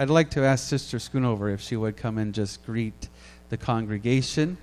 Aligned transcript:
I'd 0.00 0.10
like 0.10 0.30
to 0.30 0.44
ask 0.44 0.68
Sister 0.68 0.98
Schoonover 0.98 1.52
if 1.52 1.60
she 1.60 1.74
would 1.74 1.96
come 1.96 2.18
and 2.18 2.32
just 2.32 2.64
greet 2.64 3.08
the 3.48 3.56
congregation. 3.56 4.56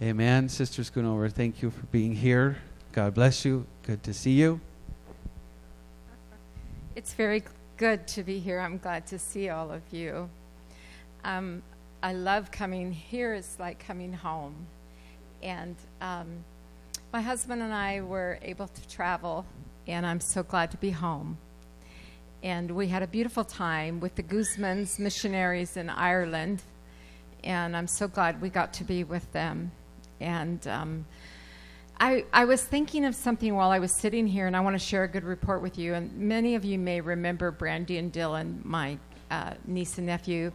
Amen. 0.00 0.48
Sister 0.48 0.82
Schoonover, 0.82 1.32
thank 1.32 1.62
you 1.62 1.72
for 1.72 1.84
being 1.86 2.14
here. 2.14 2.58
God 2.92 3.12
bless 3.12 3.44
you. 3.44 3.66
Good 3.82 4.04
to 4.04 4.14
see 4.14 4.30
you. 4.30 4.60
It's 6.94 7.12
very 7.12 7.42
good 7.76 8.06
to 8.06 8.22
be 8.22 8.38
here. 8.38 8.60
I'm 8.60 8.78
glad 8.78 9.04
to 9.08 9.18
see 9.18 9.48
all 9.48 9.72
of 9.72 9.82
you. 9.90 10.30
Um, 11.24 11.64
I 12.00 12.12
love 12.12 12.52
coming 12.52 12.92
here. 12.92 13.34
It's 13.34 13.58
like 13.58 13.84
coming 13.84 14.12
home. 14.12 14.54
And 15.42 15.74
um, 16.00 16.28
my 17.12 17.20
husband 17.20 17.62
and 17.62 17.74
I 17.74 18.00
were 18.00 18.38
able 18.42 18.68
to 18.68 18.88
travel, 18.88 19.44
and 19.88 20.06
I'm 20.06 20.20
so 20.20 20.44
glad 20.44 20.70
to 20.70 20.76
be 20.76 20.90
home. 20.90 21.38
And 22.42 22.72
we 22.72 22.88
had 22.88 23.04
a 23.04 23.06
beautiful 23.06 23.44
time 23.44 24.00
with 24.00 24.16
the 24.16 24.22
Guzmans 24.24 24.98
missionaries 24.98 25.76
in 25.76 25.88
Ireland, 25.88 26.60
and 27.44 27.76
I'm 27.76 27.86
so 27.86 28.08
glad 28.08 28.40
we 28.40 28.48
got 28.48 28.72
to 28.74 28.84
be 28.84 29.04
with 29.04 29.30
them. 29.30 29.70
And 30.18 30.66
um, 30.66 31.06
I, 32.00 32.24
I 32.32 32.44
was 32.44 32.64
thinking 32.64 33.04
of 33.04 33.14
something 33.14 33.54
while 33.54 33.70
I 33.70 33.78
was 33.78 33.92
sitting 33.92 34.26
here, 34.26 34.48
and 34.48 34.56
I 34.56 34.60
want 34.60 34.74
to 34.74 34.84
share 34.84 35.04
a 35.04 35.08
good 35.08 35.22
report 35.22 35.62
with 35.62 35.78
you. 35.78 35.94
And 35.94 36.12
many 36.16 36.56
of 36.56 36.64
you 36.64 36.80
may 36.80 37.00
remember 37.00 37.52
Brandy 37.52 37.98
and 37.98 38.12
Dylan, 38.12 38.64
my 38.64 38.98
uh, 39.30 39.54
niece 39.64 39.98
and 39.98 40.08
nephew. 40.08 40.50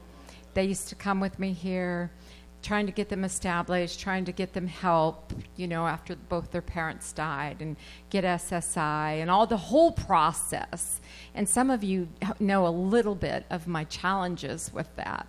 They 0.56 0.66
used 0.66 0.90
to 0.90 0.96
come 0.96 1.22
with 1.22 1.40
me 1.40 1.54
here, 1.54 2.12
trying 2.62 2.86
to 2.86 2.92
get 2.92 3.10
them 3.10 3.24
established, 3.24 4.00
trying 4.00 4.26
to 4.26 4.32
get 4.32 4.54
them 4.54 4.68
help, 4.68 5.32
you 5.56 5.68
know, 5.68 5.88
after 5.88 6.16
both 6.16 6.52
their 6.52 6.62
parents 6.62 7.14
died, 7.14 7.62
and 7.62 7.78
get 8.10 8.24
SSI, 8.24 9.22
and 9.22 9.30
all 9.30 9.48
the 9.48 9.58
whole 9.58 9.92
process. 9.92 11.00
And 11.34 11.48
some 11.48 11.70
of 11.70 11.84
you 11.84 12.10
know 12.40 12.68
a 12.68 12.70
little 12.70 13.16
bit 13.16 13.46
of 13.50 13.68
my 13.68 13.84
challenges 13.86 14.72
with 14.74 14.94
that. 14.96 15.28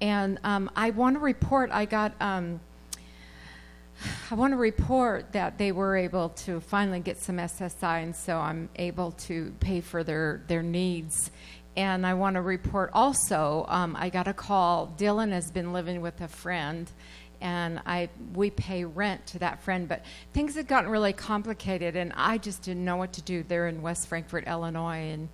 And 0.00 0.38
um, 0.44 0.70
I 0.74 0.90
want 0.90 1.16
to 1.16 1.20
report 1.20 1.70
I 1.72 1.84
got. 1.84 2.14
Um, 2.20 2.60
I 4.30 4.34
want 4.34 4.52
to 4.52 4.56
report 4.56 5.32
that 5.32 5.58
they 5.58 5.72
were 5.72 5.96
able 5.96 6.30
to 6.30 6.60
finally 6.60 7.00
get 7.00 7.18
some 7.18 7.36
SSI, 7.36 8.02
and 8.02 8.16
so 8.16 8.38
I'm 8.38 8.70
able 8.76 9.12
to 9.12 9.52
pay 9.60 9.82
for 9.82 10.02
their, 10.02 10.42
their 10.48 10.62
needs 10.62 11.30
and 11.76 12.06
I 12.06 12.14
want 12.14 12.34
to 12.34 12.42
report 12.42 12.90
also, 12.92 13.64
um, 13.68 13.96
I 13.98 14.10
got 14.10 14.26
a 14.26 14.34
call. 14.34 14.92
Dylan 14.98 15.30
has 15.30 15.50
been 15.50 15.72
living 15.72 16.00
with 16.00 16.20
a 16.20 16.28
friend, 16.28 16.90
and 17.40 17.80
I 17.86 18.08
we 18.34 18.50
pay 18.50 18.84
rent 18.84 19.26
to 19.28 19.38
that 19.38 19.62
friend. 19.62 19.88
But 19.88 20.04
things 20.32 20.56
had 20.56 20.66
gotten 20.66 20.90
really 20.90 21.12
complicated, 21.12 21.96
and 21.96 22.12
I 22.16 22.38
just 22.38 22.62
didn't 22.62 22.84
know 22.84 22.96
what 22.96 23.12
to 23.14 23.22
do. 23.22 23.44
They're 23.44 23.68
in 23.68 23.82
West 23.82 24.08
Frankfort, 24.08 24.46
Illinois, 24.46 25.12
and 25.12 25.28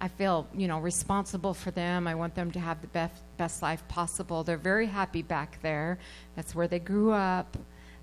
I 0.00 0.08
feel 0.08 0.46
you 0.54 0.68
know 0.68 0.78
responsible 0.78 1.54
for 1.54 1.70
them. 1.70 2.06
I 2.06 2.14
want 2.14 2.34
them 2.34 2.50
to 2.52 2.60
have 2.60 2.82
the 2.82 2.88
best 2.88 3.22
best 3.38 3.62
life 3.62 3.86
possible. 3.88 4.44
They're 4.44 4.58
very 4.58 4.86
happy 4.86 5.22
back 5.22 5.58
there. 5.62 5.98
That's 6.36 6.54
where 6.54 6.68
they 6.68 6.80
grew 6.80 7.12
up. 7.12 7.56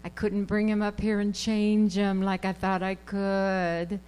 I 0.04 0.10
couldn't 0.10 0.46
bring 0.46 0.68
them 0.68 0.82
up 0.82 1.00
here 1.00 1.20
and 1.20 1.34
change 1.34 1.96
them 1.96 2.22
like 2.22 2.46
I 2.46 2.54
thought 2.54 2.84
I 2.84 2.96
could. 2.96 4.00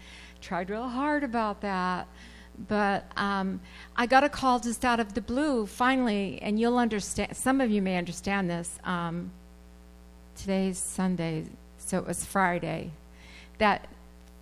Tried 0.42 0.70
real 0.70 0.88
hard 0.88 1.24
about 1.24 1.62
that 1.62 2.08
but 2.68 3.06
um, 3.16 3.60
I 3.96 4.06
got 4.06 4.24
a 4.24 4.30
call 4.30 4.60
just 4.60 4.84
out 4.84 5.00
of 5.00 5.14
the 5.14 5.22
blue 5.22 5.66
finally, 5.66 6.40
and 6.42 6.60
you'll 6.60 6.78
understand. 6.78 7.36
Some 7.36 7.62
of 7.62 7.70
you 7.70 7.82
may 7.82 7.98
understand 7.98 8.50
this. 8.50 8.80
Um, 8.84 9.32
today's 10.36 10.78
Sunday, 10.78 11.46
so 11.78 11.98
it 11.98 12.08
was 12.08 12.26
Friday. 12.26 12.92
That 13.58 13.88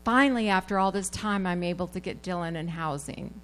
finally, 0.03 0.49
after 0.49 0.77
all 0.77 0.91
this 0.91 1.09
time, 1.09 1.45
I'm 1.45 1.63
able 1.63 1.87
to 1.87 1.99
get 1.99 2.21
Dylan 2.21 2.55
in 2.55 2.69
housing. 2.69 3.41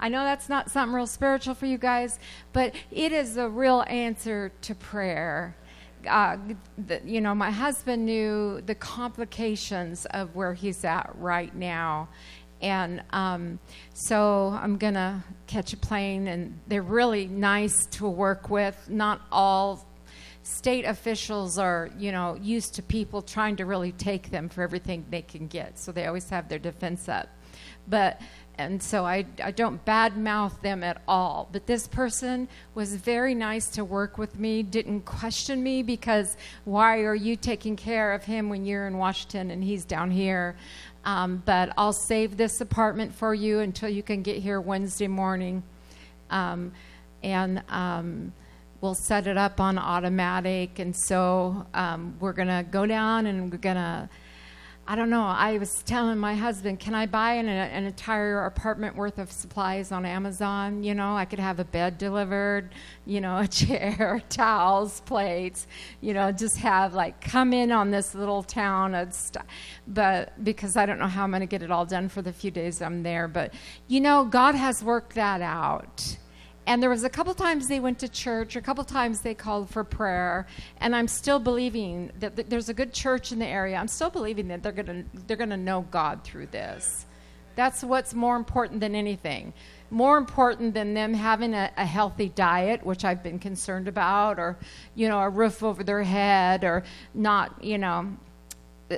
I 0.00 0.08
know 0.08 0.24
that's 0.24 0.48
not 0.48 0.70
something 0.70 0.94
real 0.94 1.06
spiritual 1.06 1.54
for 1.54 1.66
you 1.66 1.78
guys, 1.78 2.18
but 2.52 2.74
it 2.90 3.12
is 3.12 3.36
a 3.36 3.48
real 3.48 3.84
answer 3.88 4.50
to 4.62 4.74
prayer. 4.74 5.56
Uh, 6.08 6.36
the, 6.76 7.00
you 7.04 7.20
know, 7.20 7.34
my 7.34 7.50
husband 7.50 8.04
knew 8.04 8.60
the 8.66 8.74
complications 8.74 10.04
of 10.06 10.34
where 10.34 10.52
he's 10.52 10.84
at 10.84 11.10
right 11.18 11.54
now, 11.54 12.08
and 12.60 13.02
um, 13.10 13.58
so 13.92 14.58
I'm 14.60 14.78
going 14.78 14.94
to 14.94 15.22
catch 15.46 15.72
a 15.72 15.76
plane, 15.76 16.28
and 16.28 16.58
they're 16.66 16.82
really 16.82 17.26
nice 17.26 17.86
to 17.92 18.08
work 18.08 18.50
with. 18.50 18.88
Not 18.88 19.20
all 19.30 19.86
state 20.42 20.84
officials 20.84 21.58
are, 21.58 21.90
you 21.98 22.12
know, 22.12 22.36
used 22.40 22.74
to 22.74 22.82
people 22.82 23.22
trying 23.22 23.56
to 23.56 23.66
really 23.66 23.92
take 23.92 24.30
them 24.30 24.48
for 24.48 24.62
everything 24.62 25.04
they 25.10 25.22
can 25.22 25.46
get, 25.46 25.78
so 25.78 25.92
they 25.92 26.06
always 26.06 26.28
have 26.30 26.48
their 26.48 26.58
defense 26.58 27.08
up. 27.08 27.28
But 27.86 28.20
and 28.56 28.80
so 28.80 29.04
I, 29.04 29.26
I 29.42 29.50
don't 29.50 29.84
badmouth 29.84 30.60
them 30.60 30.84
at 30.84 31.02
all. 31.08 31.48
But 31.50 31.66
this 31.66 31.88
person 31.88 32.48
was 32.74 32.94
very 32.94 33.34
nice 33.34 33.68
to 33.70 33.84
work 33.84 34.16
with 34.16 34.38
me, 34.38 34.62
didn't 34.62 35.02
question 35.02 35.62
me 35.62 35.82
because 35.82 36.36
why 36.64 37.00
are 37.00 37.16
you 37.16 37.34
taking 37.34 37.74
care 37.74 38.12
of 38.12 38.24
him 38.24 38.48
when 38.48 38.64
you're 38.64 38.86
in 38.86 38.96
Washington 38.96 39.50
and 39.50 39.64
he's 39.64 39.84
down 39.84 40.10
here? 40.10 40.56
Um, 41.04 41.42
but 41.44 41.72
I'll 41.76 41.92
save 41.92 42.36
this 42.36 42.60
apartment 42.60 43.14
for 43.14 43.34
you 43.34 43.60
until 43.60 43.88
you 43.88 44.02
can 44.02 44.22
get 44.22 44.38
here 44.38 44.60
Wednesday 44.60 45.08
morning. 45.08 45.62
Um, 46.30 46.72
and 47.22 47.62
um, 47.68 48.32
we'll 48.80 48.94
set 48.94 49.26
it 49.26 49.36
up 49.36 49.60
on 49.60 49.78
automatic. 49.78 50.78
And 50.78 50.94
so 50.96 51.66
um, 51.74 52.16
we're 52.20 52.32
going 52.32 52.48
to 52.48 52.64
go 52.70 52.86
down 52.86 53.26
and 53.26 53.50
we're 53.50 53.58
going 53.58 53.76
to 53.76 54.08
I 54.86 54.96
don't 54.96 55.08
know. 55.08 55.22
I 55.22 55.56
was 55.56 55.82
telling 55.84 56.18
my 56.18 56.34
husband, 56.34 56.78
can 56.78 56.94
I 56.94 57.06
buy 57.06 57.34
an, 57.34 57.48
an, 57.48 57.84
entire 57.84 58.44
apartment 58.44 58.94
worth 58.94 59.18
of 59.18 59.32
supplies 59.32 59.90
on 59.90 60.04
Amazon? 60.04 60.84
You 60.84 60.94
know, 60.94 61.16
I 61.16 61.24
could 61.24 61.38
have 61.38 61.58
a 61.58 61.64
bed 61.64 61.96
delivered, 61.96 62.68
you 63.06 63.22
know, 63.22 63.38
a 63.38 63.48
chair, 63.48 64.22
towels, 64.28 65.00
plates, 65.00 65.66
you 66.02 66.12
know, 66.12 66.30
just 66.32 66.58
have 66.58 66.92
like 66.92 67.18
come 67.22 67.54
in 67.54 67.72
on 67.72 67.90
this 67.90 68.14
little 68.14 68.42
town. 68.42 69.10
St- 69.10 69.46
but 69.86 70.44
because 70.44 70.76
I 70.76 70.84
don't 70.84 70.98
know 70.98 71.06
how 71.06 71.24
I'm 71.24 71.30
going 71.30 71.40
to 71.40 71.46
get 71.46 71.62
it 71.62 71.70
all 71.70 71.86
done 71.86 72.10
for 72.10 72.20
the 72.20 72.32
few 72.32 72.50
days 72.50 72.82
I'm 72.82 73.02
there. 73.02 73.26
But, 73.26 73.54
you 73.88 74.02
know, 74.02 74.26
God 74.26 74.54
has 74.54 74.84
worked 74.84 75.14
that 75.14 75.40
out 75.40 76.18
and 76.66 76.82
there 76.82 76.90
was 76.90 77.04
a 77.04 77.10
couple 77.10 77.34
times 77.34 77.68
they 77.68 77.80
went 77.80 77.98
to 77.98 78.08
church 78.08 78.56
a 78.56 78.60
couple 78.60 78.84
times 78.84 79.20
they 79.20 79.34
called 79.34 79.68
for 79.68 79.84
prayer. 79.84 80.46
And 80.78 80.96
i'm 80.96 81.08
still 81.08 81.38
believing 81.38 82.10
that 82.20 82.48
there's 82.50 82.68
a 82.68 82.74
good 82.74 82.92
church 82.92 83.32
in 83.32 83.38
the 83.38 83.46
area. 83.46 83.76
I'm 83.76 83.88
still 83.88 84.10
believing 84.10 84.48
that 84.48 84.62
they're 84.62 84.72
going 84.72 84.86
to 84.86 85.26
they're 85.26 85.36
to 85.36 85.56
know 85.56 85.82
god 85.90 86.24
through 86.24 86.46
this. 86.46 87.06
That's 87.56 87.84
what's 87.84 88.14
more 88.14 88.36
important 88.36 88.80
than 88.80 88.94
anything. 88.94 89.52
More 89.90 90.18
important 90.18 90.74
than 90.74 90.94
them 90.94 91.14
having 91.14 91.54
a, 91.54 91.70
a 91.76 91.84
healthy 91.84 92.28
diet 92.28 92.84
which 92.84 93.04
i've 93.04 93.22
been 93.22 93.38
concerned 93.38 93.86
about 93.86 94.38
or 94.38 94.56
you 94.94 95.08
know 95.08 95.20
a 95.20 95.28
roof 95.28 95.62
over 95.62 95.84
their 95.84 96.02
head 96.02 96.64
or 96.64 96.82
not 97.14 97.62
you 97.62 97.78
know 97.78 98.16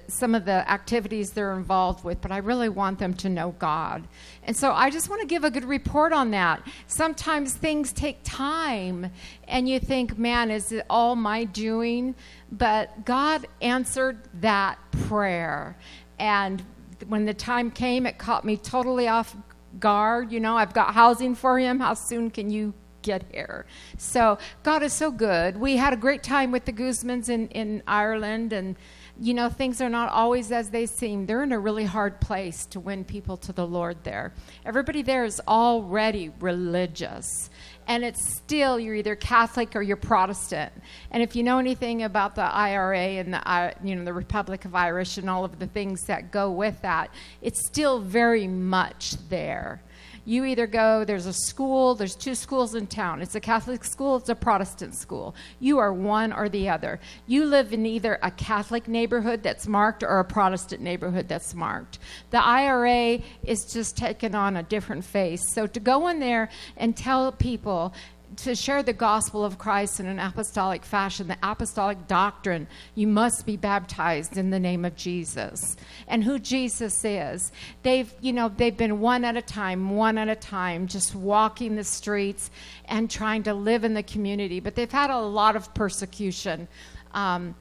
some 0.08 0.34
of 0.34 0.44
the 0.44 0.68
activities 0.70 1.30
they're 1.30 1.54
involved 1.54 2.04
with, 2.04 2.20
but 2.20 2.32
I 2.32 2.38
really 2.38 2.68
want 2.68 2.98
them 2.98 3.14
to 3.14 3.28
know 3.28 3.54
God. 3.58 4.06
And 4.42 4.56
so 4.56 4.72
I 4.72 4.90
just 4.90 5.08
want 5.08 5.20
to 5.22 5.26
give 5.26 5.44
a 5.44 5.50
good 5.50 5.64
report 5.64 6.12
on 6.12 6.30
that. 6.32 6.62
Sometimes 6.86 7.54
things 7.54 7.92
take 7.92 8.18
time, 8.22 9.10
and 9.48 9.68
you 9.68 9.78
think, 9.80 10.18
man, 10.18 10.50
is 10.50 10.72
it 10.72 10.86
all 10.88 11.16
my 11.16 11.44
doing? 11.44 12.14
But 12.50 13.04
God 13.04 13.46
answered 13.60 14.18
that 14.40 14.78
prayer. 15.08 15.76
And 16.18 16.62
when 17.08 17.24
the 17.24 17.34
time 17.34 17.70
came, 17.70 18.06
it 18.06 18.18
caught 18.18 18.44
me 18.44 18.56
totally 18.56 19.08
off 19.08 19.36
guard. 19.78 20.32
You 20.32 20.40
know, 20.40 20.56
I've 20.56 20.72
got 20.72 20.94
housing 20.94 21.34
for 21.34 21.58
him. 21.58 21.80
How 21.80 21.94
soon 21.94 22.30
can 22.30 22.50
you 22.50 22.72
get 23.06 23.24
here. 23.32 23.64
So 23.96 24.36
God 24.64 24.82
is 24.82 24.92
so 24.92 25.10
good. 25.10 25.56
We 25.56 25.76
had 25.76 25.92
a 25.92 25.96
great 25.96 26.22
time 26.22 26.50
with 26.50 26.64
the 26.64 26.72
Guzmans 26.72 27.28
in, 27.30 27.48
in 27.48 27.82
Ireland, 27.86 28.52
and 28.52 28.76
you 29.20 29.34
know, 29.34 29.48
things 29.48 29.80
are 29.80 29.88
not 29.88 30.10
always 30.12 30.52
as 30.52 30.70
they 30.70 30.86
seem. 30.86 31.26
They're 31.26 31.42
in 31.42 31.52
a 31.52 31.58
really 31.58 31.84
hard 31.84 32.20
place 32.20 32.66
to 32.66 32.80
win 32.80 33.04
people 33.04 33.36
to 33.38 33.52
the 33.52 33.66
Lord 33.66 34.04
there. 34.04 34.32
Everybody 34.64 35.02
there 35.02 35.24
is 35.24 35.40
already 35.48 36.30
religious. 36.40 37.50
And 37.88 38.04
it's 38.04 38.36
still, 38.36 38.78
you're 38.78 38.94
either 38.94 39.16
Catholic 39.16 39.74
or 39.76 39.82
you're 39.82 39.96
Protestant. 39.96 40.72
And 41.10 41.22
if 41.22 41.36
you 41.36 41.42
know 41.42 41.58
anything 41.58 42.02
about 42.02 42.34
the 42.34 42.42
IRA 42.42 42.98
and 42.98 43.32
the, 43.32 43.74
you 43.82 43.94
know, 43.96 44.04
the 44.04 44.12
Republic 44.12 44.64
of 44.64 44.74
Irish 44.74 45.18
and 45.18 45.30
all 45.30 45.44
of 45.44 45.58
the 45.58 45.66
things 45.66 46.02
that 46.06 46.30
go 46.30 46.50
with 46.50 46.82
that, 46.82 47.10
it's 47.40 47.66
still 47.66 48.00
very 48.00 48.48
much 48.48 49.14
there 49.28 49.82
you 50.26 50.44
either 50.44 50.66
go, 50.66 51.04
there's 51.04 51.24
a 51.26 51.32
school, 51.32 51.94
there's 51.94 52.16
two 52.16 52.34
schools 52.34 52.74
in 52.74 52.88
town. 52.88 53.22
It's 53.22 53.36
a 53.36 53.40
Catholic 53.40 53.84
school, 53.84 54.16
it's 54.16 54.28
a 54.28 54.34
Protestant 54.34 54.96
school. 54.96 55.36
You 55.60 55.78
are 55.78 55.92
one 55.92 56.32
or 56.32 56.48
the 56.48 56.68
other. 56.68 56.98
You 57.26 57.44
live 57.44 57.72
in 57.72 57.86
either 57.86 58.18
a 58.22 58.32
Catholic 58.32 58.88
neighborhood 58.88 59.44
that's 59.44 59.68
marked 59.68 60.02
or 60.02 60.18
a 60.18 60.24
Protestant 60.24 60.82
neighborhood 60.82 61.28
that's 61.28 61.54
marked. 61.54 62.00
The 62.30 62.44
IRA 62.44 63.20
is 63.44 63.72
just 63.72 63.96
taken 63.96 64.34
on 64.34 64.56
a 64.56 64.64
different 64.64 65.04
face. 65.04 65.42
So 65.54 65.68
to 65.68 65.80
go 65.80 66.08
in 66.08 66.18
there 66.18 66.50
and 66.76 66.96
tell 66.96 67.30
people, 67.30 67.94
to 68.36 68.54
share 68.54 68.82
the 68.82 68.92
gospel 68.92 69.44
of 69.44 69.58
Christ 69.58 69.98
in 69.98 70.06
an 70.06 70.18
apostolic 70.18 70.84
fashion, 70.84 71.28
the 71.28 71.38
apostolic 71.42 72.06
doctrine, 72.06 72.66
you 72.94 73.06
must 73.06 73.46
be 73.46 73.56
baptized 73.56 74.36
in 74.36 74.50
the 74.50 74.60
name 74.60 74.84
of 74.84 74.94
Jesus. 74.94 75.76
And 76.06 76.22
who 76.22 76.38
Jesus 76.38 77.04
is. 77.04 77.50
They've, 77.82 78.12
you 78.20 78.32
know, 78.32 78.48
they've 78.48 78.76
been 78.76 79.00
one 79.00 79.24
at 79.24 79.36
a 79.36 79.42
time, 79.42 79.90
one 79.96 80.18
at 80.18 80.28
a 80.28 80.36
time, 80.36 80.86
just 80.86 81.14
walking 81.14 81.76
the 81.76 81.84
streets 81.84 82.50
and 82.86 83.10
trying 83.10 83.42
to 83.44 83.54
live 83.54 83.84
in 83.84 83.94
the 83.94 84.02
community. 84.02 84.60
But 84.60 84.74
they've 84.74 84.90
had 84.90 85.10
a 85.10 85.18
lot 85.18 85.56
of 85.56 85.72
persecution. 85.74 86.68
Um, 87.12 87.54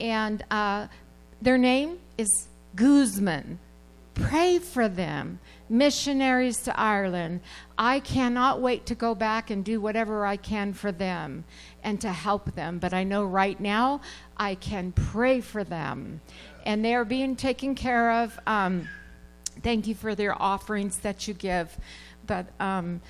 and 0.00 0.44
uh, 0.50 0.88
their 1.42 1.58
name 1.58 1.98
is 2.16 2.48
Guzman. 2.74 3.58
Pray 4.14 4.58
for 4.58 4.88
them 4.88 5.38
missionaries 5.72 6.58
to 6.62 6.78
Ireland. 6.78 7.40
I 7.78 8.00
cannot 8.00 8.60
wait 8.60 8.84
to 8.86 8.94
go 8.94 9.14
back 9.14 9.50
and 9.50 9.64
do 9.64 9.80
whatever 9.80 10.26
I 10.26 10.36
can 10.36 10.74
for 10.74 10.92
them 10.92 11.44
and 11.82 12.00
to 12.02 12.12
help 12.12 12.54
them. 12.54 12.78
But 12.78 12.92
I 12.92 13.04
know 13.04 13.24
right 13.24 13.58
now 13.58 14.02
I 14.36 14.54
can 14.54 14.92
pray 14.92 15.40
for 15.40 15.64
them. 15.64 16.20
And 16.66 16.84
they 16.84 16.94
are 16.94 17.06
being 17.06 17.36
taken 17.36 17.74
care 17.74 18.22
of. 18.22 18.38
Um, 18.46 18.86
thank 19.62 19.86
you 19.86 19.94
for 19.94 20.14
their 20.14 20.40
offerings 20.40 20.98
that 20.98 21.26
you 21.26 21.32
give. 21.32 21.76
But 22.26 22.48
um, 22.60 23.00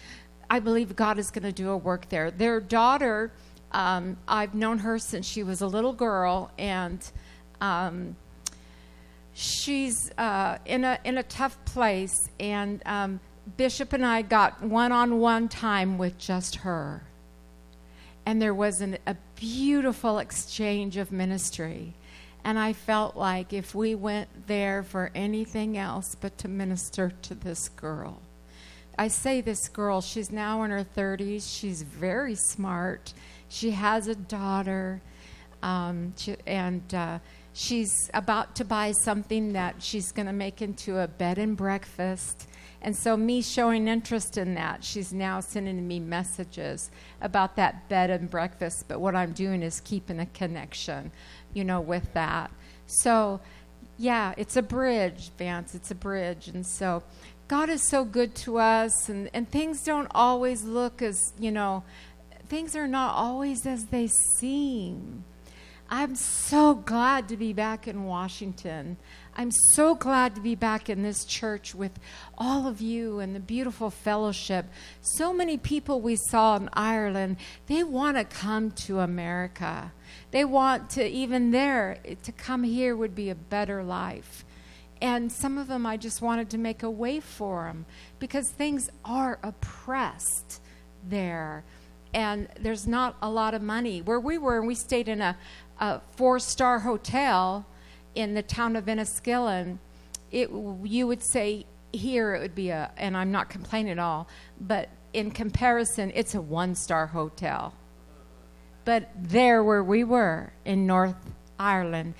I 0.48 0.60
believe 0.60 0.94
God 0.94 1.18
is 1.18 1.30
going 1.30 1.44
to 1.44 1.52
do 1.52 1.70
a 1.70 1.76
work 1.76 2.08
there. 2.08 2.30
Their 2.30 2.60
daughter, 2.60 3.32
um, 3.72 4.16
I've 4.28 4.54
known 4.54 4.78
her 4.78 4.98
since 4.98 5.26
she 5.26 5.42
was 5.42 5.62
a 5.62 5.66
little 5.66 5.92
girl, 5.92 6.50
and 6.58 7.04
um, 7.60 8.16
she's 9.34 10.10
uh, 10.18 10.58
in 10.64 10.84
a 10.84 10.98
in 11.04 11.18
a 11.18 11.22
tough 11.22 11.62
place, 11.64 12.28
and 12.38 12.82
um, 12.86 13.20
Bishop 13.56 13.92
and 13.92 14.04
I 14.04 14.22
got 14.22 14.62
one-on-one 14.62 15.48
time 15.48 15.98
with 15.98 16.18
just 16.18 16.56
her, 16.56 17.02
and 18.26 18.40
there 18.40 18.54
was 18.54 18.80
an, 18.80 18.98
a 19.06 19.16
beautiful 19.36 20.18
exchange 20.18 20.96
of 20.96 21.12
ministry. 21.12 21.94
And 22.44 22.58
I 22.58 22.72
felt 22.72 23.16
like 23.16 23.52
if 23.52 23.72
we 23.72 23.94
went 23.94 24.48
there 24.48 24.82
for 24.82 25.12
anything 25.14 25.78
else 25.78 26.16
but 26.20 26.38
to 26.38 26.48
minister 26.48 27.12
to 27.22 27.34
this 27.34 27.68
girl. 27.68 28.20
I 28.98 29.08
say 29.08 29.40
this 29.40 29.68
girl, 29.68 30.00
she's 30.00 30.30
now 30.30 30.62
in 30.64 30.70
her 30.70 30.84
30s. 30.84 31.48
She's 31.58 31.82
very 31.82 32.34
smart. 32.34 33.14
She 33.48 33.70
has 33.70 34.06
a 34.06 34.14
daughter. 34.14 35.00
Um, 35.62 36.14
she, 36.16 36.36
and 36.46 36.94
uh, 36.94 37.18
she's 37.52 38.10
about 38.14 38.56
to 38.56 38.64
buy 38.64 38.92
something 38.92 39.52
that 39.52 39.82
she's 39.82 40.12
going 40.12 40.26
to 40.26 40.32
make 40.32 40.62
into 40.62 40.98
a 40.98 41.08
bed 41.08 41.38
and 41.38 41.56
breakfast. 41.56 42.48
And 42.80 42.96
so, 42.96 43.16
me 43.16 43.42
showing 43.42 43.86
interest 43.86 44.36
in 44.36 44.54
that, 44.54 44.82
she's 44.82 45.12
now 45.12 45.40
sending 45.40 45.86
me 45.86 46.00
messages 46.00 46.90
about 47.20 47.56
that 47.56 47.88
bed 47.88 48.10
and 48.10 48.28
breakfast. 48.28 48.86
But 48.88 49.00
what 49.00 49.14
I'm 49.14 49.32
doing 49.32 49.62
is 49.62 49.80
keeping 49.80 50.18
a 50.18 50.26
connection, 50.26 51.12
you 51.54 51.64
know, 51.64 51.80
with 51.80 52.12
that. 52.14 52.50
So, 52.86 53.40
yeah, 53.98 54.34
it's 54.36 54.56
a 54.56 54.62
bridge, 54.62 55.30
Vance. 55.38 55.76
It's 55.76 55.92
a 55.92 55.94
bridge. 55.94 56.48
And 56.48 56.66
so, 56.66 57.04
God 57.46 57.68
is 57.68 57.88
so 57.88 58.04
good 58.04 58.34
to 58.36 58.58
us, 58.58 59.08
and, 59.08 59.30
and 59.32 59.48
things 59.48 59.84
don't 59.84 60.08
always 60.12 60.64
look 60.64 61.02
as, 61.02 61.34
you 61.38 61.52
know, 61.52 61.84
things 62.48 62.74
are 62.74 62.88
not 62.88 63.14
always 63.14 63.64
as 63.64 63.84
they 63.86 64.08
seem 64.38 65.24
I'm 65.94 66.14
so 66.14 66.74
glad 66.74 67.28
to 67.28 67.36
be 67.36 67.52
back 67.52 67.86
in 67.86 68.04
Washington. 68.04 68.96
I'm 69.36 69.50
so 69.74 69.94
glad 69.94 70.34
to 70.36 70.40
be 70.40 70.54
back 70.54 70.88
in 70.88 71.02
this 71.02 71.26
church 71.26 71.74
with 71.74 71.92
all 72.38 72.66
of 72.66 72.80
you 72.80 73.18
and 73.18 73.36
the 73.36 73.40
beautiful 73.40 73.90
fellowship. 73.90 74.64
So 75.02 75.34
many 75.34 75.58
people 75.58 76.00
we 76.00 76.16
saw 76.16 76.56
in 76.56 76.70
Ireland, 76.72 77.36
they 77.66 77.84
want 77.84 78.16
to 78.16 78.24
come 78.24 78.70
to 78.70 79.00
America. 79.00 79.92
They 80.30 80.46
want 80.46 80.88
to, 80.92 81.06
even 81.06 81.50
there, 81.50 81.98
to 82.22 82.32
come 82.32 82.62
here 82.62 82.96
would 82.96 83.14
be 83.14 83.28
a 83.28 83.34
better 83.34 83.82
life. 83.84 84.46
And 85.02 85.30
some 85.30 85.58
of 85.58 85.68
them, 85.68 85.84
I 85.84 85.98
just 85.98 86.22
wanted 86.22 86.48
to 86.50 86.58
make 86.58 86.82
a 86.82 86.90
way 86.90 87.20
for 87.20 87.66
them 87.66 87.84
because 88.18 88.48
things 88.48 88.88
are 89.04 89.38
oppressed 89.42 90.62
there. 91.06 91.64
And 92.14 92.48
there's 92.60 92.86
not 92.86 93.16
a 93.22 93.30
lot 93.30 93.54
of 93.54 93.62
money. 93.62 94.02
Where 94.02 94.20
we 94.20 94.36
were, 94.36 94.58
and 94.58 94.66
we 94.66 94.74
stayed 94.74 95.08
in 95.08 95.22
a, 95.22 95.34
a 95.82 96.00
four 96.14 96.38
star 96.38 96.78
hotel 96.78 97.66
in 98.14 98.34
the 98.34 98.42
town 98.42 98.76
of 98.76 98.84
Enniskillen, 98.84 99.78
it, 100.30 100.48
you 100.84 101.06
would 101.08 101.22
say 101.22 101.66
here 101.92 102.34
it 102.36 102.40
would 102.40 102.54
be 102.54 102.70
a, 102.70 102.90
and 102.96 103.16
I'm 103.16 103.32
not 103.32 103.50
complaining 103.50 103.90
at 103.90 103.98
all, 103.98 104.28
but 104.60 104.88
in 105.12 105.32
comparison, 105.32 106.12
it's 106.14 106.36
a 106.36 106.40
one 106.40 106.76
star 106.76 107.08
hotel. 107.08 107.74
But 108.84 109.10
there 109.16 109.62
where 109.64 109.82
we 109.82 110.04
were 110.04 110.52
in 110.64 110.86
North 110.86 111.16
Ireland, 111.58 112.14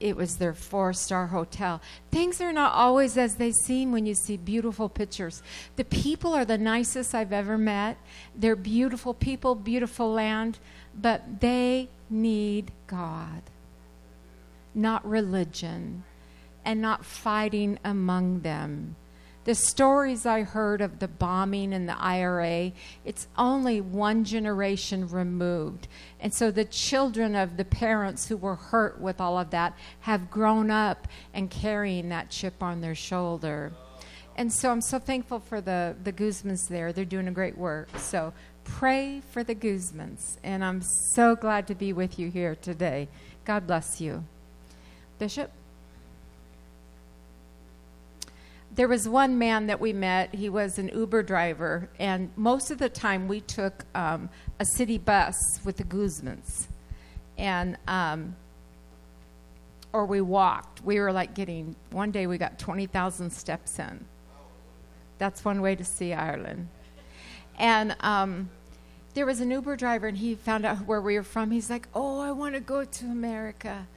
it 0.00 0.16
was 0.16 0.36
their 0.36 0.52
four 0.52 0.92
star 0.92 1.28
hotel. 1.28 1.80
Things 2.10 2.40
are 2.40 2.52
not 2.52 2.72
always 2.72 3.16
as 3.16 3.36
they 3.36 3.52
seem 3.52 3.92
when 3.92 4.06
you 4.06 4.14
see 4.14 4.36
beautiful 4.36 4.88
pictures. 4.88 5.40
The 5.76 5.84
people 5.84 6.34
are 6.34 6.44
the 6.44 6.58
nicest 6.58 7.14
I've 7.14 7.32
ever 7.32 7.56
met. 7.56 7.96
They're 8.34 8.56
beautiful 8.56 9.14
people, 9.14 9.54
beautiful 9.54 10.12
land, 10.12 10.58
but 10.94 11.40
they 11.40 11.90
need 12.10 12.72
God, 12.86 13.42
not 14.74 15.06
religion, 15.06 16.04
and 16.64 16.80
not 16.80 17.04
fighting 17.04 17.78
among 17.84 18.40
them. 18.40 18.96
The 19.44 19.54
stories 19.54 20.26
I 20.26 20.42
heard 20.42 20.80
of 20.80 20.98
the 20.98 21.06
bombing 21.06 21.72
and 21.72 21.88
the 21.88 21.96
IRA, 21.96 22.72
it's 23.04 23.28
only 23.38 23.80
one 23.80 24.24
generation 24.24 25.06
removed. 25.06 25.86
And 26.18 26.34
so 26.34 26.50
the 26.50 26.64
children 26.64 27.36
of 27.36 27.56
the 27.56 27.64
parents 27.64 28.26
who 28.26 28.36
were 28.36 28.56
hurt 28.56 29.00
with 29.00 29.20
all 29.20 29.38
of 29.38 29.50
that 29.50 29.78
have 30.00 30.32
grown 30.32 30.72
up 30.72 31.06
and 31.32 31.48
carrying 31.48 32.08
that 32.08 32.28
chip 32.28 32.60
on 32.60 32.80
their 32.80 32.96
shoulder. 32.96 33.72
And 34.36 34.52
so 34.52 34.72
I'm 34.72 34.80
so 34.80 34.98
thankful 34.98 35.38
for 35.38 35.60
the, 35.60 35.94
the 36.02 36.12
Guzmans 36.12 36.66
there. 36.66 36.92
They're 36.92 37.04
doing 37.04 37.28
a 37.28 37.32
great 37.32 37.56
work. 37.56 37.88
So 37.98 38.32
pray 38.66 39.22
for 39.30 39.42
the 39.42 39.54
Guzmans. 39.54 40.36
And 40.42 40.64
I'm 40.64 40.82
so 40.82 41.34
glad 41.34 41.66
to 41.68 41.74
be 41.74 41.92
with 41.92 42.18
you 42.18 42.30
here 42.30 42.54
today. 42.54 43.08
God 43.44 43.66
bless 43.66 44.00
you. 44.00 44.24
Bishop? 45.18 45.50
There 48.74 48.88
was 48.88 49.08
one 49.08 49.38
man 49.38 49.68
that 49.68 49.80
we 49.80 49.94
met. 49.94 50.34
He 50.34 50.50
was 50.50 50.78
an 50.78 50.88
Uber 50.88 51.22
driver, 51.22 51.88
and 51.98 52.30
most 52.36 52.70
of 52.70 52.76
the 52.76 52.90
time 52.90 53.26
we 53.26 53.40
took 53.40 53.86
um, 53.94 54.28
a 54.60 54.66
city 54.66 54.98
bus 54.98 55.34
with 55.64 55.78
the 55.78 55.84
Guzmans, 55.84 56.66
and 57.38 57.78
um, 57.88 58.36
or 59.94 60.04
we 60.04 60.20
walked. 60.20 60.84
We 60.84 61.00
were 61.00 61.10
like 61.10 61.34
getting. 61.34 61.74
One 61.90 62.10
day 62.10 62.26
we 62.26 62.36
got 62.36 62.58
twenty 62.58 62.84
thousand 62.84 63.30
steps 63.30 63.78
in. 63.78 64.04
That's 65.16 65.42
one 65.42 65.62
way 65.62 65.74
to 65.74 65.84
see 65.84 66.12
Ireland. 66.12 66.68
And 67.58 67.96
um, 68.00 68.50
there 69.16 69.24
was 69.24 69.40
an 69.40 69.50
Uber 69.50 69.76
driver, 69.76 70.06
and 70.06 70.18
he 70.18 70.34
found 70.34 70.66
out 70.66 70.84
where 70.86 71.00
we 71.00 71.14
were 71.16 71.22
from. 71.22 71.50
He's 71.50 71.70
like, 71.70 71.88
"Oh, 71.94 72.20
I 72.20 72.32
want 72.32 72.54
to 72.54 72.60
go 72.60 72.84
to 72.84 73.06
America." 73.06 73.88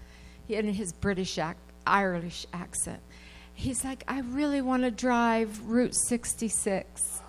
He 0.47 0.53
had 0.53 0.63
his 0.63 0.93
British 0.93 1.37
ac- 1.37 1.57
Irish 1.85 2.47
accent. 2.53 3.01
He's 3.53 3.83
like, 3.83 4.05
"I 4.07 4.21
really 4.21 4.61
want 4.61 4.83
to 4.83 4.91
drive 4.91 5.61
Route 5.65 5.93
66." 5.93 7.21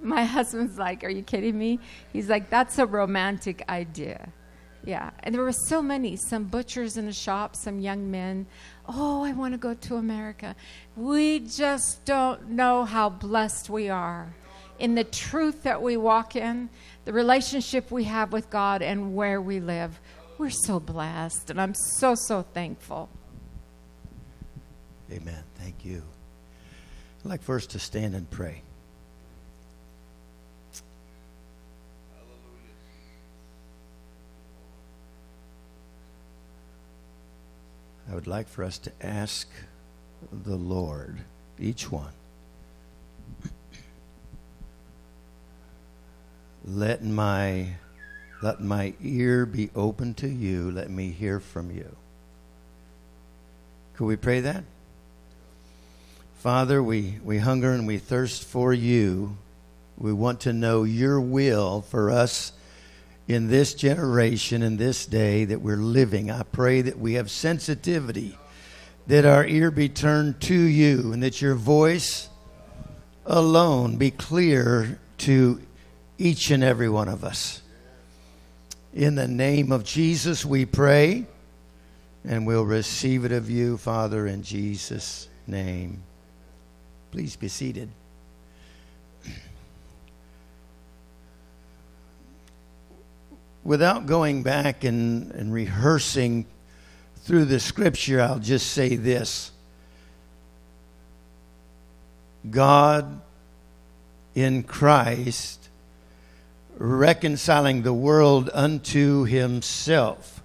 My 0.00 0.22
husband's 0.36 0.78
like, 0.78 1.02
"Are 1.02 1.10
you 1.10 1.22
kidding 1.22 1.58
me?" 1.58 1.80
He's 2.12 2.28
like, 2.28 2.48
"That's 2.48 2.78
a 2.78 2.86
romantic 2.86 3.68
idea." 3.68 4.28
Yeah, 4.84 5.10
and 5.24 5.34
there 5.34 5.42
were 5.42 5.50
so 5.50 5.82
many 5.82 6.14
some 6.14 6.44
butchers 6.44 6.96
in 6.96 7.08
a 7.08 7.12
shop, 7.12 7.56
some 7.56 7.80
young 7.80 8.08
men. 8.08 8.46
Oh, 8.88 9.24
I 9.24 9.32
want 9.32 9.54
to 9.54 9.58
go 9.58 9.74
to 9.74 9.96
America. 9.96 10.54
We 10.94 11.40
just 11.40 12.04
don't 12.04 12.50
know 12.50 12.84
how 12.84 13.10
blessed 13.10 13.68
we 13.68 13.88
are 13.88 14.32
in 14.80 14.94
the 14.94 15.04
truth 15.04 15.62
that 15.62 15.82
we 15.82 15.96
walk 15.96 16.34
in, 16.34 16.70
the 17.04 17.12
relationship 17.12 17.90
we 17.90 18.04
have 18.04 18.32
with 18.32 18.50
God, 18.50 18.82
and 18.82 19.14
where 19.14 19.40
we 19.40 19.60
live. 19.60 20.00
We're 20.38 20.50
so 20.50 20.80
blessed, 20.80 21.50
and 21.50 21.60
I'm 21.60 21.74
so, 21.74 22.14
so 22.14 22.42
thankful. 22.42 23.08
Amen. 25.12 25.42
Thank 25.56 25.84
you. 25.84 26.02
I'd 27.24 27.28
like 27.28 27.42
first 27.42 27.70
to 27.70 27.78
stand 27.78 28.14
and 28.14 28.28
pray. 28.30 28.62
I 38.10 38.14
would 38.14 38.26
like 38.26 38.48
for 38.48 38.64
us 38.64 38.78
to 38.78 38.92
ask 39.00 39.48
the 40.32 40.56
Lord, 40.56 41.18
each 41.58 41.92
one, 41.92 42.12
let 46.64 47.02
my 47.02 47.76
let 48.42 48.60
my 48.60 48.94
ear 49.02 49.44
be 49.44 49.70
open 49.74 50.14
to 50.14 50.28
you. 50.28 50.70
Let 50.70 50.90
me 50.90 51.10
hear 51.10 51.40
from 51.40 51.70
you. 51.70 51.94
Could 53.94 54.06
we 54.06 54.16
pray 54.16 54.40
that? 54.40 54.64
Father 56.36 56.82
we 56.82 57.18
we 57.22 57.38
hunger 57.38 57.72
and 57.72 57.86
we 57.86 57.98
thirst 57.98 58.44
for 58.44 58.72
you. 58.72 59.36
We 59.98 60.12
want 60.12 60.40
to 60.40 60.52
know 60.54 60.84
your 60.84 61.20
will 61.20 61.82
for 61.82 62.10
us 62.10 62.52
in 63.28 63.48
this 63.48 63.74
generation, 63.74 64.62
in 64.62 64.76
this 64.76 65.06
day 65.06 65.44
that 65.44 65.60
we're 65.60 65.76
living. 65.76 66.30
I 66.30 66.42
pray 66.42 66.82
that 66.82 66.98
we 66.98 67.14
have 67.14 67.30
sensitivity, 67.30 68.36
that 69.06 69.24
our 69.24 69.44
ear 69.44 69.70
be 69.70 69.88
turned 69.88 70.40
to 70.42 70.54
you, 70.54 71.12
and 71.12 71.22
that 71.22 71.40
your 71.40 71.54
voice 71.54 72.28
alone 73.26 73.96
be 73.96 74.10
clear 74.10 74.98
to 75.18 75.60
each 76.20 76.50
and 76.50 76.62
every 76.62 76.88
one 76.88 77.08
of 77.08 77.24
us. 77.24 77.62
In 78.92 79.14
the 79.14 79.26
name 79.26 79.72
of 79.72 79.84
Jesus, 79.84 80.44
we 80.44 80.66
pray, 80.66 81.24
and 82.24 82.46
we'll 82.46 82.66
receive 82.66 83.24
it 83.24 83.32
of 83.32 83.48
you, 83.48 83.78
Father, 83.78 84.26
in 84.26 84.42
Jesus' 84.42 85.28
name. 85.46 86.02
Please 87.10 87.36
be 87.36 87.48
seated. 87.48 87.88
Without 93.64 94.06
going 94.06 94.42
back 94.42 94.84
and, 94.84 95.30
and 95.32 95.52
rehearsing 95.52 96.44
through 97.22 97.46
the 97.46 97.60
scripture, 97.60 98.20
I'll 98.20 98.38
just 98.38 98.72
say 98.72 98.96
this 98.96 99.52
God 102.50 103.20
in 104.34 104.62
Christ 104.62 105.59
reconciling 106.80 107.82
the 107.82 107.92
world 107.92 108.48
unto 108.54 109.24
himself. 109.24 110.42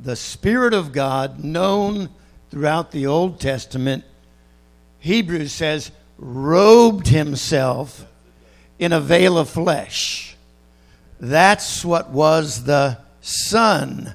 The 0.00 0.16
Spirit 0.16 0.72
of 0.72 0.90
God, 0.90 1.44
known 1.44 2.08
throughout 2.50 2.92
the 2.92 3.06
Old 3.06 3.40
Testament, 3.40 4.04
Hebrews 5.00 5.52
says, 5.52 5.90
robed 6.16 7.08
himself 7.08 8.06
in 8.78 8.92
a 8.92 9.00
veil 9.00 9.36
of 9.36 9.50
flesh. 9.50 10.34
That's 11.20 11.84
what 11.84 12.08
was 12.08 12.64
the 12.64 12.98
Son 13.20 14.14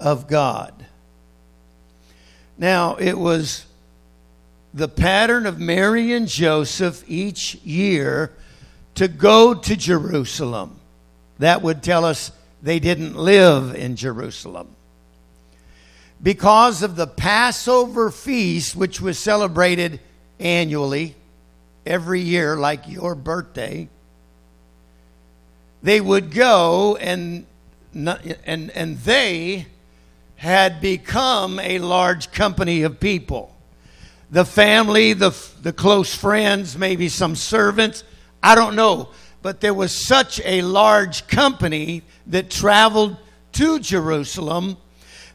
of 0.00 0.26
God. 0.26 0.74
Now, 2.58 2.96
it 2.96 3.16
was 3.16 3.64
the 4.74 4.88
pattern 4.88 5.46
of 5.46 5.60
Mary 5.60 6.12
and 6.12 6.26
Joseph 6.26 7.04
each 7.06 7.54
year 7.56 8.32
to 8.98 9.06
go 9.06 9.54
to 9.54 9.76
Jerusalem. 9.76 10.76
That 11.38 11.62
would 11.62 11.84
tell 11.84 12.04
us 12.04 12.32
they 12.64 12.80
didn't 12.80 13.14
live 13.14 13.76
in 13.76 13.94
Jerusalem. 13.94 14.74
Because 16.20 16.82
of 16.82 16.96
the 16.96 17.06
Passover 17.06 18.10
feast, 18.10 18.74
which 18.74 19.00
was 19.00 19.16
celebrated 19.16 20.00
annually, 20.40 21.14
every 21.86 22.20
year, 22.20 22.56
like 22.56 22.88
your 22.88 23.14
birthday, 23.14 23.88
they 25.80 26.00
would 26.00 26.32
go 26.32 26.96
and, 26.96 27.46
and, 27.94 28.70
and 28.72 28.98
they 28.98 29.66
had 30.34 30.80
become 30.80 31.60
a 31.60 31.78
large 31.78 32.32
company 32.32 32.82
of 32.82 32.98
people. 32.98 33.54
The 34.32 34.44
family, 34.44 35.12
the, 35.12 35.30
the 35.62 35.72
close 35.72 36.12
friends, 36.12 36.76
maybe 36.76 37.08
some 37.08 37.36
servants, 37.36 38.02
I 38.42 38.54
don't 38.54 38.76
know. 38.76 39.08
But 39.42 39.60
there 39.60 39.74
was 39.74 40.06
such 40.06 40.40
a 40.44 40.62
large 40.62 41.26
company 41.26 42.02
that 42.26 42.50
traveled 42.50 43.16
to 43.52 43.78
Jerusalem 43.78 44.76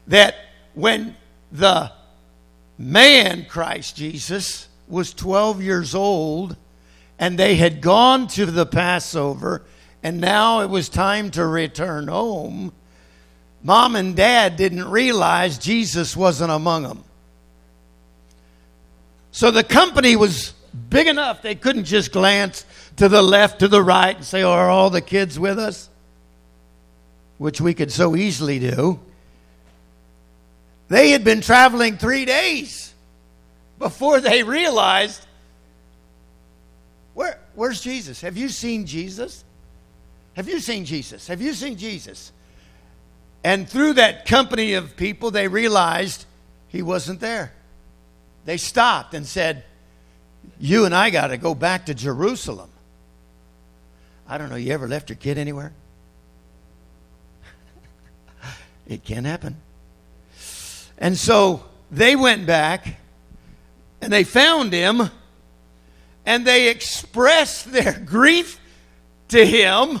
that 0.06 0.34
when 0.74 1.16
the 1.50 1.90
man, 2.78 3.46
Christ 3.46 3.96
Jesus, 3.96 4.68
was 4.88 5.14
12 5.14 5.62
years 5.62 5.94
old 5.94 6.56
and 7.18 7.38
they 7.38 7.56
had 7.56 7.80
gone 7.80 8.26
to 8.28 8.46
the 8.46 8.66
Passover 8.66 9.62
and 10.02 10.20
now 10.20 10.60
it 10.60 10.68
was 10.68 10.90
time 10.90 11.30
to 11.30 11.46
return 11.46 12.08
home, 12.08 12.72
mom 13.62 13.96
and 13.96 14.14
dad 14.14 14.56
didn't 14.56 14.86
realize 14.86 15.56
Jesus 15.56 16.14
wasn't 16.14 16.50
among 16.50 16.82
them. 16.82 17.04
So 19.32 19.50
the 19.50 19.64
company 19.64 20.14
was 20.14 20.52
big 20.90 21.06
enough 21.06 21.40
they 21.40 21.54
couldn't 21.54 21.84
just 21.84 22.12
glance 22.12 22.66
to 22.96 23.08
the 23.08 23.22
left, 23.22 23.60
to 23.60 23.68
the 23.68 23.82
right, 23.82 24.16
and 24.16 24.24
say, 24.24 24.42
oh, 24.42 24.50
Are 24.50 24.70
all 24.70 24.90
the 24.90 25.00
kids 25.00 25.38
with 25.38 25.58
us? 25.58 25.88
Which 27.38 27.60
we 27.60 27.74
could 27.74 27.92
so 27.92 28.14
easily 28.14 28.58
do. 28.58 29.00
They 30.88 31.10
had 31.10 31.24
been 31.24 31.40
traveling 31.40 31.96
three 31.96 32.24
days 32.24 32.92
before 33.78 34.20
they 34.20 34.42
realized 34.42 35.26
Where, 37.14 37.38
where's 37.54 37.80
Jesus? 37.80 38.20
Have 38.20 38.36
you 38.36 38.48
seen 38.48 38.86
Jesus? 38.86 39.44
Have 40.34 40.48
you 40.48 40.60
seen 40.60 40.84
Jesus? 40.84 41.28
Have 41.28 41.40
you 41.40 41.54
seen 41.54 41.76
Jesus? 41.76 42.32
And 43.44 43.68
through 43.68 43.94
that 43.94 44.24
company 44.24 44.74
of 44.74 44.96
people, 44.96 45.30
they 45.30 45.48
realized 45.48 46.24
he 46.68 46.82
wasn't 46.82 47.20
there. 47.20 47.52
They 48.44 48.56
stopped 48.56 49.14
and 49.14 49.26
said, 49.26 49.64
You 50.58 50.86
and 50.86 50.94
I 50.94 51.10
got 51.10 51.28
to 51.28 51.36
go 51.36 51.54
back 51.54 51.86
to 51.86 51.94
Jerusalem. 51.94 52.70
I 54.28 54.38
don't 54.38 54.48
know, 54.50 54.56
you 54.56 54.72
ever 54.72 54.88
left 54.88 55.10
your 55.10 55.16
kid 55.16 55.38
anywhere? 55.38 55.72
it 58.86 59.04
can 59.04 59.24
happen. 59.24 59.56
And 60.98 61.16
so 61.16 61.64
they 61.90 62.16
went 62.16 62.46
back 62.46 62.98
and 64.00 64.12
they 64.12 64.24
found 64.24 64.72
him 64.72 65.10
and 66.24 66.46
they 66.46 66.68
expressed 66.68 67.70
their 67.70 67.92
grief 68.04 68.60
to 69.28 69.44
him. 69.44 70.00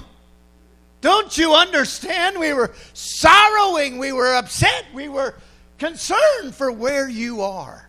Don't 1.00 1.36
you 1.36 1.54
understand? 1.54 2.40
We 2.40 2.54
were 2.54 2.72
sorrowing, 2.94 3.98
we 3.98 4.12
were 4.12 4.34
upset, 4.34 4.86
we 4.94 5.08
were 5.08 5.34
concerned 5.78 6.54
for 6.54 6.72
where 6.72 7.08
you 7.08 7.42
are. 7.42 7.88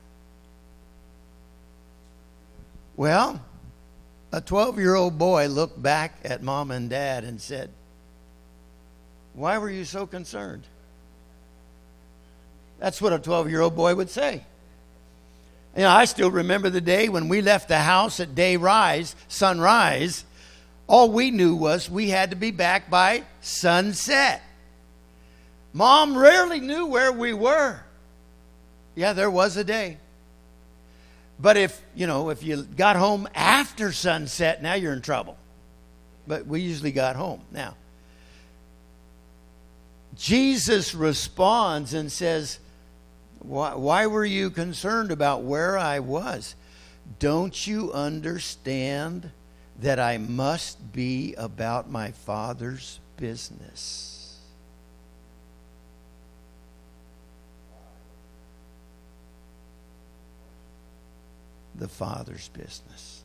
Well, 2.97 3.41
a 4.31 4.41
12 4.41 4.79
year 4.79 4.95
old 4.95 5.17
boy 5.17 5.47
looked 5.47 5.81
back 5.81 6.19
at 6.23 6.43
mom 6.43 6.71
and 6.71 6.89
dad 6.89 7.23
and 7.23 7.39
said, 7.39 7.69
Why 9.33 9.57
were 9.57 9.69
you 9.69 9.85
so 9.85 10.05
concerned? 10.05 10.63
That's 12.79 13.01
what 13.01 13.13
a 13.13 13.19
12 13.19 13.49
year 13.49 13.61
old 13.61 13.75
boy 13.75 13.95
would 13.95 14.09
say. 14.09 14.43
You 15.75 15.83
know, 15.83 15.89
I 15.89 16.05
still 16.05 16.31
remember 16.31 16.69
the 16.69 16.81
day 16.81 17.09
when 17.09 17.27
we 17.27 17.41
left 17.41 17.67
the 17.67 17.79
house 17.79 18.19
at 18.19 18.35
day 18.35 18.55
rise, 18.55 19.15
sunrise. 19.27 20.23
All 20.87 21.11
we 21.11 21.31
knew 21.31 21.55
was 21.55 21.89
we 21.89 22.09
had 22.09 22.29
to 22.29 22.35
be 22.35 22.51
back 22.51 22.89
by 22.89 23.23
sunset. 23.41 24.41
Mom 25.73 26.17
rarely 26.17 26.61
knew 26.61 26.85
where 26.85 27.11
we 27.11 27.33
were. 27.33 27.81
Yeah, 28.95 29.11
there 29.11 29.31
was 29.31 29.57
a 29.57 29.63
day. 29.63 29.97
But 31.39 31.57
if, 31.57 31.81
you 31.95 32.07
know, 32.07 32.29
if 32.29 32.43
you 32.43 32.63
got 32.63 32.95
home 32.95 33.27
after 33.35 33.91
sunset, 33.91 34.61
now 34.63 34.73
you're 34.73 34.93
in 34.93 35.01
trouble. 35.01 35.37
But 36.27 36.47
we 36.47 36.61
usually 36.61 36.91
got 36.91 37.15
home. 37.15 37.41
Now, 37.51 37.75
Jesus 40.15 40.95
responds 40.95 41.93
and 41.93 42.11
says, 42.11 42.59
why, 43.39 43.75
why 43.75 44.07
were 44.07 44.25
you 44.25 44.49
concerned 44.49 45.11
about 45.11 45.43
where 45.43 45.77
I 45.77 45.99
was? 45.99 46.55
Don't 47.19 47.67
you 47.67 47.91
understand 47.93 49.29
that 49.81 49.99
I 49.99 50.17
must 50.17 50.93
be 50.93 51.35
about 51.35 51.91
my 51.91 52.11
Father's 52.11 52.99
business? 53.17 54.14
The 61.77 61.87
Father's 61.87 62.49
business. 62.49 63.23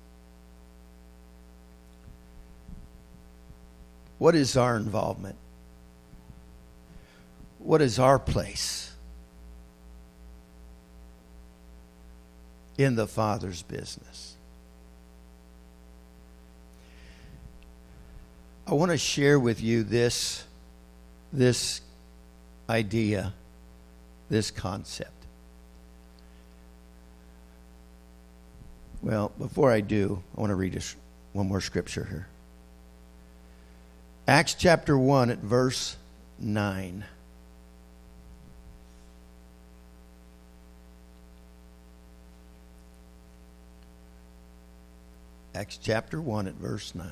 What 4.18 4.34
is 4.34 4.56
our 4.56 4.76
involvement? 4.76 5.36
What 7.58 7.80
is 7.80 7.98
our 7.98 8.18
place 8.18 8.92
in 12.76 12.96
the 12.96 13.06
Father's 13.06 13.62
business? 13.62 14.36
I 18.66 18.74
want 18.74 18.92
to 18.92 18.98
share 18.98 19.38
with 19.38 19.60
you 19.60 19.82
this, 19.82 20.44
this 21.32 21.80
idea, 22.68 23.32
this 24.28 24.50
concept. 24.50 25.19
Well, 29.02 29.32
before 29.38 29.70
I 29.70 29.80
do, 29.80 30.22
I 30.36 30.40
want 30.40 30.50
to 30.50 30.54
read 30.54 30.74
just 30.74 30.96
one 31.32 31.48
more 31.48 31.60
scripture 31.60 32.06
here. 32.10 32.26
Acts 34.28 34.54
chapter 34.54 34.98
1 34.98 35.30
at 35.30 35.38
verse 35.38 35.96
9. 36.38 37.04
Acts 45.54 45.78
chapter 45.78 46.20
1 46.20 46.46
at 46.46 46.54
verse 46.54 46.94
9. 46.94 47.06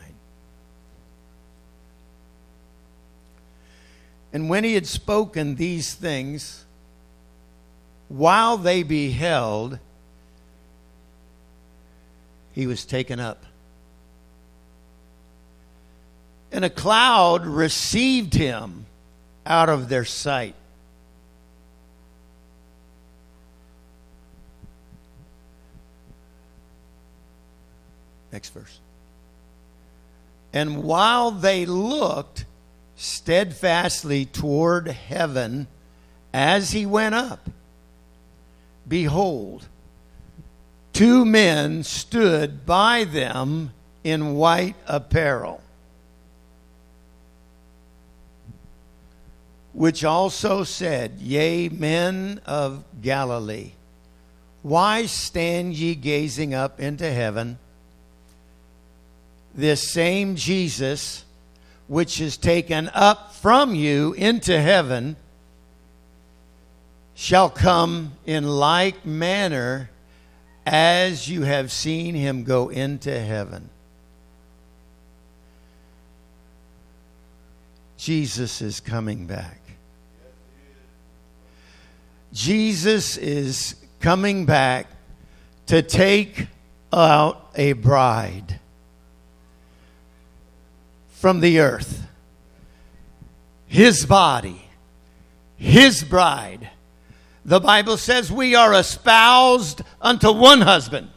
And 4.33 4.49
when 4.49 4.63
he 4.63 4.75
had 4.75 4.87
spoken 4.87 5.57
these 5.57 5.95
things, 5.95 6.67
while 8.09 8.59
they 8.59 8.83
beheld, 8.83 9.79
he 12.59 12.67
was 12.67 12.85
taken 12.85 13.21
up. 13.21 13.45
And 16.51 16.65
a 16.65 16.71
cloud 16.71 17.47
received 17.47 18.35
him 18.35 18.87
out 19.47 19.69
of 19.69 19.89
their 19.89 20.05
sight. 20.05 20.57
Next 28.33 28.49
verse. 28.49 28.81
And 30.53 30.83
while 30.83 31.31
they 31.31 31.65
looked 31.65 32.45
steadfastly 32.97 34.25
toward 34.25 34.89
heaven 34.89 35.69
as 36.35 36.73
he 36.73 36.87
went 36.87 37.15
up, 37.15 37.49
behold, 38.89 39.69
two 40.99 41.25
men 41.25 41.85
stood 41.85 42.67
by 42.67 43.05
them 43.05 43.73
in 44.03 44.35
white 44.35 44.75
apparel, 44.89 45.63
which 49.73 50.03
also 50.03 50.65
said, 50.65 51.13
Yea, 51.21 51.69
men 51.69 52.41
of 52.45 52.83
Galilee, 53.01 53.71
why 54.63 55.07
stand 55.07 55.73
ye 55.73 55.95
gazing 55.95 56.53
up 56.53 56.81
into 56.81 57.09
heaven? 57.09 57.61
This 59.55 59.89
same 59.89 60.35
Jesus, 60.35 61.25
which 61.87 62.21
is 62.21 62.37
taken 62.37 62.91
up 62.93 63.37
from 63.37 63.73
you 63.73 64.15
into 64.15 64.61
heaven, 64.61 65.15
shall 67.15 67.49
come 67.49 68.15
in 68.27 68.49
like 68.49 69.07
manner 69.07 69.91
as 70.71 71.29
you 71.29 71.43
have 71.43 71.73
seen 71.73 72.15
him 72.15 72.45
go 72.45 72.69
into 72.69 73.19
heaven. 73.19 73.71
Jesus 77.97 78.63
is 78.63 78.79
coming 78.79 79.27
back. 79.27 79.61
Jesus 82.33 83.17
is 83.17 83.75
coming 84.01 84.47
back 84.47 84.87
to 85.67 85.83
take 85.83 86.47
out 86.93 87.51
a 87.57 87.73
bride 87.73 88.61
from 91.11 91.41
the 91.41 91.61
earth. 91.61 92.07
His 93.67 94.07
body, 94.07 94.63
His 95.57 96.05
bride. 96.05 96.71
The 97.49 97.61
Bible 97.61 97.97
says 97.97 98.31
we 98.31 98.55
are 98.55 98.75
espoused 98.75 99.81
unto 100.03 100.31
one 100.31 100.61
husband. 100.61 101.09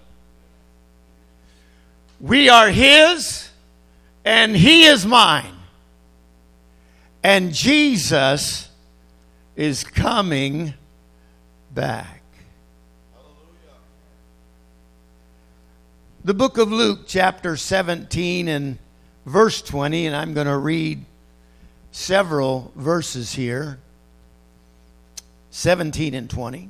We 2.22 2.48
are 2.48 2.70
His, 2.70 3.50
and 4.24 4.56
He 4.56 4.86
is 4.86 5.06
mine. 5.06 5.54
And 7.22 7.52
Jesus 7.54 8.70
is 9.58 9.84
coming 9.84 10.74
back. 11.74 12.24
The 16.24 16.34
book 16.34 16.58
of 16.58 16.72
Luke, 16.72 17.02
chapter 17.08 17.58
17 17.58 18.48
and 18.48 18.78
verse 19.26 19.62
20, 19.62 20.08
and 20.08 20.16
I'm 20.16 20.34
going 20.34 20.48
to 20.48 20.58
read 20.58 21.04
several 21.92 22.72
verses 22.78 23.34
here 23.34 23.81
17 25.52 26.14
and 26.14 26.30
20. 26.30 26.70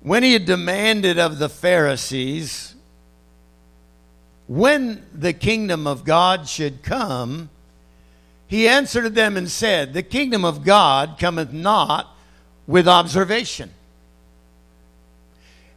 When 0.00 0.22
he 0.22 0.32
had 0.32 0.46
demanded 0.46 1.18
of 1.18 1.38
the 1.38 1.48
Pharisees 1.48 2.74
when 4.48 5.06
the 5.14 5.32
kingdom 5.32 5.86
of 5.86 6.04
God 6.04 6.48
should 6.48 6.82
come, 6.82 7.48
he 8.48 8.68
answered 8.68 9.14
them 9.14 9.36
and 9.36 9.50
said, 9.50 9.94
The 9.94 10.02
kingdom 10.02 10.44
of 10.44 10.64
God 10.64 11.16
cometh 11.18 11.52
not 11.52 12.14
with 12.66 12.88
observation 12.88 13.70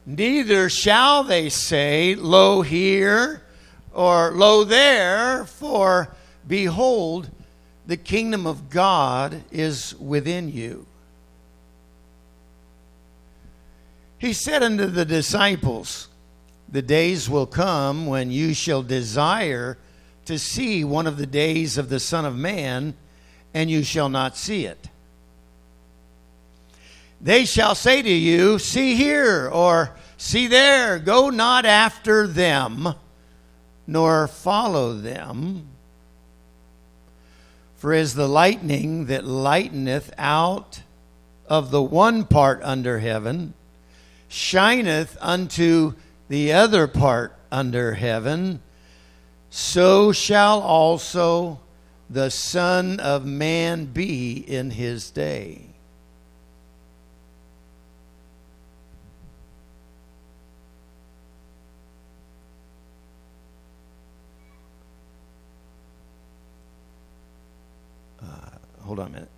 Neither 0.05 0.69
shall 0.69 1.23
they 1.23 1.49
say, 1.49 2.13
Lo 2.13 2.61
here 2.61 3.41
or 3.91 4.31
Lo 4.31 4.63
there, 4.63 5.45
for 5.45 6.13
behold, 6.47 7.29
the 7.87 7.97
kingdom 7.97 8.47
of 8.47 8.69
God 8.69 9.43
is 9.51 9.95
within 9.95 10.51
you. 10.51 10.85
He 14.17 14.33
said 14.33 14.63
unto 14.63 14.87
the 14.87 15.05
disciples, 15.05 16.07
The 16.69 16.81
days 16.81 17.29
will 17.29 17.45
come 17.45 18.07
when 18.07 18.31
you 18.31 18.53
shall 18.53 18.81
desire 18.81 19.77
to 20.25 20.39
see 20.39 20.83
one 20.83 21.05
of 21.05 21.17
the 21.17 21.27
days 21.27 21.77
of 21.77 21.89
the 21.89 21.99
Son 21.99 22.25
of 22.25 22.35
Man, 22.35 22.95
and 23.53 23.69
you 23.69 23.83
shall 23.83 24.09
not 24.09 24.35
see 24.35 24.65
it. 24.65 24.89
They 27.21 27.45
shall 27.45 27.75
say 27.75 28.01
to 28.01 28.11
you, 28.11 28.57
See 28.57 28.95
here, 28.95 29.47
or 29.49 29.95
See 30.17 30.47
there, 30.47 30.97
go 30.97 31.29
not 31.29 31.65
after 31.65 32.25
them, 32.25 32.95
nor 33.85 34.27
follow 34.27 34.93
them. 34.93 35.67
For 37.75 37.93
as 37.93 38.15
the 38.15 38.27
lightning 38.27 39.05
that 39.05 39.25
lighteneth 39.25 40.13
out 40.17 40.81
of 41.47 41.71
the 41.71 41.81
one 41.81 42.25
part 42.25 42.61
under 42.63 42.99
heaven 42.99 43.53
shineth 44.27 45.17
unto 45.21 45.93
the 46.27 46.53
other 46.53 46.87
part 46.87 47.35
under 47.51 47.93
heaven, 47.93 48.61
so 49.49 50.11
shall 50.11 50.61
also 50.61 51.59
the 52.09 52.29
Son 52.29 52.99
of 52.99 53.25
Man 53.25 53.85
be 53.85 54.33
in 54.33 54.71
his 54.71 55.11
day. 55.11 55.74
Hold 68.85 68.99
on 68.99 69.07
a 69.07 69.09
minute. 69.09 69.29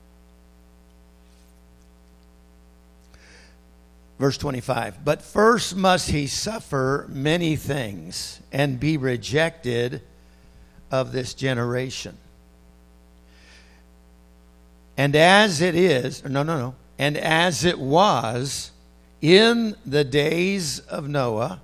Verse 4.20 4.38
25. 4.38 5.06
But 5.06 5.22
first 5.22 5.76
must 5.76 6.10
he 6.10 6.28
suffer 6.28 7.06
many 7.10 7.56
things 7.56 8.40
and 8.52 8.80
be 8.80 8.98
rejected 8.98 10.02
of 10.92 11.12
this 11.12 11.34
generation. 11.34 12.18
And 14.98 15.16
as 15.16 15.62
it 15.62 15.76
is, 15.76 16.26
no, 16.26 16.42
no, 16.42 16.58
no, 16.58 16.76
and 16.98 17.18
as 17.18 17.64
it 17.64 17.78
was 17.78 18.72
in 19.22 19.76
the 19.86 20.04
days 20.04 20.80
of 20.80 21.08
Noah, 21.08 21.62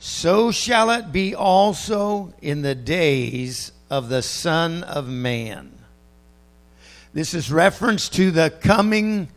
so 0.00 0.50
shall 0.50 0.90
it 0.90 1.12
be 1.12 1.34
also 1.34 2.34
in 2.42 2.62
the 2.62 2.74
days 2.74 3.70
of 3.88 4.08
the 4.08 4.22
Son 4.22 4.82
of 4.82 5.08
Man. 5.08 5.75
This 7.16 7.32
is 7.32 7.50
reference 7.50 8.10
to 8.10 8.30
the 8.30 8.50
coming 8.50 9.28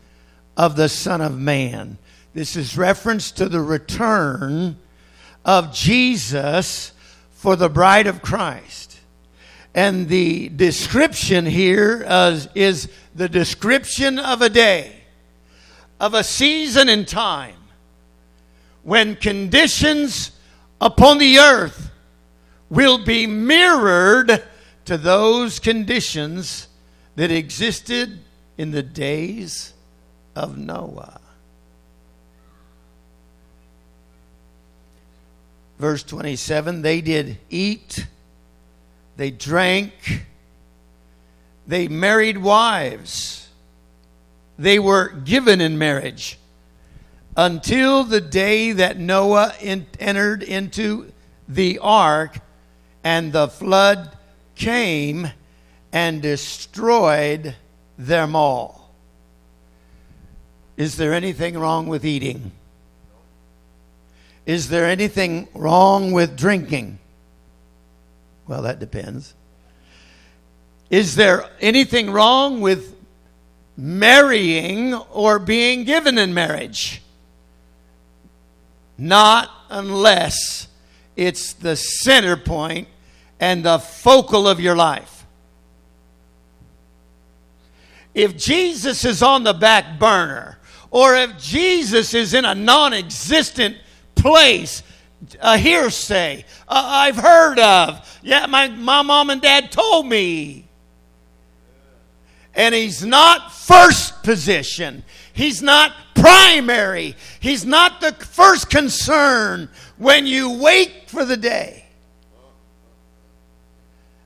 of 0.54 0.76
the 0.76 0.90
Son 0.90 1.22
of 1.22 1.38
Man. 1.38 1.96
This 2.34 2.54
is 2.54 2.76
reference 2.76 3.32
to 3.32 3.48
the 3.48 3.62
return 3.62 4.76
of 5.46 5.72
Jesus 5.72 6.92
for 7.30 7.56
the 7.56 7.70
bride 7.70 8.06
of 8.06 8.20
Christ. 8.20 9.00
And 9.74 10.10
the 10.10 10.50
description 10.50 11.46
here 11.46 12.04
uh, 12.06 12.38
is 12.54 12.90
the 13.14 13.30
description 13.30 14.18
of 14.18 14.42
a 14.42 14.50
day, 14.50 14.92
of 15.98 16.12
a 16.12 16.22
season 16.22 16.90
in 16.90 17.06
time, 17.06 17.56
when 18.82 19.16
conditions 19.16 20.32
upon 20.82 21.16
the 21.16 21.38
earth 21.38 21.90
will 22.68 23.02
be 23.02 23.26
mirrored 23.26 24.44
to 24.84 24.98
those 24.98 25.58
conditions 25.58 26.66
that 27.20 27.30
existed 27.30 28.18
in 28.56 28.70
the 28.70 28.82
days 28.82 29.74
of 30.34 30.56
Noah. 30.56 31.20
Verse 35.78 36.02
27 36.02 36.80
they 36.80 37.02
did 37.02 37.36
eat, 37.50 38.06
they 39.18 39.30
drank, 39.30 40.24
they 41.66 41.88
married 41.88 42.38
wives, 42.38 43.50
they 44.58 44.78
were 44.78 45.10
given 45.10 45.60
in 45.60 45.76
marriage 45.76 46.38
until 47.36 48.02
the 48.02 48.22
day 48.22 48.72
that 48.72 48.98
Noah 48.98 49.52
in, 49.60 49.84
entered 49.98 50.42
into 50.42 51.12
the 51.46 51.80
ark 51.80 52.38
and 53.04 53.30
the 53.30 53.48
flood 53.48 54.16
came 54.54 55.28
and 55.92 56.22
destroyed 56.22 57.54
them 57.98 58.36
all. 58.36 58.90
Is 60.76 60.96
there 60.96 61.12
anything 61.12 61.58
wrong 61.58 61.86
with 61.88 62.04
eating? 62.04 62.52
Is 64.46 64.68
there 64.68 64.86
anything 64.86 65.48
wrong 65.54 66.12
with 66.12 66.36
drinking? 66.36 66.98
Well, 68.46 68.62
that 68.62 68.80
depends. 68.80 69.34
Is 70.88 71.14
there 71.14 71.48
anything 71.60 72.10
wrong 72.10 72.60
with 72.60 72.96
marrying 73.76 74.94
or 74.94 75.38
being 75.38 75.84
given 75.84 76.18
in 76.18 76.34
marriage? 76.34 77.02
Not 78.98 79.50
unless 79.68 80.66
it's 81.14 81.52
the 81.52 81.76
center 81.76 82.36
point 82.36 82.88
and 83.38 83.64
the 83.64 83.78
focal 83.78 84.48
of 84.48 84.60
your 84.60 84.74
life. 84.76 85.19
If 88.20 88.36
Jesus 88.36 89.06
is 89.06 89.22
on 89.22 89.44
the 89.44 89.54
back 89.54 89.98
burner, 89.98 90.58
or 90.90 91.16
if 91.16 91.38
Jesus 91.38 92.12
is 92.12 92.34
in 92.34 92.44
a 92.44 92.54
non 92.54 92.92
existent 92.92 93.78
place, 94.14 94.82
a 95.40 95.56
hearsay, 95.56 96.44
I've 96.68 97.16
heard 97.16 97.58
of, 97.58 98.20
yeah, 98.22 98.44
my, 98.44 98.68
my 98.68 99.00
mom 99.00 99.30
and 99.30 99.40
dad 99.40 99.72
told 99.72 100.06
me. 100.06 100.66
And 102.54 102.74
he's 102.74 103.02
not 103.02 103.52
first 103.54 104.22
position. 104.22 105.02
He's 105.32 105.62
not 105.62 105.94
primary. 106.14 107.16
He's 107.38 107.64
not 107.64 108.02
the 108.02 108.12
first 108.12 108.68
concern 108.68 109.70
when 109.96 110.26
you 110.26 110.60
wait 110.60 111.08
for 111.08 111.24
the 111.24 111.38
day. 111.38 111.86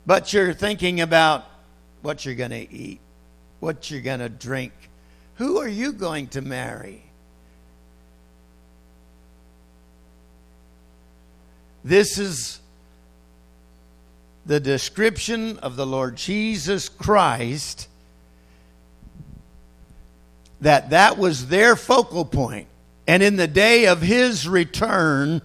But 0.05 0.33
you're 0.33 0.53
thinking 0.53 1.01
about 1.01 1.45
what 2.03 2.25
you're 2.25 2.35
going 2.35 2.51
to 2.51 2.73
eat, 2.75 3.01
what 3.65 3.91
you're 3.91 4.03
going 4.03 4.21
to 4.21 4.29
drink. 4.29 4.73
Who 5.37 5.57
are 5.57 5.69
you 5.69 5.93
going 5.93 6.29
to 6.29 6.43
marry? 6.43 7.03
This 11.83 12.19
is 12.19 12.61
the 14.45 14.61
description 14.61 15.59
of 15.61 15.77
the 15.77 15.87
Lord 15.87 16.17
Jesus 16.17 16.91
Christ 16.91 17.89
that 20.61 20.91
that 20.91 21.17
was 21.17 21.49
their 21.49 21.75
focal 21.75 22.27
point. 22.27 22.69
And 23.07 23.23
in 23.23 23.37
the 23.37 23.49
day 23.49 23.87
of 23.87 24.03
his 24.03 24.47
return, 24.47 25.41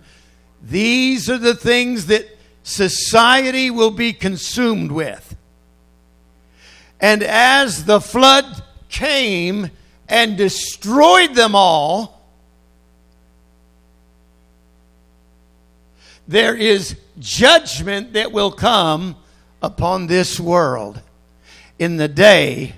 these 0.61 1.29
are 1.29 1.37
the 1.37 1.55
things 1.55 2.07
that 2.07 2.27
society 2.63 3.71
will 3.71 3.91
be 3.91 4.11
consumed 4.11 4.91
with. 4.91 5.37
And 6.99 7.23
as 7.23 7.85
the 7.85 8.01
flood 8.01 8.45
came 8.89 9.71
and 10.07 10.37
destroyed 10.37 11.35
them 11.35 11.55
all, 11.55 12.19
there 16.27 16.55
is 16.55 16.95
judgment 17.17 18.13
that 18.13 18.31
will 18.31 18.51
come 18.51 19.15
upon 19.61 20.07
this 20.07 20.39
world 20.39 21.01
in 21.77 21.97
the 21.97 22.07
day 22.07 22.75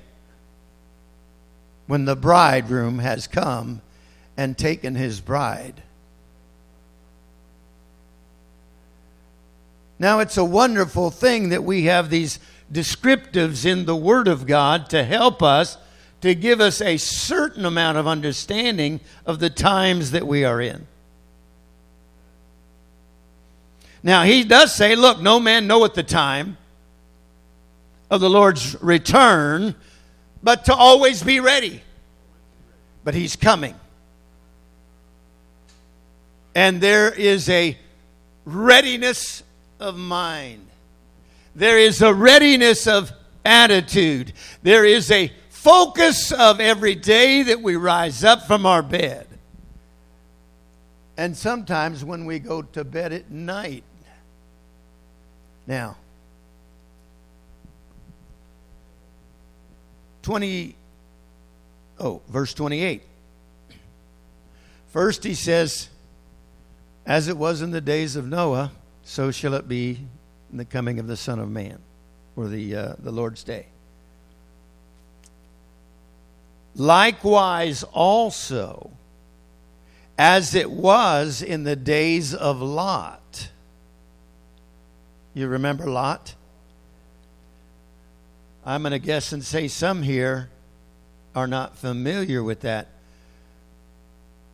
when 1.87 2.05
the 2.05 2.15
bridegroom 2.15 2.99
has 2.99 3.27
come 3.27 3.81
and 4.37 4.57
taken 4.57 4.95
his 4.95 5.19
bride. 5.19 5.81
Now, 9.99 10.19
it's 10.19 10.37
a 10.37 10.45
wonderful 10.45 11.11
thing 11.11 11.49
that 11.49 11.63
we 11.63 11.83
have 11.83 12.09
these 12.09 12.39
descriptives 12.71 13.65
in 13.65 13.85
the 13.85 13.95
Word 13.95 14.27
of 14.27 14.47
God 14.47 14.89
to 14.89 15.03
help 15.03 15.43
us, 15.43 15.77
to 16.21 16.35
give 16.35 16.61
us 16.61 16.81
a 16.81 16.97
certain 16.97 17.65
amount 17.65 17.97
of 17.97 18.07
understanding 18.07 18.99
of 19.25 19.39
the 19.39 19.49
times 19.49 20.11
that 20.11 20.25
we 20.25 20.45
are 20.45 20.61
in. 20.61 20.87
Now, 24.03 24.23
he 24.23 24.43
does 24.43 24.73
say, 24.73 24.95
Look, 24.95 25.21
no 25.21 25.39
man 25.39 25.67
knoweth 25.67 25.93
the 25.93 26.03
time 26.03 26.57
of 28.09 28.19
the 28.19 28.29
Lord's 28.29 28.75
return, 28.81 29.75
but 30.41 30.65
to 30.65 30.73
always 30.73 31.23
be 31.23 31.39
ready. 31.39 31.81
But 33.03 33.13
he's 33.13 33.35
coming. 33.35 33.75
And 36.53 36.81
there 36.81 37.11
is 37.11 37.47
a 37.49 37.77
readiness 38.45 39.43
of 39.79 39.97
mind. 39.97 40.67
There 41.55 41.77
is 41.77 42.01
a 42.01 42.13
readiness 42.13 42.87
of 42.87 43.11
attitude. 43.43 44.33
There 44.63 44.85
is 44.85 45.11
a 45.11 45.31
focus 45.49 46.31
of 46.31 46.59
every 46.59 46.95
day 46.95 47.43
that 47.43 47.61
we 47.61 47.75
rise 47.75 48.23
up 48.23 48.47
from 48.47 48.65
our 48.65 48.81
bed. 48.81 49.27
And 51.17 51.35
sometimes 51.35 52.03
when 52.03 52.25
we 52.25 52.39
go 52.39 52.61
to 52.61 52.83
bed 52.83 53.13
at 53.13 53.29
night. 53.29 53.83
Now, 55.67 55.97
20 60.23 60.75
oh 61.99 62.21
verse 62.29 62.53
28 62.53 63.01
first 64.89 65.23
he 65.23 65.33
says 65.33 65.89
as 67.05 67.27
it 67.27 67.37
was 67.37 67.61
in 67.61 67.71
the 67.71 67.81
days 67.81 68.15
of 68.15 68.27
noah 68.27 68.71
so 69.03 69.31
shall 69.31 69.53
it 69.53 69.67
be 69.67 69.99
in 70.51 70.57
the 70.57 70.65
coming 70.65 70.99
of 70.99 71.07
the 71.07 71.17
son 71.17 71.39
of 71.39 71.49
man 71.49 71.79
or 72.35 72.47
the 72.47 72.75
uh, 72.75 72.93
the 72.99 73.11
lord's 73.11 73.43
day. 73.43 73.67
Likewise 76.75 77.83
also 77.83 78.91
as 80.17 80.53
it 80.53 80.69
was 80.69 81.41
in 81.41 81.63
the 81.63 81.75
days 81.75 82.33
of 82.33 82.61
lot. 82.61 83.49
You 85.33 85.47
remember 85.47 85.85
lot? 85.85 86.35
I'm 88.65 88.83
going 88.83 88.91
to 88.91 88.99
guess 88.99 89.31
and 89.31 89.43
say 89.43 89.67
some 89.67 90.03
here 90.03 90.49
are 91.33 91.47
not 91.47 91.77
familiar 91.77 92.43
with 92.43 92.59
that 92.61 92.89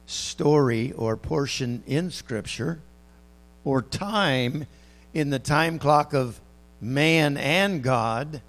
story 0.06 0.94
or 0.94 1.18
portion 1.18 1.84
in 1.86 2.12
Scripture 2.12 2.80
or 3.66 3.82
time 3.82 4.68
in 5.18 5.32
the 5.32 5.40
time 5.40 5.80
clock 5.80 6.14
of 6.14 6.40
man 6.80 7.38
and 7.38 7.82
God 7.82 8.42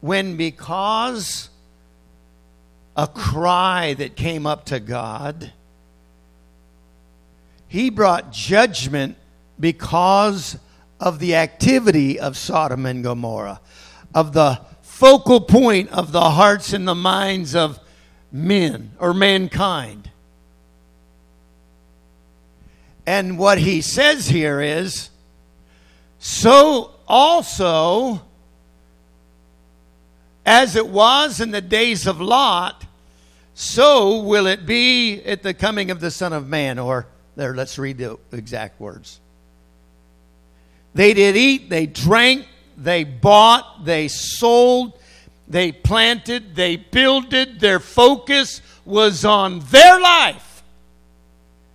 when 0.00 0.36
because 0.36 1.50
a 2.96 3.06
cry 3.06 3.94
that 3.94 4.16
came 4.16 4.46
up 4.46 4.64
to 4.66 4.80
God, 4.80 5.52
he 7.68 7.90
brought 7.90 8.32
judgment 8.32 9.16
because 9.58 10.58
of 10.98 11.18
the 11.18 11.34
activity 11.34 12.18
of 12.18 12.36
Sodom 12.36 12.86
and 12.86 13.04
Gomorrah 13.04 13.60
of 14.14 14.32
the 14.32 14.60
focal 14.80 15.40
point 15.40 15.90
of 15.90 16.12
the 16.12 16.30
hearts 16.30 16.72
and 16.72 16.88
the 16.88 16.94
minds 16.94 17.54
of 17.54 17.78
men 18.32 18.92
or 18.98 19.12
mankind. 19.12 20.10
And 23.06 23.38
what 23.38 23.58
he 23.58 23.82
says 23.82 24.28
here 24.28 24.60
is 24.60 25.09
so 26.20 26.92
also 27.08 28.22
as 30.46 30.76
it 30.76 30.86
was 30.86 31.40
in 31.40 31.50
the 31.50 31.60
days 31.60 32.06
of 32.06 32.20
Lot, 32.20 32.84
so 33.54 34.20
will 34.20 34.46
it 34.46 34.66
be 34.66 35.22
at 35.24 35.42
the 35.42 35.54
coming 35.54 35.90
of 35.90 36.00
the 36.00 36.10
Son 36.10 36.32
of 36.32 36.48
Man. 36.48 36.78
Or, 36.78 37.06
there, 37.36 37.54
let's 37.54 37.78
read 37.78 37.98
the 37.98 38.18
exact 38.32 38.80
words. 38.80 39.20
They 40.94 41.14
did 41.14 41.36
eat, 41.36 41.70
they 41.70 41.86
drank, 41.86 42.46
they 42.76 43.04
bought, 43.04 43.84
they 43.84 44.08
sold, 44.08 44.98
they 45.46 45.72
planted, 45.72 46.54
they 46.56 46.76
builded. 46.76 47.60
Their 47.60 47.80
focus 47.80 48.60
was 48.84 49.24
on 49.24 49.60
their 49.70 50.00
life. 50.00 50.62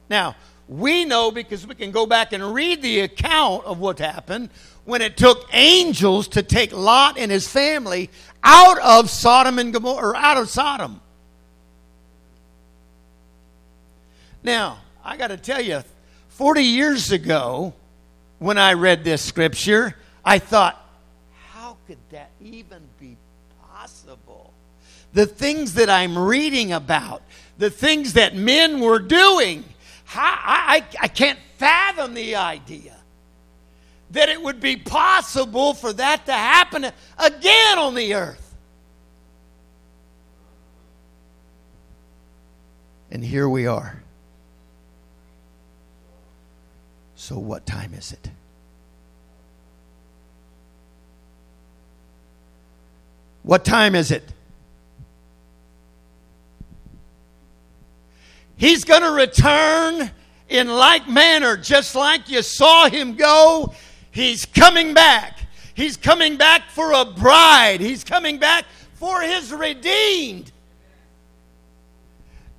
Now, 0.09 0.35
we 0.67 1.05
know 1.05 1.31
because 1.31 1.65
we 1.67 1.75
can 1.75 1.91
go 1.91 2.05
back 2.05 2.33
and 2.33 2.53
read 2.53 2.81
the 2.81 3.01
account 3.01 3.65
of 3.65 3.79
what 3.79 3.99
happened 3.99 4.49
when 4.83 5.01
it 5.01 5.17
took 5.17 5.47
angels 5.53 6.27
to 6.29 6.43
take 6.43 6.71
Lot 6.71 7.17
and 7.17 7.31
his 7.31 7.47
family 7.47 8.09
out 8.43 8.79
of 8.79 9.09
Sodom 9.09 9.59
and 9.59 9.73
Gomorrah, 9.73 10.09
or 10.09 10.15
out 10.15 10.37
of 10.37 10.49
Sodom. 10.49 11.01
Now, 14.43 14.77
I 15.03 15.17
got 15.17 15.27
to 15.27 15.37
tell 15.37 15.61
you, 15.61 15.83
40 16.29 16.63
years 16.63 17.11
ago, 17.11 17.73
when 18.37 18.57
I 18.57 18.73
read 18.73 19.03
this 19.03 19.23
scripture, 19.23 19.95
I 20.23 20.37
thought, 20.37 20.79
how 21.51 21.77
could 21.87 21.97
that 22.11 22.29
even 22.41 22.81
be 22.99 23.17
possible? 23.71 24.53
The 25.13 25.25
things 25.25 25.75
that 25.75 25.89
I'm 25.89 26.17
reading 26.17 26.73
about, 26.73 27.23
the 27.57 27.69
things 27.71 28.13
that 28.13 28.35
men 28.35 28.79
were 28.81 28.99
doing. 28.99 29.63
I, 30.13 30.83
I, 31.01 31.03
I 31.03 31.07
can't 31.07 31.39
fathom 31.57 32.13
the 32.13 32.35
idea 32.35 32.95
that 34.11 34.29
it 34.29 34.41
would 34.41 34.59
be 34.59 34.77
possible 34.77 35.73
for 35.73 35.91
that 35.93 36.25
to 36.27 36.33
happen 36.33 36.85
again 37.17 37.77
on 37.77 37.95
the 37.95 38.13
earth. 38.13 38.55
And 43.11 43.23
here 43.23 43.47
we 43.47 43.65
are. 43.65 44.03
So, 47.15 47.39
what 47.39 47.65
time 47.65 47.93
is 47.93 48.11
it? 48.11 48.29
What 53.43 53.63
time 53.63 53.95
is 53.95 54.11
it? 54.11 54.23
He's 58.57 58.83
going 58.83 59.01
to 59.01 59.11
return 59.11 60.11
in 60.49 60.67
like 60.67 61.09
manner, 61.09 61.57
just 61.57 61.95
like 61.95 62.29
you 62.29 62.41
saw 62.41 62.89
him 62.89 63.15
go. 63.15 63.73
He's 64.11 64.45
coming 64.45 64.93
back. 64.93 65.39
He's 65.73 65.97
coming 65.97 66.37
back 66.37 66.69
for 66.69 66.93
a 66.93 67.05
bride. 67.05 67.81
He's 67.81 68.03
coming 68.03 68.37
back 68.37 68.65
for 68.93 69.21
his 69.21 69.51
redeemed. 69.51 70.51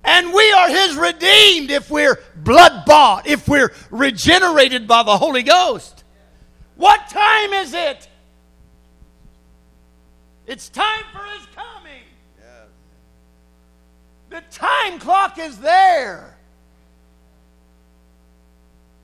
And 0.05 0.33
we 0.33 0.53
are 0.53 0.69
his 0.69 0.97
redeemed 0.97 1.71
if 1.71 1.91
we're 1.91 2.21
blood 2.37 2.85
bought, 2.85 3.27
if 3.27 3.49
we're 3.49 3.73
regenerated 3.91 4.87
by 4.87 5.03
the 5.03 5.17
Holy 5.17 5.43
Ghost. 5.43 6.05
What 6.77 7.09
time 7.09 7.53
is 7.55 7.73
it? 7.73 8.09
It's 10.47 10.69
time 10.69 11.03
for 11.13 11.25
his 11.25 11.47
coming. 11.57 11.76
The 14.31 14.43
time 14.51 14.99
clock 14.99 15.39
is 15.39 15.59
there. 15.59 16.37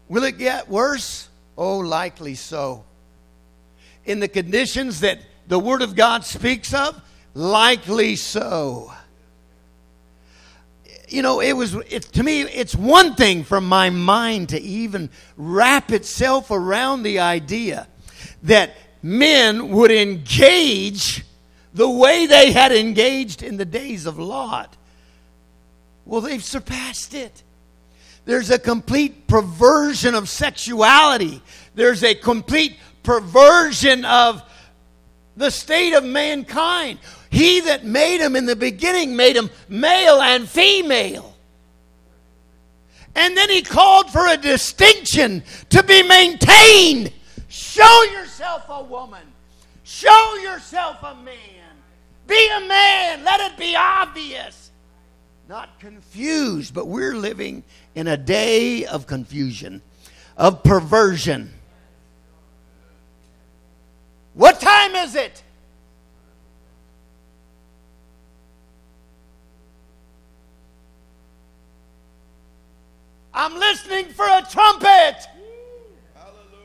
Will 0.08 0.24
it 0.24 0.38
get 0.38 0.68
worse? 0.68 1.28
Oh, 1.56 1.78
likely 1.78 2.34
so. 2.34 2.84
In 4.04 4.20
the 4.20 4.28
conditions 4.28 5.00
that 5.00 5.20
the 5.46 5.58
Word 5.58 5.82
of 5.82 5.94
God 5.94 6.24
speaks 6.24 6.74
of, 6.74 7.00
likely 7.34 8.16
so 8.16 8.92
you 11.12 11.22
know, 11.22 11.40
it 11.40 11.52
was, 11.52 11.74
it, 11.74 12.02
to 12.14 12.22
me, 12.22 12.42
it's 12.42 12.74
one 12.74 13.14
thing 13.14 13.44
for 13.44 13.60
my 13.60 13.90
mind 13.90 14.48
to 14.50 14.60
even 14.60 15.10
wrap 15.36 15.92
itself 15.92 16.50
around 16.50 17.02
the 17.02 17.20
idea 17.20 17.86
that 18.44 18.74
men 19.02 19.68
would 19.70 19.90
engage 19.90 21.24
the 21.74 21.88
way 21.88 22.26
they 22.26 22.52
had 22.52 22.72
engaged 22.72 23.42
in 23.42 23.56
the 23.56 23.64
days 23.64 24.06
of 24.06 24.18
Lot. 24.18 24.76
Well, 26.04 26.20
they've 26.20 26.42
surpassed 26.42 27.14
it. 27.14 27.42
There's 28.24 28.50
a 28.50 28.58
complete 28.58 29.26
perversion 29.26 30.14
of 30.14 30.28
sexuality. 30.28 31.42
There's 31.74 32.04
a 32.04 32.14
complete 32.14 32.76
perversion 33.02 34.04
of 34.04 34.42
the 35.36 35.50
state 35.50 35.94
of 35.94 36.04
mankind. 36.04 36.98
He 37.30 37.60
that 37.60 37.84
made 37.84 38.20
him 38.20 38.36
in 38.36 38.46
the 38.46 38.56
beginning 38.56 39.16
made 39.16 39.36
him 39.36 39.50
male 39.68 40.20
and 40.20 40.48
female. 40.48 41.34
And 43.14 43.36
then 43.36 43.50
he 43.50 43.62
called 43.62 44.10
for 44.10 44.26
a 44.26 44.36
distinction 44.36 45.42
to 45.70 45.82
be 45.82 46.02
maintained. 46.02 47.12
Show 47.48 48.02
yourself 48.12 48.64
a 48.68 48.82
woman. 48.82 49.22
Show 49.82 50.36
yourself 50.42 51.02
a 51.02 51.14
man. 51.16 51.36
Be 52.26 52.50
a 52.56 52.60
man. 52.60 53.24
Let 53.24 53.52
it 53.52 53.58
be 53.58 53.76
obvious. 53.76 54.61
Not 55.52 55.78
confused, 55.80 56.72
but 56.72 56.86
we're 56.86 57.14
living 57.14 57.62
in 57.94 58.08
a 58.08 58.16
day 58.16 58.86
of 58.86 59.06
confusion, 59.06 59.82
of 60.34 60.62
perversion. 60.62 61.52
What 64.32 64.60
time 64.60 64.94
is 64.94 65.14
it? 65.14 65.42
I'm 73.34 73.54
listening 73.54 74.06
for 74.06 74.24
a 74.24 74.46
trumpet. 74.50 75.18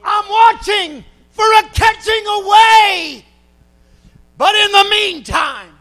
I'm 0.02 0.30
watching 0.30 1.04
for 1.32 1.44
a 1.60 1.64
catching 1.74 2.26
away. 2.26 3.26
But 4.38 4.56
in 4.56 4.72
the 4.72 4.88
meantime, 4.90 5.78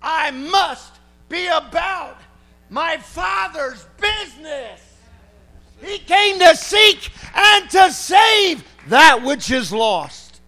I 0.00 0.30
must 0.30 0.93
be 1.28 1.46
about 1.46 2.18
my 2.70 2.96
Father's 2.98 3.86
business. 4.00 4.80
He 5.82 5.98
came 5.98 6.38
to 6.38 6.56
seek 6.56 7.10
and 7.34 7.70
to 7.70 7.90
save 7.90 8.64
that 8.88 9.22
which 9.22 9.50
is 9.50 9.72
lost. 9.72 10.40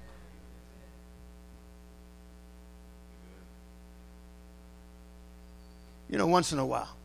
You 6.08 6.18
know, 6.18 6.26
once 6.26 6.52
in 6.52 6.58
a 6.58 6.66
while, 6.66 6.96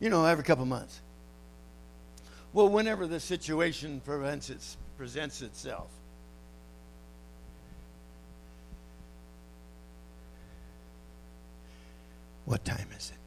you 0.00 0.08
know, 0.08 0.24
every 0.24 0.44
couple 0.44 0.64
months. 0.64 1.00
Well, 2.52 2.68
whenever 2.68 3.06
the 3.06 3.20
situation 3.20 4.00
presents 4.00 5.42
itself. 5.42 5.90
What 12.48 12.64
time 12.64 12.88
is 12.96 13.10
it? 13.10 13.18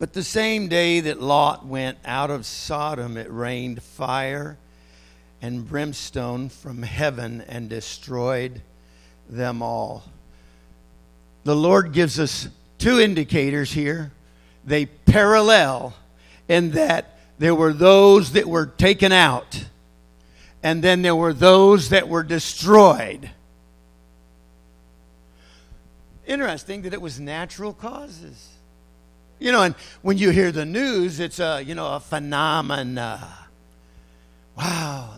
But 0.00 0.14
the 0.14 0.24
same 0.24 0.66
day 0.66 0.98
that 0.98 1.22
Lot 1.22 1.64
went 1.64 1.96
out 2.04 2.32
of 2.32 2.44
Sodom, 2.44 3.16
it 3.16 3.30
rained 3.30 3.84
fire 3.84 4.58
and 5.40 5.68
brimstone 5.68 6.48
from 6.48 6.82
heaven 6.82 7.44
and 7.46 7.68
destroyed 7.68 8.60
them 9.28 9.62
all. 9.62 10.02
The 11.44 11.54
Lord 11.54 11.92
gives 11.92 12.18
us 12.18 12.48
two 12.78 12.98
indicators 12.98 13.74
here. 13.74 14.10
They 14.64 14.86
parallel 14.86 15.94
in 16.48 16.72
that 16.72 17.16
there 17.38 17.54
were 17.54 17.72
those 17.72 18.32
that 18.32 18.48
were 18.48 18.66
taken 18.66 19.12
out, 19.12 19.66
and 20.62 20.82
then 20.82 21.02
there 21.02 21.16
were 21.16 21.32
those 21.32 21.88
that 21.90 22.08
were 22.08 22.22
destroyed. 22.22 23.30
Interesting 26.26 26.82
that 26.82 26.92
it 26.92 27.00
was 27.00 27.18
natural 27.18 27.72
causes. 27.72 28.48
You 29.38 29.52
know, 29.52 29.62
and 29.62 29.74
when 30.02 30.18
you 30.18 30.30
hear 30.30 30.52
the 30.52 30.66
news, 30.66 31.18
it's 31.18 31.40
a, 31.40 31.62
you 31.62 31.74
know, 31.74 31.94
a 31.94 32.00
phenomena. 32.00 33.36
Wow, 34.56 35.14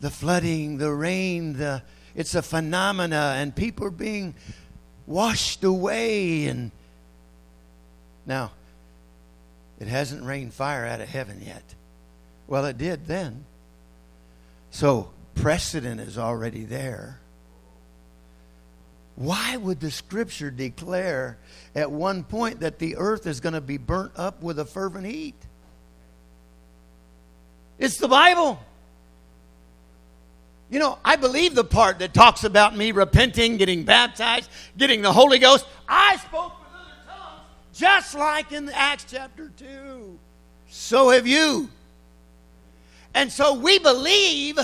the 0.00 0.10
flooding, 0.10 0.76
the 0.76 0.92
rain, 0.92 1.54
the 1.54 1.82
it's 2.14 2.34
a 2.34 2.42
phenomena 2.42 3.34
and 3.36 3.54
people 3.54 3.86
are 3.86 3.90
being 3.90 4.34
washed 5.06 5.64
away 5.64 6.46
and 6.46 6.70
now 8.24 8.52
it 9.80 9.88
hasn't 9.88 10.24
rained 10.24 10.54
fire 10.54 10.86
out 10.86 11.00
of 11.00 11.08
heaven 11.08 11.42
yet. 11.44 11.62
Well, 12.46 12.64
it 12.66 12.78
did 12.78 13.06
then. 13.06 13.44
So, 14.74 15.10
precedent 15.36 16.00
is 16.00 16.18
already 16.18 16.64
there. 16.64 17.20
Why 19.14 19.56
would 19.56 19.78
the 19.78 19.92
scripture 19.92 20.50
declare 20.50 21.38
at 21.76 21.92
one 21.92 22.24
point 22.24 22.58
that 22.58 22.80
the 22.80 22.96
earth 22.96 23.28
is 23.28 23.38
going 23.38 23.52
to 23.52 23.60
be 23.60 23.76
burnt 23.76 24.10
up 24.16 24.42
with 24.42 24.58
a 24.58 24.64
fervent 24.64 25.06
heat? 25.06 25.36
It's 27.78 27.98
the 27.98 28.08
Bible. 28.08 28.58
You 30.70 30.80
know, 30.80 30.98
I 31.04 31.14
believe 31.14 31.54
the 31.54 31.62
part 31.62 32.00
that 32.00 32.12
talks 32.12 32.42
about 32.42 32.76
me 32.76 32.90
repenting, 32.90 33.58
getting 33.58 33.84
baptized, 33.84 34.50
getting 34.76 35.02
the 35.02 35.12
Holy 35.12 35.38
Ghost. 35.38 35.66
I 35.88 36.16
spoke 36.16 36.52
with 36.58 36.68
other 36.74 36.96
tongues, 37.06 37.46
just 37.72 38.16
like 38.16 38.50
in 38.50 38.68
Acts 38.70 39.06
chapter 39.08 39.52
2. 39.56 40.18
So 40.66 41.10
have 41.10 41.28
you. 41.28 41.68
And 43.14 43.30
so 43.30 43.54
we 43.54 43.78
believe 43.78 44.58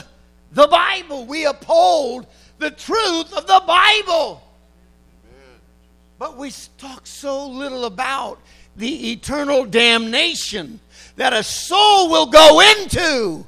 the 0.52 0.66
Bible. 0.66 1.24
We 1.24 1.46
uphold 1.46 2.26
the 2.58 2.70
truth 2.70 3.32
of 3.32 3.46
the 3.46 3.62
Bible. 3.66 4.42
But 6.18 6.36
we 6.36 6.52
talk 6.76 7.06
so 7.06 7.46
little 7.48 7.86
about 7.86 8.40
the 8.76 9.12
eternal 9.12 9.64
damnation 9.64 10.80
that 11.16 11.32
a 11.32 11.42
soul 11.42 12.10
will 12.10 12.26
go 12.26 12.60
into. 12.60 13.46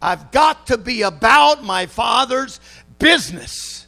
I've 0.00 0.30
got 0.30 0.66
to 0.68 0.78
be 0.78 1.02
about 1.02 1.62
my 1.64 1.86
Father's 1.86 2.60
business. 2.98 3.86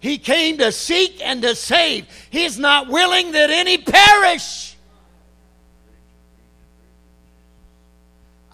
He 0.00 0.18
came 0.18 0.58
to 0.58 0.70
seek 0.70 1.20
and 1.24 1.42
to 1.42 1.54
save. 1.54 2.06
He's 2.30 2.58
not 2.58 2.88
willing 2.88 3.32
that 3.32 3.50
any 3.50 3.78
perish. 3.78 4.75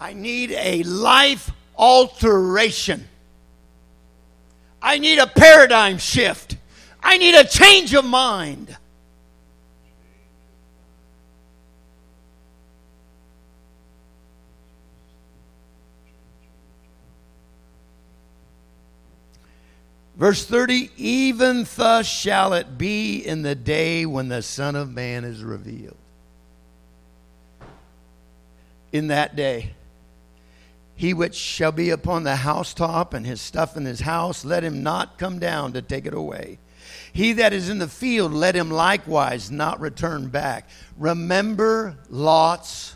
I 0.03 0.11
need 0.11 0.51
a 0.51 0.83
life 0.83 1.49
alteration. 1.77 3.07
I 4.81 4.99
need 4.99 5.17
a 5.17 5.27
paradigm 5.27 5.97
shift. 5.97 6.57
I 7.01 7.17
need 7.17 7.35
a 7.35 7.45
change 7.45 7.93
of 7.93 8.03
mind. 8.03 8.75
Verse 20.17 20.45
30 20.45 20.91
Even 20.97 21.65
thus 21.77 22.05
shall 22.05 22.51
it 22.51 22.77
be 22.77 23.19
in 23.19 23.41
the 23.43 23.55
day 23.55 24.05
when 24.05 24.27
the 24.27 24.41
Son 24.41 24.75
of 24.75 24.91
Man 24.91 25.23
is 25.23 25.45
revealed. 25.45 25.95
In 28.91 29.07
that 29.07 29.37
day, 29.37 29.71
he 30.95 31.13
which 31.13 31.35
shall 31.35 31.71
be 31.71 31.89
upon 31.89 32.23
the 32.23 32.37
housetop 32.37 33.13
and 33.13 33.25
his 33.25 33.41
stuff 33.41 33.75
in 33.75 33.85
his 33.85 34.01
house, 34.01 34.45
let 34.45 34.63
him 34.63 34.83
not 34.83 35.17
come 35.17 35.39
down 35.39 35.73
to 35.73 35.81
take 35.81 36.05
it 36.05 36.13
away. 36.13 36.59
He 37.11 37.33
that 37.33 37.53
is 37.53 37.69
in 37.69 37.79
the 37.79 37.87
field, 37.87 38.33
let 38.33 38.55
him 38.55 38.69
likewise 38.71 39.51
not 39.51 39.79
return 39.79 40.27
back. 40.29 40.69
Remember 40.97 41.97
Lot's 42.09 42.95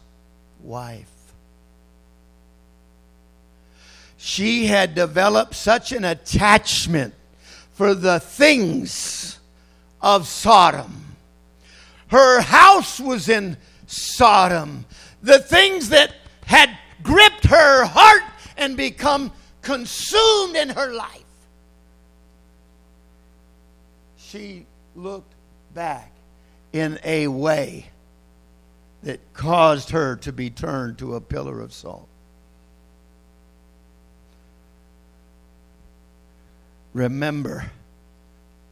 wife. 0.61 1.11
She 4.17 4.65
had 4.65 4.95
developed 4.95 5.55
such 5.55 5.91
an 5.91 6.03
attachment 6.03 7.13
for 7.73 7.93
the 7.93 8.19
things 8.19 9.39
of 10.01 10.27
Sodom. 10.27 11.15
Her 12.07 12.41
house 12.41 12.99
was 12.99 13.29
in 13.29 13.57
Sodom. 13.85 14.85
The 15.21 15.39
things 15.39 15.89
that 15.89 16.15
had 16.45 16.75
gripped 17.07 17.45
her 17.45 17.85
heart 17.85 18.23
and 18.57 18.75
become 18.75 19.31
consumed 19.61 20.55
in 20.55 20.69
her 20.69 20.93
life. 20.93 21.23
She 24.17 24.65
looked 24.95 25.33
back 25.73 26.11
in 26.73 26.99
a 27.03 27.27
way 27.29 27.87
that 29.03 29.21
caused 29.33 29.91
her 29.91 30.17
to 30.17 30.33
be 30.33 30.49
turned 30.49 30.97
to 30.97 31.15
a 31.15 31.21
pillar 31.21 31.61
of 31.61 31.71
salt. 31.71 32.07
Remember 36.93 37.71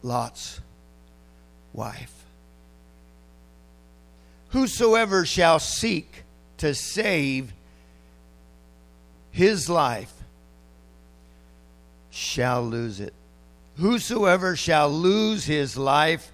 Lot's 0.02 0.60
wife. 1.72 2.12
Whosoever 4.50 5.24
shall 5.24 5.58
seek 5.58 6.24
to 6.58 6.74
save 6.74 7.52
his 9.36 9.68
life 9.68 10.14
shall 12.08 12.62
lose 12.62 13.00
it. 13.00 13.12
Whosoever 13.76 14.56
shall 14.56 14.88
lose 14.88 15.44
his 15.44 15.76
life 15.76 16.32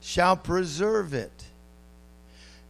shall 0.00 0.36
preserve 0.36 1.14
it. 1.14 1.44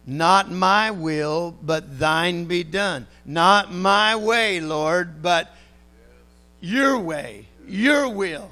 Not 0.05 0.51
my 0.51 0.91
will, 0.91 1.55
but 1.63 1.97
thine 1.97 2.45
be 2.45 2.63
done. 2.63 3.07
Not 3.25 3.73
my 3.73 4.15
way, 4.15 4.59
Lord, 4.59 5.23
but 5.23 5.51
your 6.59 6.99
way, 6.99 7.47
your 7.67 8.07
will. 8.07 8.51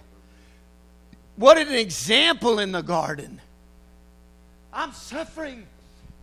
What 1.36 1.60
an 1.60 1.72
example 1.72 2.58
in 2.58 2.72
the 2.72 2.82
garden. 2.82 3.40
I'm 4.74 4.94
suffering. 4.94 5.68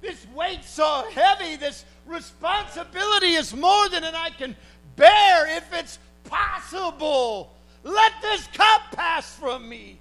This 0.01 0.27
weight 0.35 0.65
so 0.65 1.05
heavy, 1.13 1.55
this 1.55 1.85
responsibility 2.07 3.35
is 3.35 3.55
more 3.55 3.89
than 3.89 4.03
I 4.05 4.31
can 4.31 4.57
bear 4.97 5.57
if 5.57 5.73
it's 5.73 5.99
possible. 6.25 7.53
Let 7.85 8.13
this 8.21 8.47
cup 8.49 8.83
pass 8.93 9.35
from 9.37 9.69
me. 9.69 9.99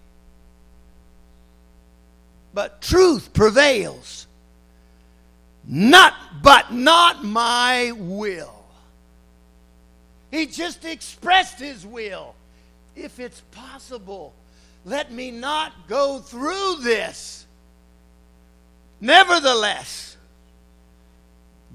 But 2.54 2.82
truth 2.82 3.34
prevails. 3.34 4.28
Not, 5.68 6.14
but 6.42 6.74
not 6.74 7.24
my 7.24 7.92
will. 7.96 8.64
He 10.32 10.46
just 10.46 10.86
expressed 10.86 11.60
his 11.60 11.86
will. 11.86 12.36
If 12.96 13.20
it's 13.20 13.42
possible, 13.52 14.34
let 14.86 15.12
me 15.12 15.32
not 15.32 15.74
go 15.88 16.20
through 16.20 16.78
this. 16.82 17.46
Nevertheless, 19.02 20.16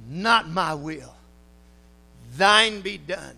not 0.09 0.49
my 0.49 0.75
will 0.75 1.15
thine 2.37 2.81
be 2.81 2.99
done. 2.99 3.37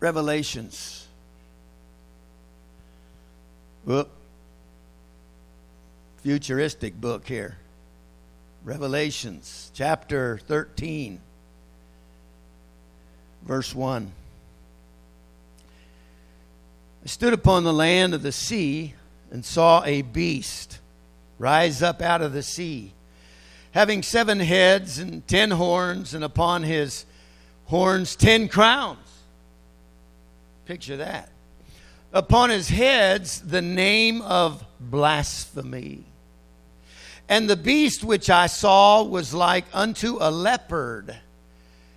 Revelations. 0.00 1.06
Whoop. 3.84 4.10
Futuristic 6.18 7.00
book 7.00 7.26
here. 7.26 7.56
Revelations 8.64 9.70
chapter 9.74 10.38
13, 10.38 11.20
verse 13.44 13.74
1. 13.74 14.12
I 17.06 17.08
stood 17.08 17.32
upon 17.32 17.62
the 17.62 17.72
land 17.72 18.14
of 18.14 18.22
the 18.22 18.32
sea 18.32 18.94
and 19.30 19.44
saw 19.44 19.84
a 19.84 20.02
beast 20.02 20.80
rise 21.38 21.80
up 21.80 22.02
out 22.02 22.20
of 22.20 22.32
the 22.32 22.42
sea, 22.42 22.94
having 23.70 24.02
seven 24.02 24.40
heads 24.40 24.98
and 24.98 25.24
ten 25.28 25.52
horns, 25.52 26.14
and 26.14 26.24
upon 26.24 26.64
his 26.64 27.06
horns 27.66 28.16
ten 28.16 28.48
crowns. 28.48 29.06
Picture 30.64 30.96
that. 30.96 31.30
Upon 32.12 32.50
his 32.50 32.70
heads, 32.70 33.40
the 33.40 33.62
name 33.62 34.20
of 34.22 34.64
blasphemy. 34.80 36.02
And 37.28 37.48
the 37.48 37.54
beast 37.54 38.02
which 38.02 38.28
I 38.28 38.48
saw 38.48 39.04
was 39.04 39.32
like 39.32 39.66
unto 39.72 40.18
a 40.20 40.32
leopard. 40.32 41.16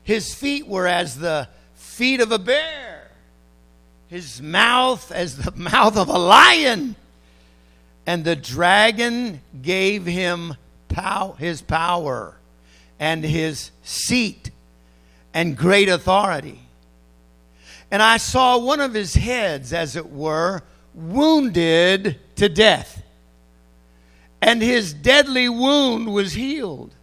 His 0.04 0.36
feet 0.36 0.67
were 0.67 0.86
as 0.86 1.17
the 1.17 1.48
feet 1.74 2.22
of 2.22 2.32
a 2.32 2.38
bear 2.38 2.98
his 4.10 4.41
mouth 4.41 5.12
as 5.12 5.38
the 5.38 5.52
mouth 5.56 5.98
of 5.98 6.10
a 6.10 6.17
lion. 6.17 6.95
And 8.06 8.24
the 8.24 8.36
dragon 8.36 9.41
gave 9.62 10.06
him 10.06 10.56
pow- 10.88 11.36
his 11.38 11.62
power 11.62 12.36
and 13.00 13.24
his 13.24 13.72
seat 13.84 14.52
and 15.34 15.56
great 15.56 15.89
authority. 15.89 16.60
And 17.91 18.04
I 18.04 18.17
saw 18.17 18.58
one 18.58 18.82
of 18.82 18.93
his 18.93 19.15
heads, 19.15 19.74
as 19.74 19.95
it 19.95 20.12
were, 20.12 20.62
wounded 20.93 22.19
to 22.36 22.50
death. 22.50 23.04
And 24.41 24.62
his 24.62 24.93
deadly 24.93 25.50
wound 25.50 26.13
was 26.13 26.34
healed. 26.34 26.93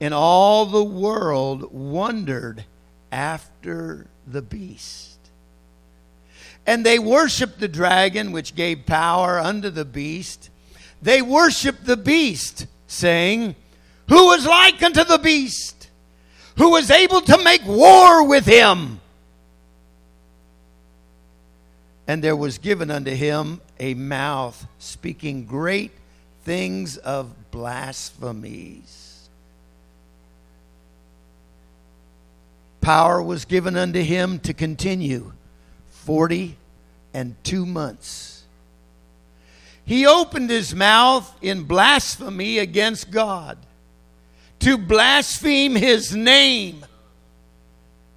And 0.00 0.12
all 0.12 0.66
the 0.66 0.84
world 0.84 1.72
wondered 1.72 2.64
after 3.10 4.06
the 4.26 4.42
beast. 4.42 5.15
And 6.66 6.84
they 6.84 6.98
worshiped 6.98 7.60
the 7.60 7.68
dragon, 7.68 8.32
which 8.32 8.56
gave 8.56 8.86
power 8.86 9.38
unto 9.38 9.70
the 9.70 9.84
beast. 9.84 10.50
They 11.00 11.22
worshiped 11.22 11.86
the 11.86 11.96
beast, 11.96 12.66
saying, 12.88 13.54
Who 14.08 14.26
was 14.26 14.44
like 14.44 14.82
unto 14.82 15.04
the 15.04 15.18
beast? 15.18 15.88
Who 16.58 16.70
was 16.70 16.90
able 16.90 17.20
to 17.20 17.42
make 17.44 17.64
war 17.64 18.26
with 18.26 18.46
him? 18.46 19.00
And 22.08 22.22
there 22.22 22.36
was 22.36 22.58
given 22.58 22.90
unto 22.90 23.10
him 23.10 23.60
a 23.78 23.94
mouth 23.94 24.66
speaking 24.78 25.44
great 25.44 25.92
things 26.44 26.96
of 26.96 27.50
blasphemies. 27.50 29.28
Power 32.80 33.20
was 33.20 33.44
given 33.44 33.76
unto 33.76 34.00
him 34.00 34.38
to 34.40 34.54
continue 34.54 35.32
40 36.06 36.56
and 37.12 37.34
two 37.42 37.66
months. 37.66 38.44
He 39.84 40.06
opened 40.06 40.50
his 40.50 40.72
mouth 40.72 41.36
in 41.42 41.64
blasphemy 41.64 42.58
against 42.58 43.10
God, 43.10 43.58
to 44.60 44.78
blaspheme 44.78 45.74
his 45.74 46.14
name, 46.14 46.86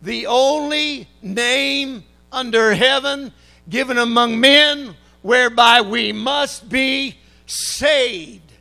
the 0.03 0.27
only 0.27 1.07
name 1.23 2.03
under 2.31 2.75
heaven 2.75 3.33
given 3.67 3.97
among 3.97 4.39
men 4.39 4.95
whereby 5.23 5.81
we 5.81 6.11
must 6.11 6.69
be 6.69 7.17
saved. 7.47 8.51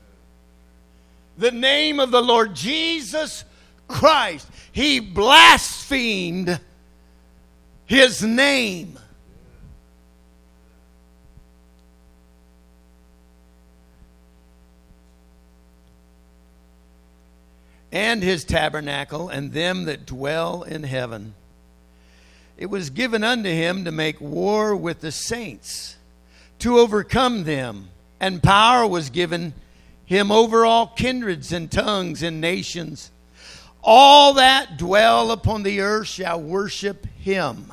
The 1.36 1.50
name 1.50 2.00
of 2.00 2.10
the 2.10 2.22
Lord 2.22 2.54
Jesus 2.54 3.44
Christ. 3.88 4.48
He 4.72 5.00
blasphemed 5.00 6.58
his 7.84 8.22
name. 8.22 8.98
And 17.90 18.22
his 18.22 18.44
tabernacle, 18.44 19.28
and 19.28 19.52
them 19.52 19.84
that 19.84 20.06
dwell 20.06 20.62
in 20.62 20.82
heaven. 20.82 21.34
It 22.56 22.66
was 22.66 22.90
given 22.90 23.24
unto 23.24 23.48
him 23.48 23.84
to 23.84 23.92
make 23.92 24.20
war 24.20 24.74
with 24.76 25.00
the 25.00 25.12
saints, 25.12 25.96
to 26.58 26.78
overcome 26.78 27.44
them, 27.44 27.88
and 28.20 28.42
power 28.42 28.86
was 28.86 29.10
given 29.10 29.54
him 30.04 30.32
over 30.32 30.64
all 30.66 30.88
kindreds 30.88 31.52
and 31.52 31.70
tongues 31.70 32.22
and 32.22 32.40
nations. 32.40 33.10
All 33.82 34.34
that 34.34 34.76
dwell 34.76 35.30
upon 35.30 35.62
the 35.62 35.80
earth 35.80 36.08
shall 36.08 36.40
worship 36.40 37.06
him, 37.18 37.72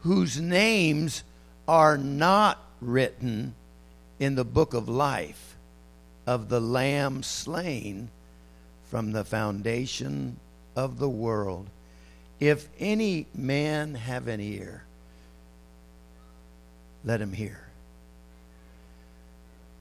whose 0.00 0.40
names 0.40 1.22
are 1.68 1.96
not 1.96 2.62
written 2.80 3.54
in 4.18 4.34
the 4.34 4.44
book 4.44 4.74
of 4.74 4.88
life 4.88 5.56
of 6.26 6.48
the 6.48 6.60
Lamb 6.60 7.22
slain 7.22 8.10
from 8.90 9.12
the 9.12 9.24
foundation 9.24 10.36
of 10.76 10.98
the 10.98 11.08
world. 11.08 11.66
If 12.40 12.68
any 12.78 13.26
man 13.34 13.94
have 13.94 14.28
an 14.28 14.40
ear, 14.40 14.84
let 17.04 17.20
him 17.20 17.32
hear. 17.32 17.60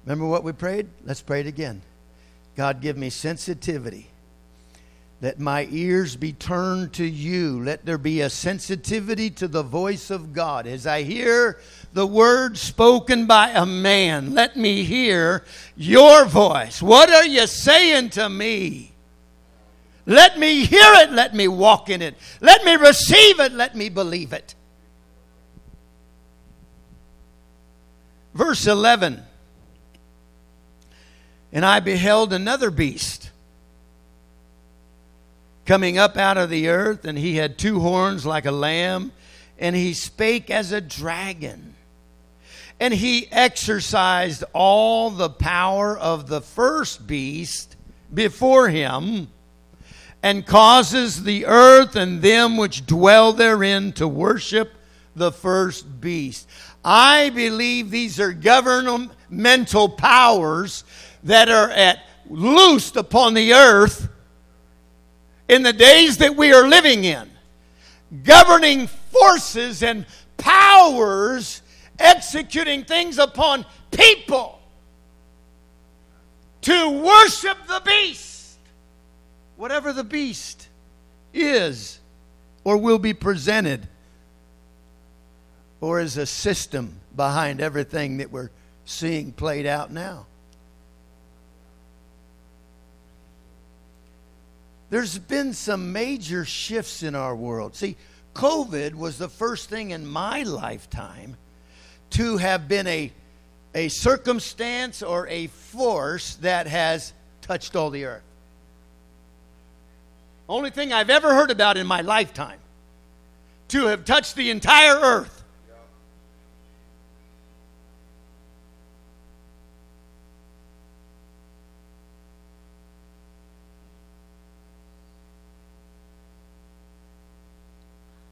Remember 0.06 0.26
what 0.26 0.44
we 0.44 0.52
prayed? 0.52 0.88
Let's 1.06 1.22
pray 1.22 1.42
it 1.42 1.48
again. 1.48 1.82
God, 2.56 2.82
give 2.82 2.98
me 2.98 3.10
sensitivity. 3.10 4.08
Let 5.22 5.40
my 5.40 5.68
ears 5.72 6.18
be 6.18 6.34
turned 6.34 6.94
to 6.94 7.06
you. 7.06 7.64
Let 7.64 7.86
there 7.86 7.98
be 7.98 8.22
a 8.22 8.30
sensitivity 8.30 9.30
to 9.32 9.48
the 9.48 9.64
voice 9.64 10.12
of 10.12 10.34
God. 10.34 10.68
As 10.68 10.86
I 10.86 11.04
hear 11.04 11.60
the 11.94 12.06
word 12.06 12.58
spoken 12.58 13.26
by 13.26 13.52
a 13.52 13.66
man, 13.66 14.34
let 14.34 14.58
me 14.58 14.84
hear 14.84 15.46
your 15.78 16.26
voice. 16.26 16.82
What 16.82 17.10
are 17.10 17.26
you 17.26 17.48
saying 17.48 18.10
to 18.12 18.28
me? 18.28 18.93
Let 20.06 20.38
me 20.38 20.66
hear 20.66 20.94
it. 20.96 21.12
Let 21.12 21.34
me 21.34 21.48
walk 21.48 21.90
in 21.90 22.02
it. 22.02 22.16
Let 22.42 22.66
me 22.66 22.76
receive 22.76 23.40
it. 23.40 23.54
Let 23.54 23.76
me 23.76 23.90
believe 23.90 24.34
it. 24.34 24.56
Verse 28.34 28.68
11 28.68 29.24
And 31.52 31.66
I 31.66 31.80
beheld 31.80 32.34
another 32.34 32.72
beast 32.72 33.30
coming 35.66 35.98
up 35.98 36.18
out 36.18 36.38
of 36.38 36.50
the 36.50 36.68
earth, 36.68 37.06
and 37.06 37.18
he 37.18 37.36
had 37.38 37.58
two 37.58 37.80
horns 37.80 38.26
like 38.26 38.46
a 38.46 38.52
lamb, 38.52 39.12
and 39.58 39.76
he 39.76 39.94
spake 39.94 40.50
as 40.50 40.72
a 40.72 40.82
dragon. 40.82 41.76
And 42.80 42.94
he 42.94 43.32
exercised 43.32 44.44
all 44.52 45.10
the 45.10 45.30
power 45.30 45.98
of 45.98 46.28
the 46.28 46.42
first 46.42 47.08
beast 47.08 47.78
before 48.14 48.68
him 48.68 49.30
and 50.24 50.46
causes 50.46 51.24
the 51.24 51.46
earth 51.46 51.98
and 51.98 52.22
them 52.22 52.56
which 52.56 52.86
dwell 52.86 53.34
therein 53.34 53.92
to 53.92 54.08
worship 54.08 54.72
the 55.18 55.34
first 55.34 56.00
beast. 56.00 56.48
I 56.84 57.30
believe 57.30 57.92
these 57.92 58.22
are 58.22 58.32
governmental 58.32 59.90
powers 59.90 60.86
that 61.24 61.50
are 61.50 61.70
at 61.70 62.00
loosed 62.30 62.96
upon 62.96 63.34
the 63.34 63.54
earth 63.54 64.08
in 65.50 65.62
the 65.62 65.74
days 65.74 66.18
that 66.18 66.38
we 66.38 66.54
are 66.54 66.70
living 66.70 67.04
in. 67.04 67.30
Governing 68.24 68.88
forces 68.88 69.84
and 69.84 70.06
powers 70.38 71.62
executing 72.00 72.86
things 72.86 73.18
upon 73.18 73.66
people 73.92 74.62
to 76.62 76.90
worship 76.90 77.58
the 77.68 77.82
beast 77.86 78.33
whatever 79.58 79.94
the 79.94 80.04
beast 80.04 80.68
is 81.34 82.00
or 82.64 82.78
will 82.78 83.00
be 83.00 83.14
presented, 83.14 83.88
or 85.82 86.00
is 86.00 86.18
a 86.18 86.26
system 86.26 86.94
behind 87.16 87.60
everything 87.60 88.18
that 88.18 88.32
we're 88.32 88.50
seeing 88.86 89.34
played 89.34 89.66
out 89.66 89.92
now. 89.92 90.26
There's 94.90 95.18
been 95.18 95.54
some 95.54 95.92
major 95.92 96.46
shifts 96.46 97.04
in 97.04 97.16
our 97.16 97.36
world. 97.36 97.76
See, 97.76 97.98
COVID 98.36 98.94
was 98.94 99.18
the 99.18 99.28
first 99.28 99.70
thing 99.70 99.92
in 99.92 100.06
my 100.06 100.44
lifetime 100.44 101.36
to 102.12 102.38
have 102.38 102.68
been 102.68 102.88
a, 102.88 103.12
a 103.74 103.90
circumstance 103.90 105.02
or 105.02 105.28
a 105.28 105.48
force 105.48 106.36
that 106.36 106.68
has 106.68 107.12
touched 107.42 107.76
all 107.76 107.90
the 107.90 108.06
earth. 108.06 108.22
Only 110.48 110.70
thing 110.70 110.92
I've 110.92 111.10
ever 111.10 111.34
heard 111.34 111.52
about 111.52 111.78
in 111.78 111.88
my 111.88 112.02
lifetime 112.02 112.60
to 113.70 113.86
have 113.86 114.06
touched 114.06 114.36
the 114.36 114.50
entire 114.50 115.00
earth. 115.00 115.44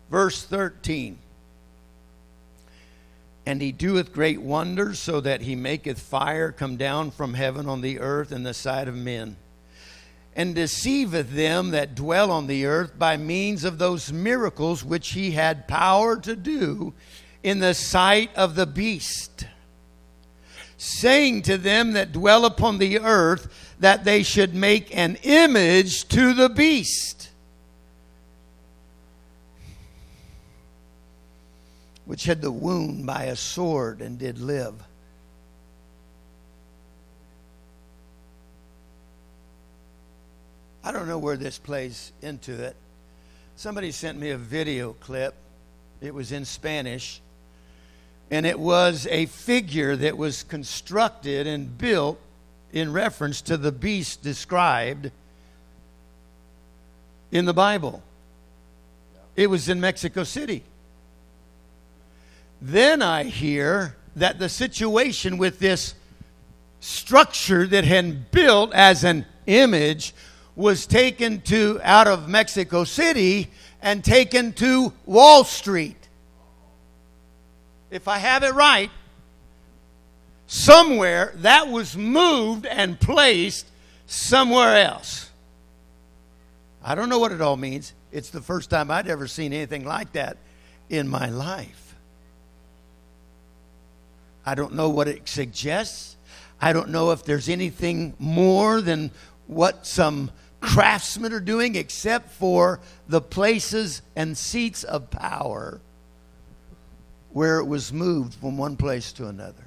Verse 0.09 0.43
13. 0.43 1.17
And 3.45 3.61
he 3.61 3.71
doeth 3.71 4.11
great 4.11 4.41
wonders, 4.41 4.99
so 4.99 5.21
that 5.21 5.41
he 5.41 5.55
maketh 5.55 5.99
fire 5.99 6.51
come 6.51 6.75
down 6.75 7.11
from 7.11 7.33
heaven 7.33 7.67
on 7.67 7.79
the 7.79 7.99
earth 7.99 8.33
in 8.33 8.43
the 8.43 8.53
sight 8.53 8.89
of 8.89 8.95
men 8.95 9.37
and 10.35 10.55
deceiveth 10.55 11.31
them 11.31 11.71
that 11.71 11.95
dwell 11.95 12.31
on 12.31 12.47
the 12.47 12.65
earth 12.65 12.97
by 12.97 13.17
means 13.17 13.63
of 13.63 13.77
those 13.77 14.11
miracles 14.11 14.83
which 14.83 15.09
he 15.09 15.31
had 15.31 15.67
power 15.67 16.17
to 16.17 16.35
do 16.35 16.93
in 17.43 17.59
the 17.59 17.73
sight 17.73 18.33
of 18.35 18.55
the 18.55 18.65
beast, 18.65 19.45
saying 20.77 21.41
to 21.41 21.57
them 21.57 21.93
that 21.93 22.11
dwell 22.11 22.45
upon 22.45 22.77
the 22.77 22.99
earth 22.99 23.75
that 23.79 24.03
they 24.05 24.23
should 24.23 24.53
make 24.53 24.95
an 24.95 25.17
image 25.23 26.07
to 26.07 26.33
the 26.33 26.49
beast, 26.49 27.29
which 32.05 32.23
had 32.23 32.41
the 32.41 32.51
wound 32.51 33.05
by 33.05 33.23
a 33.23 33.35
sword 33.35 34.01
and 34.01 34.17
did 34.17 34.39
live. 34.39 34.75
I 40.83 40.91
don't 40.91 41.07
know 41.07 41.19
where 41.19 41.37
this 41.37 41.59
plays 41.59 42.11
into 42.21 42.63
it. 42.63 42.75
Somebody 43.55 43.91
sent 43.91 44.17
me 44.17 44.31
a 44.31 44.37
video 44.37 44.93
clip. 44.93 45.35
It 46.01 46.13
was 46.13 46.31
in 46.31 46.45
Spanish. 46.45 47.21
And 48.31 48.45
it 48.45 48.59
was 48.59 49.05
a 49.11 49.27
figure 49.27 49.95
that 49.95 50.17
was 50.17 50.43
constructed 50.43 51.45
and 51.45 51.77
built 51.77 52.19
in 52.73 52.91
reference 52.91 53.41
to 53.41 53.57
the 53.57 53.71
beast 53.71 54.23
described 54.23 55.11
in 57.31 57.45
the 57.45 57.53
Bible. 57.53 58.01
It 59.35 59.47
was 59.47 59.69
in 59.69 59.79
Mexico 59.79 60.23
City. 60.23 60.63
Then 62.61 63.01
I 63.01 63.25
hear 63.25 63.95
that 64.15 64.39
the 64.39 64.49
situation 64.49 65.37
with 65.37 65.59
this 65.59 65.93
structure 66.79 67.67
that 67.67 67.83
had 67.83 68.05
been 68.05 68.25
built 68.31 68.73
as 68.73 69.03
an 69.03 69.25
image 69.45 70.13
was 70.55 70.85
taken 70.85 71.41
to 71.41 71.79
out 71.83 72.07
of 72.07 72.27
Mexico 72.27 72.83
City 72.83 73.49
and 73.81 74.03
taken 74.03 74.53
to 74.53 74.93
Wall 75.05 75.43
Street. 75.43 75.97
If 77.89 78.07
I 78.07 78.17
have 78.17 78.43
it 78.43 78.53
right, 78.53 78.89
somewhere 80.47 81.33
that 81.37 81.69
was 81.69 81.95
moved 81.95 82.65
and 82.65 82.99
placed 82.99 83.65
somewhere 84.05 84.77
else. 84.77 85.29
I 86.83 86.95
don't 86.95 87.09
know 87.09 87.19
what 87.19 87.31
it 87.31 87.41
all 87.41 87.57
means. 87.57 87.93
It's 88.11 88.29
the 88.29 88.41
first 88.41 88.69
time 88.69 88.91
I'd 88.91 89.07
ever 89.07 89.27
seen 89.27 89.53
anything 89.53 89.85
like 89.85 90.11
that 90.13 90.37
in 90.89 91.07
my 91.07 91.29
life. 91.29 91.95
I 94.45 94.55
don't 94.55 94.73
know 94.73 94.89
what 94.89 95.07
it 95.07 95.27
suggests. 95.27 96.17
I 96.59 96.73
don't 96.73 96.89
know 96.89 97.11
if 97.11 97.23
there's 97.23 97.49
anything 97.49 98.13
more 98.19 98.81
than 98.81 99.11
what 99.51 99.85
some 99.85 100.31
craftsmen 100.61 101.33
are 101.33 101.41
doing 101.41 101.75
except 101.75 102.31
for 102.31 102.79
the 103.09 103.19
places 103.19 104.01
and 104.15 104.37
seats 104.37 104.85
of 104.85 105.11
power 105.11 105.81
where 107.33 107.59
it 107.59 107.65
was 107.65 107.91
moved 107.91 108.33
from 108.35 108.57
one 108.57 108.77
place 108.77 109.11
to 109.11 109.27
another. 109.27 109.65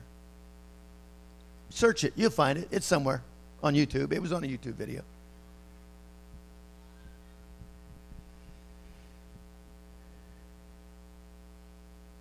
Search 1.68 2.02
it, 2.02 2.14
you'll 2.16 2.30
find 2.30 2.58
it. 2.58 2.68
It's 2.70 2.86
somewhere 2.86 3.22
on 3.62 3.74
YouTube. 3.74 4.10
It 4.10 4.22
was 4.22 4.32
on 4.32 4.42
a 4.42 4.46
YouTube 4.46 4.74
video. 4.74 5.02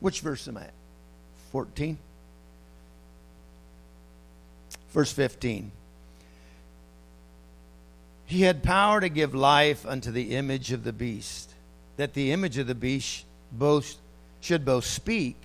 Which 0.01 0.19
verse 0.19 0.49
am 0.49 0.57
I 0.57 0.63
at? 0.63 0.73
14? 1.53 1.97
Verse 4.91 5.13
15. 5.13 5.71
He 8.33 8.41
had 8.41 8.63
power 8.63 8.99
to 8.99 9.09
give 9.09 9.35
life 9.35 9.85
unto 9.85 10.09
the 10.09 10.35
image 10.35 10.71
of 10.71 10.83
the 10.83 10.91
beast, 10.91 11.53
that 11.97 12.15
the 12.15 12.31
image 12.31 12.57
of 12.57 12.65
the 12.65 12.73
beast 12.73 13.25
both, 13.51 13.97
should 14.41 14.65
both 14.65 14.85
speak 14.85 15.35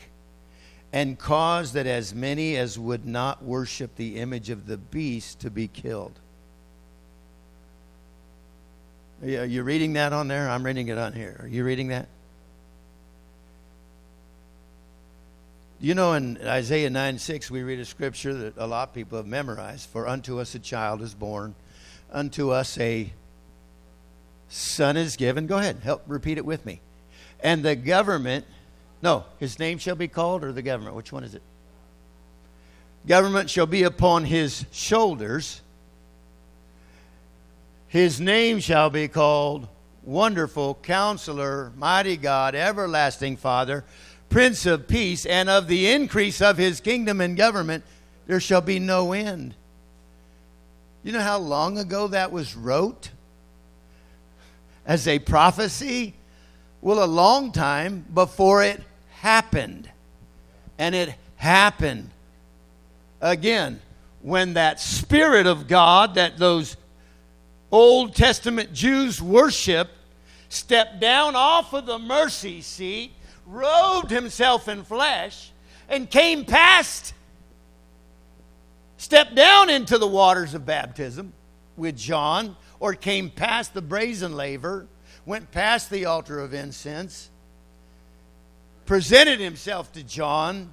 and 0.90 1.18
cause 1.18 1.74
that 1.74 1.86
as 1.86 2.14
many 2.14 2.56
as 2.56 2.78
would 2.78 3.04
not 3.04 3.44
worship 3.44 3.94
the 3.96 4.16
image 4.16 4.48
of 4.48 4.66
the 4.66 4.78
beast 4.78 5.40
to 5.40 5.50
be 5.50 5.68
killed. 5.68 6.18
Are 9.22 9.44
you 9.44 9.64
reading 9.64 9.92
that 9.92 10.14
on 10.14 10.28
there? 10.28 10.48
I'm 10.48 10.64
reading 10.64 10.88
it 10.88 10.96
on 10.96 11.12
here. 11.12 11.36
Are 11.42 11.46
you 11.46 11.64
reading 11.64 11.88
that? 11.88 12.08
You 15.78 15.94
know, 15.94 16.14
in 16.14 16.38
Isaiah 16.42 16.88
9 16.88 17.18
6, 17.18 17.50
we 17.50 17.62
read 17.62 17.80
a 17.80 17.84
scripture 17.84 18.32
that 18.32 18.56
a 18.56 18.66
lot 18.66 18.88
of 18.88 18.94
people 18.94 19.18
have 19.18 19.26
memorized 19.26 19.90
For 19.90 20.08
unto 20.08 20.40
us 20.40 20.54
a 20.54 20.58
child 20.58 21.02
is 21.02 21.12
born, 21.12 21.54
unto 22.12 22.50
us 22.50 22.78
a 22.78 23.12
son 24.48 24.96
is 24.96 25.16
given. 25.16 25.46
Go 25.46 25.58
ahead, 25.58 25.80
help 25.82 26.02
repeat 26.06 26.38
it 26.38 26.44
with 26.44 26.64
me. 26.64 26.80
And 27.40 27.62
the 27.62 27.76
government, 27.76 28.44
no, 29.02 29.24
his 29.38 29.58
name 29.58 29.78
shall 29.78 29.96
be 29.96 30.08
called, 30.08 30.44
or 30.44 30.52
the 30.52 30.62
government? 30.62 30.96
Which 30.96 31.12
one 31.12 31.24
is 31.24 31.34
it? 31.34 31.42
Government 33.06 33.48
shall 33.48 33.66
be 33.66 33.84
upon 33.84 34.24
his 34.24 34.64
shoulders. 34.72 35.60
His 37.86 38.20
name 38.20 38.60
shall 38.60 38.90
be 38.90 39.08
called 39.08 39.68
Wonderful 40.02 40.78
Counselor, 40.82 41.72
Mighty 41.76 42.16
God, 42.16 42.54
Everlasting 42.54 43.36
Father, 43.36 43.84
Prince 44.28 44.66
of 44.66 44.88
Peace, 44.88 45.24
and 45.24 45.48
of 45.48 45.68
the 45.68 45.90
increase 45.90 46.42
of 46.42 46.58
his 46.58 46.80
kingdom 46.80 47.20
and 47.20 47.36
government 47.36 47.84
there 48.26 48.40
shall 48.40 48.60
be 48.60 48.78
no 48.78 49.12
end. 49.12 49.54
You 51.02 51.12
know 51.12 51.20
how 51.20 51.38
long 51.38 51.78
ago 51.78 52.08
that 52.08 52.32
was 52.32 52.56
wrote? 52.56 53.10
As 54.84 55.06
a 55.06 55.18
prophecy? 55.18 56.14
Well, 56.80 57.02
a 57.02 57.06
long 57.06 57.52
time 57.52 58.04
before 58.12 58.62
it 58.62 58.82
happened. 59.10 59.90
And 60.78 60.94
it 60.94 61.14
happened. 61.36 62.10
Again, 63.20 63.80
when 64.22 64.54
that 64.54 64.80
Spirit 64.80 65.46
of 65.46 65.68
God 65.68 66.14
that 66.14 66.38
those 66.38 66.76
Old 67.70 68.14
Testament 68.14 68.72
Jews 68.72 69.20
worship 69.20 69.90
stepped 70.48 71.00
down 71.00 71.36
off 71.36 71.72
of 71.72 71.86
the 71.86 71.98
mercy 71.98 72.60
seat, 72.60 73.12
robed 73.46 74.10
himself 74.10 74.68
in 74.68 74.84
flesh, 74.84 75.52
and 75.88 76.10
came 76.10 76.44
past 76.44 77.12
stepped 78.98 79.34
down 79.34 79.70
into 79.70 79.96
the 79.96 80.06
waters 80.06 80.52
of 80.52 80.66
baptism 80.66 81.32
with 81.76 81.96
John, 81.96 82.56
or 82.80 82.94
came 82.94 83.30
past 83.30 83.72
the 83.72 83.80
brazen 83.80 84.36
laver, 84.36 84.86
went 85.24 85.50
past 85.50 85.90
the 85.90 86.04
altar 86.04 86.40
of 86.40 86.52
incense, 86.52 87.30
presented 88.84 89.40
himself 89.40 89.92
to 89.92 90.02
John 90.02 90.70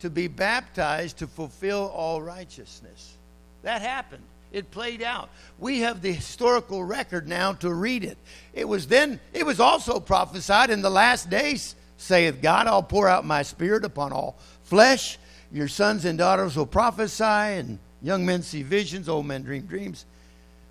to 0.00 0.10
be 0.10 0.28
baptized 0.28 1.18
to 1.18 1.26
fulfill 1.26 1.92
all 1.94 2.20
righteousness. 2.22 3.16
That 3.62 3.82
happened. 3.82 4.22
It 4.52 4.70
played 4.70 5.02
out. 5.02 5.28
We 5.58 5.80
have 5.80 6.02
the 6.02 6.12
historical 6.12 6.82
record 6.82 7.28
now 7.28 7.52
to 7.54 7.72
read 7.72 8.02
it. 8.02 8.18
It 8.52 8.66
was 8.66 8.88
then, 8.88 9.20
it 9.32 9.46
was 9.46 9.60
also 9.60 10.00
prophesied 10.00 10.70
in 10.70 10.82
the 10.82 10.90
last 10.90 11.30
days, 11.30 11.76
saith 11.98 12.40
God, 12.42 12.66
I'll 12.66 12.82
pour 12.82 13.08
out 13.08 13.24
my 13.24 13.42
spirit 13.42 13.84
upon 13.84 14.12
all 14.12 14.36
flesh. 14.64 15.18
Your 15.52 15.68
sons 15.68 16.04
and 16.04 16.18
daughters 16.18 16.56
will 16.56 16.66
prophesy, 16.66 17.24
and 17.24 17.78
young 18.02 18.24
men 18.24 18.42
see 18.42 18.62
visions, 18.62 19.08
old 19.08 19.26
men 19.26 19.42
dream 19.42 19.62
dreams. 19.62 20.06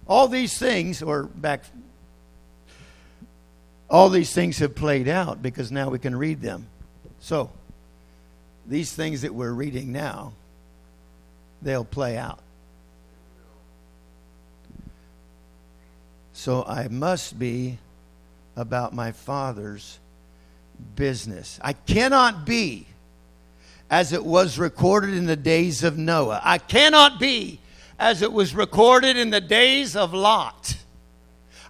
All 0.08 0.28
these 0.28 0.58
things, 0.58 1.02
or 1.02 1.24
back, 1.24 1.64
all 3.90 4.10
these 4.10 4.34
things 4.34 4.60
have 4.60 4.76
played 4.76 5.08
out 5.08 5.42
because 5.42 5.72
now 5.72 5.90
we 5.90 6.00
can 6.00 6.16
read 6.16 6.42
them. 6.42 6.68
So, 7.20 7.52
these 8.66 8.94
things 8.94 9.22
that 9.24 9.34
we're 9.34 9.52
reading 9.52 9.92
now, 9.92 10.34
they'll 11.62 11.84
play 11.84 12.18
out. 12.18 12.40
So 16.40 16.64
I 16.64 16.88
must 16.88 17.38
be 17.38 17.80
about 18.56 18.94
my 18.94 19.12
Father's 19.12 20.00
business. 20.96 21.60
I 21.62 21.74
cannot 21.74 22.46
be 22.46 22.86
as 23.90 24.14
it 24.14 24.24
was 24.24 24.60
recorded 24.60 25.14
in 25.16 25.26
the 25.26 25.36
days 25.36 25.84
of 25.84 25.98
Noah. 25.98 26.42
I 26.44 26.58
cannot 26.58 27.20
be 27.20 27.60
as 27.98 28.22
it 28.22 28.32
was 28.32 28.54
recorded 28.54 29.18
in 29.18 29.30
the 29.30 29.42
days 29.42 29.96
of 29.96 30.14
Lot. 30.14 30.78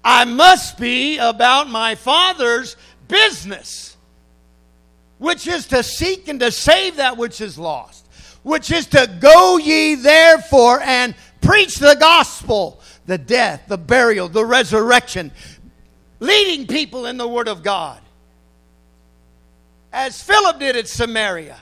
I 0.04 0.26
must 0.26 0.78
be 0.78 1.18
about 1.18 1.70
my 1.70 1.96
Father's 1.96 2.76
business, 3.08 3.98
which 5.18 5.48
is 5.48 5.68
to 5.68 5.82
seek 5.82 6.28
and 6.28 6.40
to 6.40 6.52
save 6.52 6.98
that 6.98 7.18
which 7.18 7.42
is 7.42 7.58
lost, 7.58 8.06
which 8.44 8.72
is 8.72 8.86
to 8.88 9.10
go 9.20 9.58
ye 9.58 9.96
therefore 9.96 10.82
and 10.82 11.16
preach 11.42 11.78
the 11.78 11.96
gospel, 12.00 12.82
the 13.06 13.18
death, 13.18 13.64
the 13.68 13.78
burial, 13.78 14.30
the 14.30 14.46
resurrection, 14.46 15.32
leading 16.20 16.68
people 16.68 17.06
in 17.06 17.18
the 17.18 17.28
Word 17.28 17.48
of 17.48 17.64
God. 17.64 18.00
As 19.92 20.22
Philip 20.22 20.60
did 20.60 20.76
at 20.76 20.88
Samaria 20.88 21.58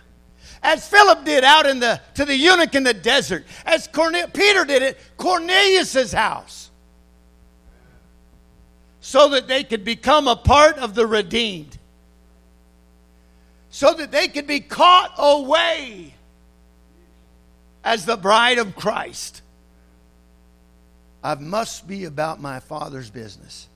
as 0.64 0.88
Philip 0.88 1.26
did 1.26 1.44
out 1.44 1.66
in 1.66 1.80
the 1.80 2.02
to 2.16 2.26
the 2.26 2.36
eunuch 2.36 2.76
in 2.76 2.84
the 2.84 2.94
desert, 2.94 3.46
as 3.66 3.88
Cornel, 3.88 4.28
Peter 4.30 4.66
did 4.66 4.84
at 4.84 4.98
Cornelius's 5.18 6.12
house, 6.12 6.70
so 9.00 9.30
that 9.30 9.48
they 9.48 9.64
could 9.64 9.84
become 9.84 10.28
a 10.28 10.36
part 10.36 10.78
of 10.78 10.96
the 10.96 11.06
redeemed, 11.06 11.78
so 13.70 13.94
that 13.94 14.12
they 14.12 14.28
could 14.28 14.48
be 14.48 14.60
caught 14.60 15.14
away 15.18 16.14
as 17.84 18.06
the 18.06 18.18
bride 18.18 18.58
of 18.58 18.76
Christ. 18.76 19.42
I 21.24 21.36
must 21.36 21.88
be 21.88 22.06
about 22.06 22.40
my 22.42 22.60
Father's 22.60 23.10
business. 23.10 23.68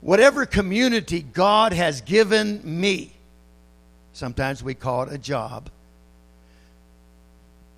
Whatever 0.00 0.46
community 0.46 1.22
God 1.22 1.72
has 1.72 2.00
given 2.00 2.60
me 2.64 3.12
Sometimes 4.12 4.62
we 4.62 4.74
call 4.74 5.04
it 5.04 5.12
a 5.12 5.18
job. 5.18 5.70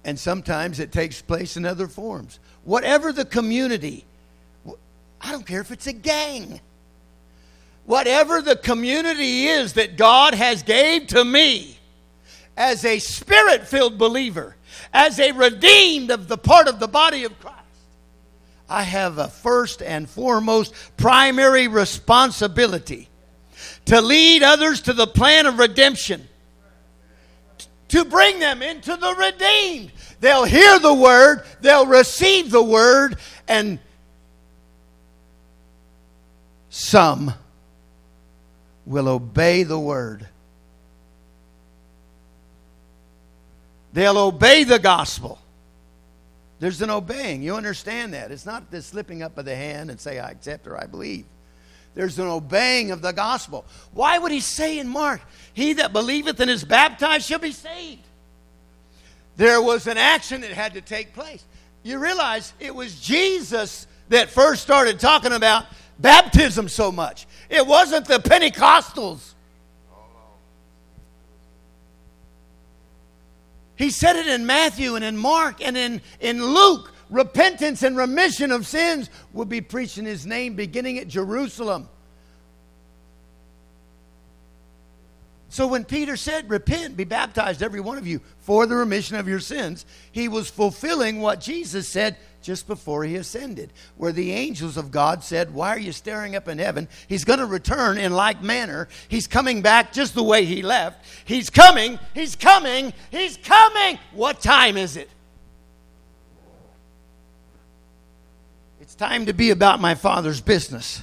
And 0.04 0.18
sometimes 0.18 0.80
it 0.80 0.92
takes 0.92 1.22
place 1.22 1.56
in 1.56 1.64
other 1.64 1.88
forms. 1.88 2.38
Whatever 2.64 3.12
the 3.12 3.24
community, 3.24 4.04
I 5.20 5.32
don't 5.32 5.46
care 5.46 5.60
if 5.60 5.70
it's 5.70 5.86
a 5.86 5.92
gang. 5.92 6.60
Whatever 7.86 8.42
the 8.42 8.56
community 8.56 9.46
is 9.46 9.74
that 9.74 9.96
God 9.96 10.34
has 10.34 10.62
gave 10.62 11.06
to 11.08 11.24
me 11.24 11.78
as 12.56 12.84
a 12.84 12.98
spirit-filled 12.98 13.98
believer, 13.98 14.56
as 14.92 15.18
a 15.18 15.32
redeemed 15.32 16.10
of 16.10 16.28
the 16.28 16.38
part 16.38 16.68
of 16.68 16.80
the 16.80 16.88
body 16.88 17.24
of 17.24 17.38
Christ, 17.40 17.58
I 18.68 18.82
have 18.82 19.18
a 19.18 19.28
first 19.28 19.82
and 19.82 20.08
foremost 20.08 20.74
primary 20.96 21.68
responsibility 21.68 23.08
to 23.86 24.00
lead 24.00 24.42
others 24.42 24.80
to 24.82 24.92
the 24.92 25.06
plan 25.06 25.46
of 25.46 25.58
redemption, 25.58 26.26
to 27.88 28.04
bring 28.04 28.38
them 28.38 28.62
into 28.62 28.96
the 28.96 29.14
redeemed. 29.14 29.92
They'll 30.20 30.44
hear 30.44 30.78
the 30.78 30.94
word, 30.94 31.44
they'll 31.60 31.86
receive 31.86 32.50
the 32.50 32.62
word, 32.62 33.18
and 33.46 33.78
some 36.70 37.34
will 38.86 39.08
obey 39.08 39.62
the 39.62 39.78
word. 39.78 40.26
They'll 43.92 44.18
obey 44.18 44.64
the 44.64 44.80
gospel. 44.80 45.38
There's 46.58 46.82
an 46.82 46.90
obeying. 46.90 47.42
You 47.42 47.54
understand 47.54 48.14
that. 48.14 48.32
It's 48.32 48.46
not 48.46 48.70
the 48.70 48.82
slipping 48.82 49.22
up 49.22 49.38
of 49.38 49.44
the 49.44 49.54
hand 49.54 49.90
and 49.90 50.00
say, 50.00 50.18
I 50.18 50.30
accept 50.30 50.66
or 50.66 50.80
I 50.80 50.86
believe. 50.86 51.26
There's 51.94 52.18
an 52.18 52.26
obeying 52.26 52.90
of 52.90 53.02
the 53.02 53.12
gospel. 53.12 53.64
Why 53.92 54.18
would 54.18 54.32
he 54.32 54.40
say 54.40 54.78
in 54.78 54.88
Mark, 54.88 55.20
He 55.52 55.74
that 55.74 55.92
believeth 55.92 56.40
and 56.40 56.50
is 56.50 56.64
baptized 56.64 57.26
shall 57.26 57.38
be 57.38 57.52
saved? 57.52 58.02
There 59.36 59.62
was 59.62 59.86
an 59.86 59.98
action 59.98 60.40
that 60.42 60.50
had 60.50 60.74
to 60.74 60.80
take 60.80 61.14
place. 61.14 61.44
You 61.82 61.98
realize 61.98 62.52
it 62.60 62.74
was 62.74 63.00
Jesus 63.00 63.86
that 64.08 64.30
first 64.30 64.62
started 64.62 64.98
talking 64.98 65.32
about 65.32 65.66
baptism 65.98 66.68
so 66.68 66.90
much. 66.90 67.26
It 67.48 67.66
wasn't 67.66 68.06
the 68.06 68.18
Pentecostals. 68.18 69.34
He 73.76 73.90
said 73.90 74.16
it 74.16 74.26
in 74.26 74.46
Matthew 74.46 74.94
and 74.94 75.04
in 75.04 75.16
Mark 75.16 75.64
and 75.64 75.76
in, 75.76 76.00
in 76.20 76.44
Luke 76.44 76.93
repentance 77.10 77.82
and 77.82 77.96
remission 77.96 78.50
of 78.52 78.66
sins 78.66 79.10
will 79.32 79.44
be 79.44 79.60
preached 79.60 79.98
in 79.98 80.04
his 80.04 80.26
name 80.26 80.54
beginning 80.54 80.98
at 80.98 81.08
Jerusalem. 81.08 81.88
So 85.54 85.68
when 85.68 85.84
Peter 85.84 86.16
said, 86.16 86.50
Repent, 86.50 86.96
be 86.96 87.04
baptized, 87.04 87.62
every 87.62 87.78
one 87.78 87.96
of 87.96 88.08
you, 88.08 88.20
for 88.40 88.66
the 88.66 88.74
remission 88.74 89.16
of 89.16 89.28
your 89.28 89.38
sins, 89.38 89.86
he 90.10 90.26
was 90.26 90.50
fulfilling 90.50 91.20
what 91.20 91.40
Jesus 91.40 91.88
said 91.88 92.16
just 92.42 92.66
before 92.66 93.04
he 93.04 93.14
ascended, 93.14 93.72
where 93.96 94.10
the 94.10 94.32
angels 94.32 94.76
of 94.76 94.90
God 94.90 95.22
said, 95.22 95.54
Why 95.54 95.68
are 95.68 95.78
you 95.78 95.92
staring 95.92 96.34
up 96.34 96.48
in 96.48 96.58
heaven? 96.58 96.88
He's 97.06 97.24
going 97.24 97.38
to 97.38 97.46
return 97.46 97.98
in 97.98 98.12
like 98.12 98.42
manner. 98.42 98.88
He's 99.06 99.28
coming 99.28 99.62
back 99.62 99.92
just 99.92 100.16
the 100.16 100.24
way 100.24 100.44
he 100.44 100.60
left. 100.60 101.06
He's 101.24 101.50
coming, 101.50 102.00
he's 102.14 102.34
coming, 102.34 102.92
he's 103.12 103.36
coming. 103.36 104.00
What 104.12 104.40
time 104.40 104.76
is 104.76 104.96
it? 104.96 105.08
It's 108.94 109.00
time 109.00 109.26
to 109.26 109.32
be 109.32 109.50
about 109.50 109.80
my 109.80 109.96
Father's 109.96 110.40
business. 110.40 111.02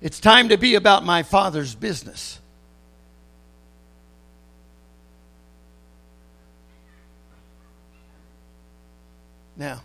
It's 0.00 0.20
time 0.20 0.48
to 0.50 0.56
be 0.56 0.76
about 0.76 1.04
my 1.04 1.24
Father's 1.24 1.74
business. 1.74 2.38
Now, 9.56 9.82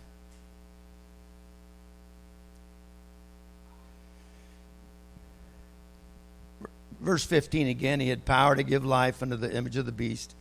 verse 7.00 7.24
15 7.24 7.66
again, 7.66 7.98
he 7.98 8.08
had 8.08 8.24
power 8.24 8.54
to 8.54 8.62
give 8.62 8.84
life 8.84 9.20
unto 9.20 9.34
the 9.34 9.52
image 9.52 9.76
of 9.76 9.84
the 9.84 9.90
beast. 9.90 10.36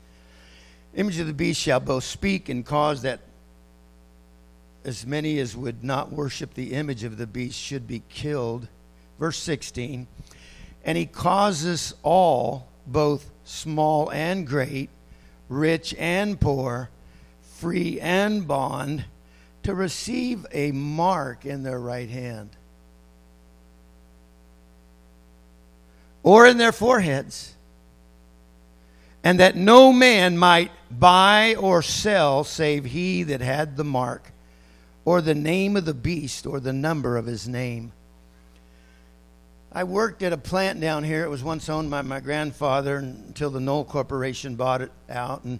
Image 0.94 1.18
of 1.18 1.26
the 1.26 1.34
beast 1.34 1.60
shall 1.60 1.80
both 1.80 2.04
speak 2.04 2.48
and 2.48 2.64
cause 2.64 3.02
that 3.02 3.22
as 4.86 5.06
many 5.06 5.40
as 5.40 5.56
would 5.56 5.84
not 5.84 6.12
worship 6.12 6.54
the 6.54 6.74
image 6.74 7.04
of 7.04 7.18
the 7.18 7.28
beast 7.28 7.58
should 7.60 7.88
be 7.88 8.04
killed. 8.10 8.68
Verse 9.20 9.38
16. 9.40 10.08
And 10.84 10.98
he 10.98 11.06
causes 11.06 11.96
all, 12.04 12.68
both 12.86 13.30
small 13.44 14.12
and 14.12 14.46
great, 14.46 14.90
rich 15.50 15.96
and 15.98 16.40
poor, 16.40 16.90
free 17.42 18.00
and 18.00 18.48
bond, 18.48 19.06
to 19.64 19.74
receive 19.74 20.46
a 20.52 20.72
mark 20.72 21.46
in 21.46 21.64
their 21.64 21.80
right 21.80 22.10
hand 22.10 22.52
or 26.26 26.48
in 26.48 26.58
their 26.58 26.72
foreheads, 26.72 27.54
and 29.24 29.40
that 29.40 29.56
no 29.56 29.94
man 29.94 30.36
might 30.36 30.72
buy 30.90 31.54
or 31.54 31.84
sell 31.84 32.44
save 32.44 32.84
he 32.86 33.22
that 33.22 33.42
had 33.42 33.78
the 33.78 33.84
mark, 33.84 34.32
or 35.06 35.22
the 35.22 35.36
name 35.36 35.78
of 35.78 35.86
the 35.86 35.94
beast, 35.94 36.46
or 36.46 36.60
the 36.60 36.74
number 36.74 37.16
of 37.16 37.28
his 37.28 37.48
name. 37.48 37.94
I 39.72 39.84
worked 39.84 40.24
at 40.24 40.34
a 40.34 40.38
plant 40.38 40.82
down 40.82 41.04
here. 41.04 41.24
It 41.24 41.30
was 41.30 41.44
once 41.44 41.70
owned 41.70 41.92
by 41.92 42.02
my 42.02 42.20
grandfather 42.20 42.98
until 42.98 43.50
the 43.50 43.60
Knoll 43.60 43.84
Corporation 43.84 44.56
bought 44.56 44.82
it 44.82 44.92
out. 45.10 45.44
And 45.44 45.60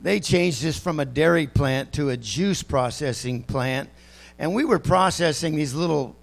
they 0.00 0.20
changed 0.20 0.62
this 0.62 0.78
from 0.78 0.98
a 0.98 1.04
dairy 1.04 1.46
plant 1.46 1.92
to 1.92 2.08
a 2.08 2.16
juice 2.16 2.62
processing 2.62 3.42
plant. 3.42 3.90
And 4.38 4.54
we 4.54 4.64
were 4.64 4.78
processing 4.78 5.54
these 5.54 5.74
little 5.74 6.16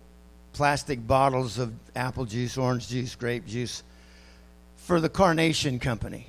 plastic 0.54 1.06
bottles 1.06 1.60
of 1.60 1.72
apple 1.96 2.26
juice, 2.26 2.58
orange 2.58 2.90
juice, 2.90 3.16
grape 3.16 3.46
juice 3.46 3.84
for 4.76 5.00
the 5.00 5.08
Carnation 5.08 5.80
Company. 5.80 6.28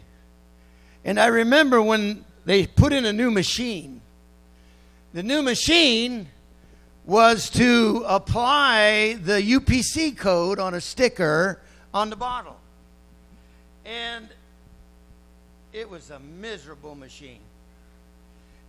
And 1.02 1.18
I 1.18 1.28
remember 1.28 1.80
when 1.80 2.26
they 2.44 2.66
put 2.66 2.92
in 2.92 3.06
a 3.06 3.12
new 3.12 3.30
machine. 3.30 3.99
The 5.12 5.24
new 5.24 5.42
machine 5.42 6.28
was 7.04 7.50
to 7.50 8.04
apply 8.06 9.14
the 9.14 9.42
UPC 9.42 10.16
code 10.16 10.60
on 10.60 10.74
a 10.74 10.80
sticker 10.80 11.60
on 11.92 12.10
the 12.10 12.16
bottle. 12.16 12.56
And 13.84 14.28
it 15.72 15.90
was 15.90 16.10
a 16.10 16.20
miserable 16.20 16.94
machine. 16.94 17.40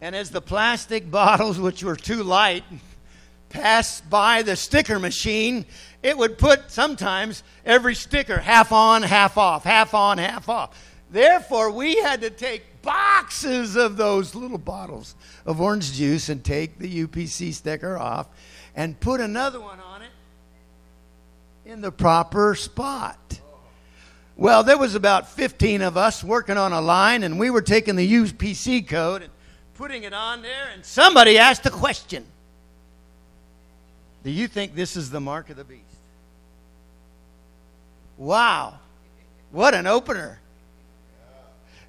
And 0.01 0.15
as 0.15 0.31
the 0.31 0.41
plastic 0.41 1.11
bottles, 1.11 1.59
which 1.59 1.83
were 1.83 1.95
too 1.95 2.23
light, 2.23 2.63
passed 3.49 4.09
by 4.09 4.41
the 4.41 4.55
sticker 4.55 4.97
machine, 4.97 5.63
it 6.01 6.17
would 6.17 6.39
put 6.39 6.71
sometimes 6.71 7.43
every 7.63 7.93
sticker 7.93 8.39
half 8.39 8.71
on, 8.71 9.03
half 9.03 9.37
off, 9.37 9.63
half 9.63 9.93
on, 9.93 10.17
half 10.17 10.49
off. 10.49 10.75
Therefore, 11.11 11.69
we 11.69 11.97
had 11.97 12.21
to 12.21 12.31
take 12.31 12.63
boxes 13.21 13.75
of 13.75 13.97
those 13.97 14.33
little 14.33 14.57
bottles 14.57 15.15
of 15.45 15.61
orange 15.61 15.93
juice 15.93 16.27
and 16.29 16.43
take 16.43 16.79
the 16.79 17.05
UPC 17.05 17.53
sticker 17.53 17.95
off 17.95 18.27
and 18.75 18.99
put 18.99 19.21
another 19.21 19.59
one 19.59 19.79
on 19.79 20.01
it 20.01 20.09
in 21.65 21.81
the 21.81 21.91
proper 21.91 22.55
spot. 22.55 23.39
Well, 24.35 24.63
there 24.63 24.77
was 24.77 24.95
about 24.95 25.29
15 25.29 25.83
of 25.83 25.97
us 25.97 26.23
working 26.23 26.57
on 26.57 26.73
a 26.73 26.81
line, 26.81 27.21
and 27.21 27.37
we 27.37 27.51
were 27.51 27.61
taking 27.61 27.95
the 27.95 28.11
UPC 28.11 28.87
code 28.87 29.21
and 29.21 29.31
putting 29.75 30.01
it 30.01 30.13
on 30.13 30.41
there, 30.41 30.69
and 30.73 30.83
somebody 30.83 31.37
asked 31.37 31.65
a 31.67 31.69
question. 31.69 32.25
Do 34.23 34.31
you 34.31 34.47
think 34.47 34.73
this 34.73 34.97
is 34.97 35.11
the 35.11 35.21
mark 35.21 35.51
of 35.51 35.57
the 35.57 35.63
beast? 35.63 35.83
Wow. 38.17 38.79
What 39.51 39.75
an 39.75 39.85
opener. 39.85 40.40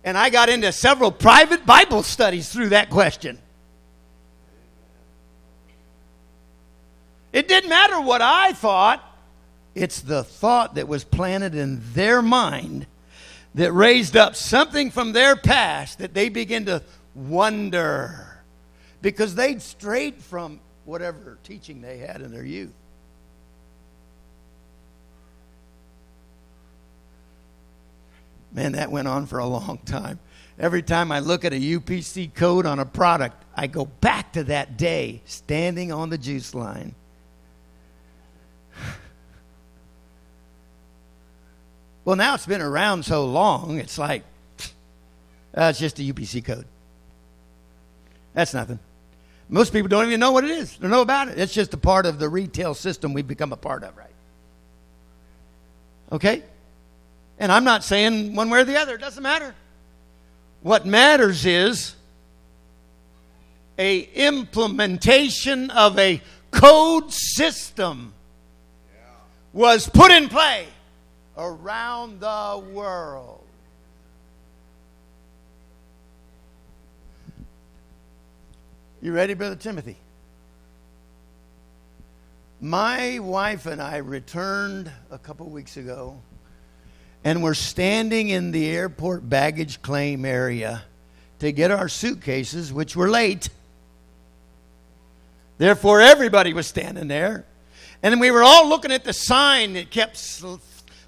And 0.05 0.18
I 0.18 0.30
got 0.30 0.48
into 0.48 0.72
several 0.72 1.12
private 1.12 1.64
Bible 1.64 2.03
studies 2.03 2.48
through 2.48 2.70
that 2.70 2.90
question. 2.90 3.38
It 7.32 7.48
didn't 7.48 7.70
matter 7.70 8.00
what 8.00 8.20
I 8.20 8.53
thought. 8.53 9.03
It's 9.74 10.00
the 10.00 10.22
thought 10.22 10.74
that 10.74 10.86
was 10.86 11.03
planted 11.05 11.55
in 11.55 11.80
their 11.94 12.20
mind 12.20 12.86
that 13.55 13.72
raised 13.72 14.16
up 14.16 14.36
something 14.36 14.90
from 14.90 15.12
their 15.12 15.36
past 15.36 15.98
that 15.98 16.14
they 16.14 16.28
begin 16.28 16.66
to 16.66 16.82
wonder 17.14 18.42
because 19.00 19.34
they'd 19.34 19.62
strayed 19.62 20.16
from 20.16 20.61
whatever 20.84 21.38
teaching 21.44 21.80
they 21.80 21.98
had 21.98 22.20
in 22.20 22.32
their 22.32 22.44
youth. 22.44 22.72
Man, 28.53 28.72
that 28.72 28.90
went 28.90 29.09
on 29.09 29.26
for 29.26 29.38
a 29.38 29.46
long 29.46 29.78
time. 29.84 30.18
Every 30.59 30.82
time 30.82 31.11
I 31.11 31.20
look 31.20 31.44
at 31.44 31.53
a 31.53 31.61
UPC 31.61 32.34
code 32.34 32.66
on 32.66 32.78
a 32.78 32.84
product, 32.84 33.44
I 33.57 33.66
go 33.66 33.86
back 33.86 34.34
to 34.34 34.44
that 34.44 34.76
day 34.76 35.22
standing 35.24 35.90
on 35.92 36.11
the 36.11 36.18
juice 36.18 36.55
line 36.55 36.94
Well, 42.05 42.16
now 42.16 42.34
it's 42.34 42.46
been 42.46 42.61
around 42.61 43.05
so 43.05 43.24
long, 43.26 43.78
it's 43.78 43.96
like, 43.96 44.24
uh, 45.57 45.70
it's 45.70 45.78
just 45.78 46.00
a 46.00 46.03
UPC 46.03 46.44
code. 46.44 46.66
That's 48.34 48.53
nothing. 48.55 48.80
Most 49.48 49.72
people 49.72 49.88
don't 49.88 50.07
even 50.07 50.18
know 50.18 50.32
what 50.32 50.44
it 50.44 50.50
is. 50.50 50.76
They 50.78 50.88
know 50.88 51.03
about 51.03 51.28
it. 51.28 51.38
It's 51.38 51.53
just 51.53 51.74
a 51.74 51.76
part 51.76 52.07
of 52.07 52.18
the 52.18 52.28
retail 52.28 52.74
system 52.74 53.12
we've 53.12 53.28
become 53.28 53.53
a 53.53 53.57
part 53.57 53.84
of, 53.84 53.96
right? 53.96 54.09
Okay? 56.11 56.42
And 57.43 57.51
I'm 57.51 57.64
not 57.64 57.82
saying 57.82 58.36
one 58.36 58.51
way 58.51 58.61
or 58.61 58.64
the 58.64 58.76
other. 58.76 58.95
It 58.95 59.01
doesn't 59.01 59.22
matter. 59.24 59.53
What 60.61 60.86
matters 60.86 61.45
is 61.45 61.97
a 63.76 63.99
implementation 64.14 65.68
of 65.72 65.99
a 65.99 66.22
code 66.53 67.12
system 67.12 68.14
was 69.53 69.88
put 69.88 70.12
in 70.12 70.28
play 70.28 70.66
around 71.36 72.20
the 72.20 72.64
world. 72.70 73.45
You 79.01 79.12
ready, 79.12 79.34
Brother 79.34 79.57
Timothy? 79.57 79.97
My 82.61 83.18
wife 83.18 83.66
and 83.66 83.82
I 83.82 83.97
returned 83.97 84.93
a 85.11 85.18
couple 85.18 85.47
weeks 85.47 85.76
ago, 85.76 86.20
and 87.25 87.43
we're 87.43 87.55
standing 87.55 88.29
in 88.29 88.51
the 88.51 88.68
airport 88.68 89.29
baggage 89.29 89.81
claim 89.83 90.25
area 90.25 90.83
to 91.39 91.53
get 91.53 91.70
our 91.70 91.89
suitcases, 91.89 92.73
which 92.73 92.97
were 92.97 93.09
late. 93.09 93.49
Therefore, 95.59 96.01
everybody 96.01 96.53
was 96.53 96.66
standing 96.66 97.09
there. 97.09 97.45
And 98.03 98.20
we 98.20 98.31
were 98.33 98.43
all 98.43 98.68
looking 98.68 98.91
at 98.91 99.05
the 99.05 99.12
sign 99.12 99.75
that 99.75 99.91
kept 99.91 100.16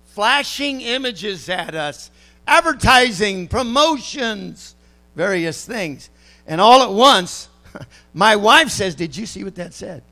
flashing 0.07 0.81
images 0.81 1.49
at 1.49 1.75
us, 1.75 2.11
advertising, 2.47 3.49
promotions, 3.49 4.77
various 5.17 5.65
things. 5.65 6.09
And 6.47 6.61
all 6.61 6.83
at 6.83 6.93
once, 6.93 7.49
my 8.15 8.37
wife 8.37 8.69
says, 8.69 8.95
Did 8.95 9.17
you 9.17 9.27
see 9.27 9.43
what 9.43 9.57
that 9.57 9.75
said? 9.75 10.05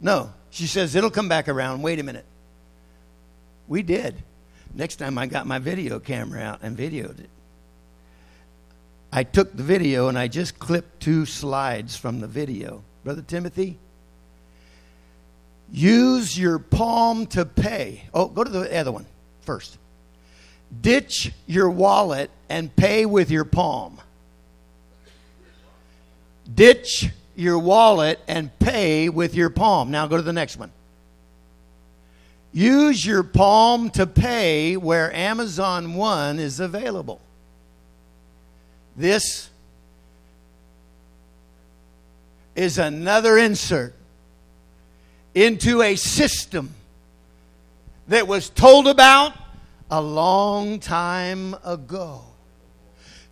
No. 0.00 0.32
She 0.50 0.68
says, 0.68 0.94
It'll 0.94 1.10
come 1.10 1.28
back 1.28 1.48
around. 1.48 1.82
Wait 1.82 1.98
a 1.98 2.04
minute. 2.04 2.24
We 3.68 3.82
did. 3.82 4.14
Next 4.74 4.96
time 4.96 5.18
I 5.18 5.26
got 5.26 5.46
my 5.46 5.58
video 5.58 5.98
camera 5.98 6.42
out 6.42 6.60
and 6.62 6.76
videoed 6.76 7.20
it. 7.20 7.30
I 9.12 9.22
took 9.22 9.56
the 9.56 9.62
video 9.62 10.08
and 10.08 10.18
I 10.18 10.28
just 10.28 10.58
clipped 10.58 11.00
two 11.00 11.26
slides 11.26 11.96
from 11.96 12.20
the 12.20 12.26
video. 12.26 12.82
Brother 13.04 13.22
Timothy, 13.22 13.78
Use 15.70 16.38
your 16.38 16.58
palm 16.58 17.26
to 17.28 17.44
pay. 17.44 18.04
Oh, 18.14 18.28
go 18.28 18.44
to 18.44 18.50
the 18.50 18.78
other 18.78 18.92
one 18.92 19.06
first. 19.42 19.78
Ditch 20.80 21.32
your 21.46 21.70
wallet 21.70 22.30
and 22.48 22.74
pay 22.74 23.06
with 23.06 23.30
your 23.30 23.44
palm. 23.44 24.00
Ditch 26.52 27.08
your 27.34 27.58
wallet 27.58 28.20
and 28.28 28.56
pay 28.58 29.08
with 29.08 29.34
your 29.34 29.50
palm. 29.50 29.90
Now 29.90 30.06
go 30.06 30.16
to 30.16 30.22
the 30.22 30.32
next 30.32 30.56
one. 30.56 30.70
Use 32.56 33.04
your 33.04 33.22
palm 33.22 33.90
to 33.90 34.06
pay 34.06 34.78
where 34.78 35.14
Amazon 35.14 35.92
One 35.92 36.38
is 36.38 36.58
available. 36.58 37.20
This 38.96 39.50
is 42.54 42.78
another 42.78 43.36
insert 43.36 43.92
into 45.34 45.82
a 45.82 45.96
system 45.96 46.72
that 48.08 48.26
was 48.26 48.48
told 48.48 48.88
about 48.88 49.34
a 49.90 50.00
long 50.00 50.80
time 50.80 51.54
ago. 51.62 52.22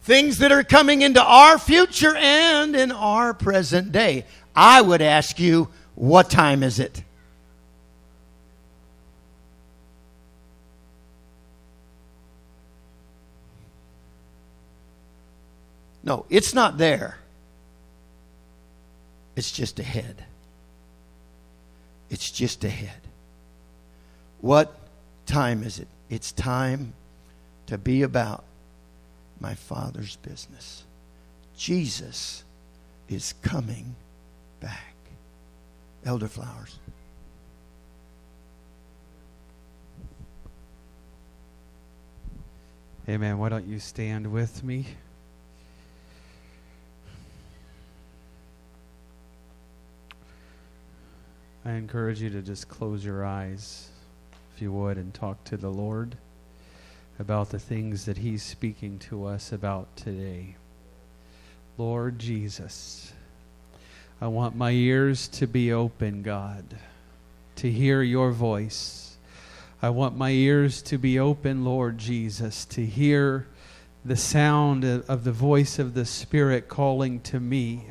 Things 0.02 0.36
that 0.36 0.52
are 0.52 0.64
coming 0.64 1.00
into 1.00 1.24
our 1.24 1.58
future 1.58 2.14
and 2.14 2.76
in 2.76 2.92
our 2.92 3.32
present 3.32 3.90
day. 3.90 4.26
I 4.54 4.82
would 4.82 5.00
ask 5.00 5.40
you, 5.40 5.70
what 5.94 6.28
time 6.28 6.62
is 6.62 6.78
it? 6.78 7.02
No, 16.04 16.26
it's 16.28 16.52
not 16.52 16.76
there. 16.76 17.16
It's 19.36 19.50
just 19.50 19.80
ahead. 19.80 20.24
It's 22.10 22.30
just 22.30 22.62
ahead. 22.62 23.00
What 24.40 24.76
time 25.24 25.62
is 25.62 25.78
it? 25.78 25.88
It's 26.10 26.30
time 26.30 26.92
to 27.66 27.78
be 27.78 28.02
about 28.02 28.44
my 29.40 29.54
Father's 29.54 30.16
business. 30.16 30.84
Jesus 31.56 32.44
is 33.08 33.34
coming 33.42 33.96
back. 34.60 34.94
Elder 36.04 36.28
Flowers. 36.28 36.78
Amen. 43.08 43.38
Why 43.38 43.48
don't 43.48 43.66
you 43.66 43.78
stand 43.78 44.30
with 44.30 44.62
me? 44.62 44.86
I 51.66 51.72
encourage 51.72 52.20
you 52.20 52.28
to 52.28 52.42
just 52.42 52.68
close 52.68 53.02
your 53.02 53.24
eyes, 53.24 53.88
if 54.54 54.60
you 54.60 54.70
would, 54.70 54.98
and 54.98 55.14
talk 55.14 55.42
to 55.44 55.56
the 55.56 55.70
Lord 55.70 56.14
about 57.18 57.48
the 57.48 57.58
things 57.58 58.04
that 58.04 58.18
He's 58.18 58.42
speaking 58.42 58.98
to 58.98 59.24
us 59.24 59.50
about 59.50 59.96
today. 59.96 60.56
Lord 61.78 62.18
Jesus, 62.18 63.14
I 64.20 64.26
want 64.26 64.54
my 64.54 64.72
ears 64.72 65.26
to 65.28 65.46
be 65.46 65.72
open, 65.72 66.22
God, 66.22 66.64
to 67.56 67.70
hear 67.70 68.02
your 68.02 68.30
voice. 68.30 69.16
I 69.80 69.88
want 69.88 70.18
my 70.18 70.30
ears 70.30 70.82
to 70.82 70.98
be 70.98 71.18
open, 71.18 71.64
Lord 71.64 71.96
Jesus, 71.96 72.66
to 72.66 72.84
hear 72.84 73.46
the 74.04 74.16
sound 74.16 74.84
of 74.84 75.24
the 75.24 75.32
voice 75.32 75.78
of 75.78 75.94
the 75.94 76.04
Spirit 76.04 76.68
calling 76.68 77.20
to 77.20 77.40
me. 77.40 77.84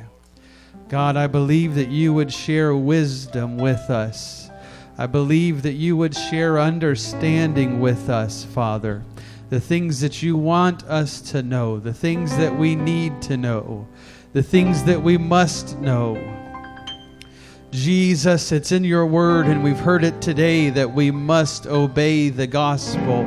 God, 0.88 1.16
I 1.16 1.26
believe 1.26 1.74
that 1.76 1.88
you 1.88 2.12
would 2.12 2.32
share 2.32 2.76
wisdom 2.76 3.56
with 3.56 3.90
us. 3.90 4.50
I 4.96 5.06
believe 5.06 5.62
that 5.62 5.72
you 5.72 5.96
would 5.96 6.14
share 6.14 6.60
understanding 6.60 7.80
with 7.80 8.08
us, 8.08 8.44
Father. 8.44 9.02
The 9.50 9.60
things 9.60 10.00
that 10.00 10.22
you 10.22 10.36
want 10.36 10.84
us 10.84 11.20
to 11.32 11.42
know, 11.42 11.80
the 11.80 11.92
things 11.92 12.36
that 12.36 12.56
we 12.56 12.76
need 12.76 13.20
to 13.22 13.36
know, 13.36 13.88
the 14.34 14.42
things 14.42 14.84
that 14.84 15.02
we 15.02 15.16
must 15.16 15.78
know. 15.80 16.16
Jesus, 17.70 18.52
it's 18.52 18.70
in 18.70 18.84
your 18.84 19.06
word, 19.06 19.46
and 19.46 19.64
we've 19.64 19.78
heard 19.78 20.04
it 20.04 20.22
today 20.22 20.70
that 20.70 20.94
we 20.94 21.10
must 21.10 21.66
obey 21.66 22.28
the 22.28 22.46
gospel. 22.46 23.24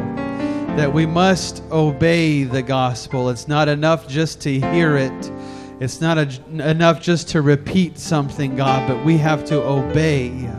That 0.78 0.94
we 0.94 1.06
must 1.06 1.64
obey 1.72 2.44
the 2.44 2.62
gospel. 2.62 3.30
It's 3.30 3.48
not 3.48 3.68
enough 3.68 4.08
just 4.08 4.40
to 4.42 4.60
hear 4.60 4.96
it 4.96 5.32
it's 5.80 6.02
not 6.02 6.18
a, 6.18 6.42
enough 6.50 7.02
just 7.02 7.30
to 7.30 7.42
repeat 7.42 8.00
something, 8.00 8.56
God, 8.56 8.88
but 8.88 9.06
we 9.06 9.18
have 9.18 9.46
to 9.46 9.62
obey. 9.62 10.50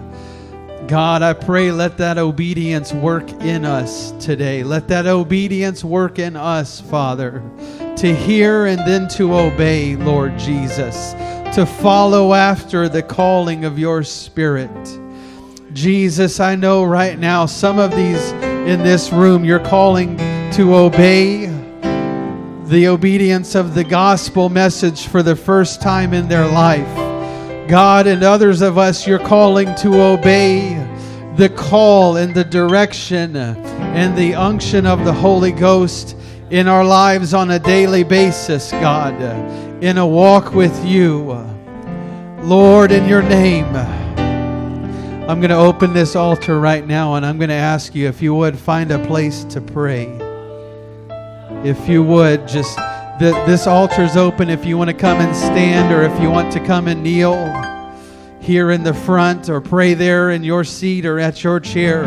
God, 0.86 1.22
I 1.22 1.32
pray, 1.34 1.72
let 1.72 1.98
that 1.98 2.18
obedience 2.18 2.92
work 2.92 3.30
in 3.42 3.64
us 3.64 4.12
today. 4.24 4.62
Let 4.62 4.88
that 4.88 5.06
obedience 5.06 5.84
work 5.84 6.18
in 6.18 6.36
us, 6.36 6.80
Father, 6.80 7.42
to 7.96 8.14
hear 8.14 8.66
and 8.66 8.78
then 8.86 9.08
to 9.08 9.34
obey, 9.34 9.96
Lord 9.96 10.38
Jesus, 10.38 11.12
to 11.54 11.66
follow 11.66 12.32
after 12.32 12.88
the 12.88 13.02
calling 13.02 13.64
of 13.64 13.78
your 13.78 14.04
Spirit. 14.04 14.70
Jesus, 15.72 16.40
I 16.40 16.54
know 16.54 16.84
right 16.84 17.18
now 17.18 17.44
some 17.44 17.78
of 17.78 17.90
these 17.90 18.30
in 18.42 18.82
this 18.82 19.12
room 19.12 19.44
you're 19.44 19.58
calling 19.58 20.16
to 20.52 20.74
obey 20.74 21.48
the 22.68 22.86
obedience 22.86 23.54
of 23.54 23.74
the 23.74 23.82
gospel 23.82 24.50
message 24.50 25.06
for 25.06 25.22
the 25.22 25.34
first 25.34 25.80
time 25.80 26.12
in 26.12 26.28
their 26.28 26.46
life. 26.46 27.66
God 27.66 28.06
and 28.06 28.22
others 28.22 28.60
of 28.60 28.76
us, 28.76 29.06
you're 29.06 29.18
calling 29.18 29.74
to 29.76 29.98
obey 30.02 30.74
the 31.36 31.48
call 31.48 32.18
and 32.18 32.34
the 32.34 32.44
direction 32.44 33.36
and 33.36 34.18
the 34.18 34.34
unction 34.34 34.84
of 34.84 35.06
the 35.06 35.12
Holy 35.14 35.50
Ghost 35.50 36.14
in 36.50 36.68
our 36.68 36.84
lives 36.84 37.32
on 37.32 37.52
a 37.52 37.58
daily 37.58 38.04
basis, 38.04 38.70
God, 38.72 39.18
in 39.82 39.96
a 39.96 40.06
walk 40.06 40.52
with 40.52 40.84
you. 40.84 41.32
Lord, 42.42 42.92
in 42.92 43.08
your 43.08 43.22
name, 43.22 43.74
I'm 45.26 45.40
going 45.40 45.48
to 45.48 45.56
open 45.56 45.94
this 45.94 46.14
altar 46.14 46.60
right 46.60 46.86
now 46.86 47.14
and 47.14 47.24
I'm 47.24 47.38
going 47.38 47.48
to 47.48 47.54
ask 47.54 47.94
you 47.94 48.08
if 48.08 48.20
you 48.20 48.34
would 48.34 48.58
find 48.58 48.90
a 48.90 48.98
place 49.06 49.44
to 49.44 49.62
pray 49.62 50.27
if 51.64 51.88
you 51.88 52.02
would 52.04 52.46
just 52.46 52.78
this 53.18 53.66
altar 53.66 54.02
is 54.02 54.16
open 54.16 54.48
if 54.48 54.64
you 54.64 54.78
want 54.78 54.88
to 54.88 54.94
come 54.94 55.20
and 55.20 55.34
stand 55.34 55.92
or 55.92 56.02
if 56.02 56.22
you 56.22 56.30
want 56.30 56.52
to 56.52 56.60
come 56.64 56.86
and 56.86 57.02
kneel 57.02 57.34
here 58.40 58.70
in 58.70 58.84
the 58.84 58.94
front 58.94 59.48
or 59.48 59.60
pray 59.60 59.92
there 59.92 60.30
in 60.30 60.44
your 60.44 60.62
seat 60.62 61.04
or 61.04 61.18
at 61.18 61.42
your 61.42 61.58
chair. 61.58 62.04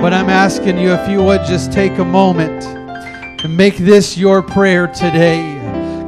But 0.00 0.12
i'm 0.12 0.30
asking 0.30 0.78
you 0.78 0.92
if 0.92 1.08
you 1.10 1.22
would 1.24 1.44
just 1.44 1.72
take 1.72 1.98
a 1.98 2.04
moment 2.04 2.64
and 2.64 3.56
make 3.56 3.76
this 3.78 4.16
your 4.16 4.42
prayer 4.42 4.86
today. 4.86 5.60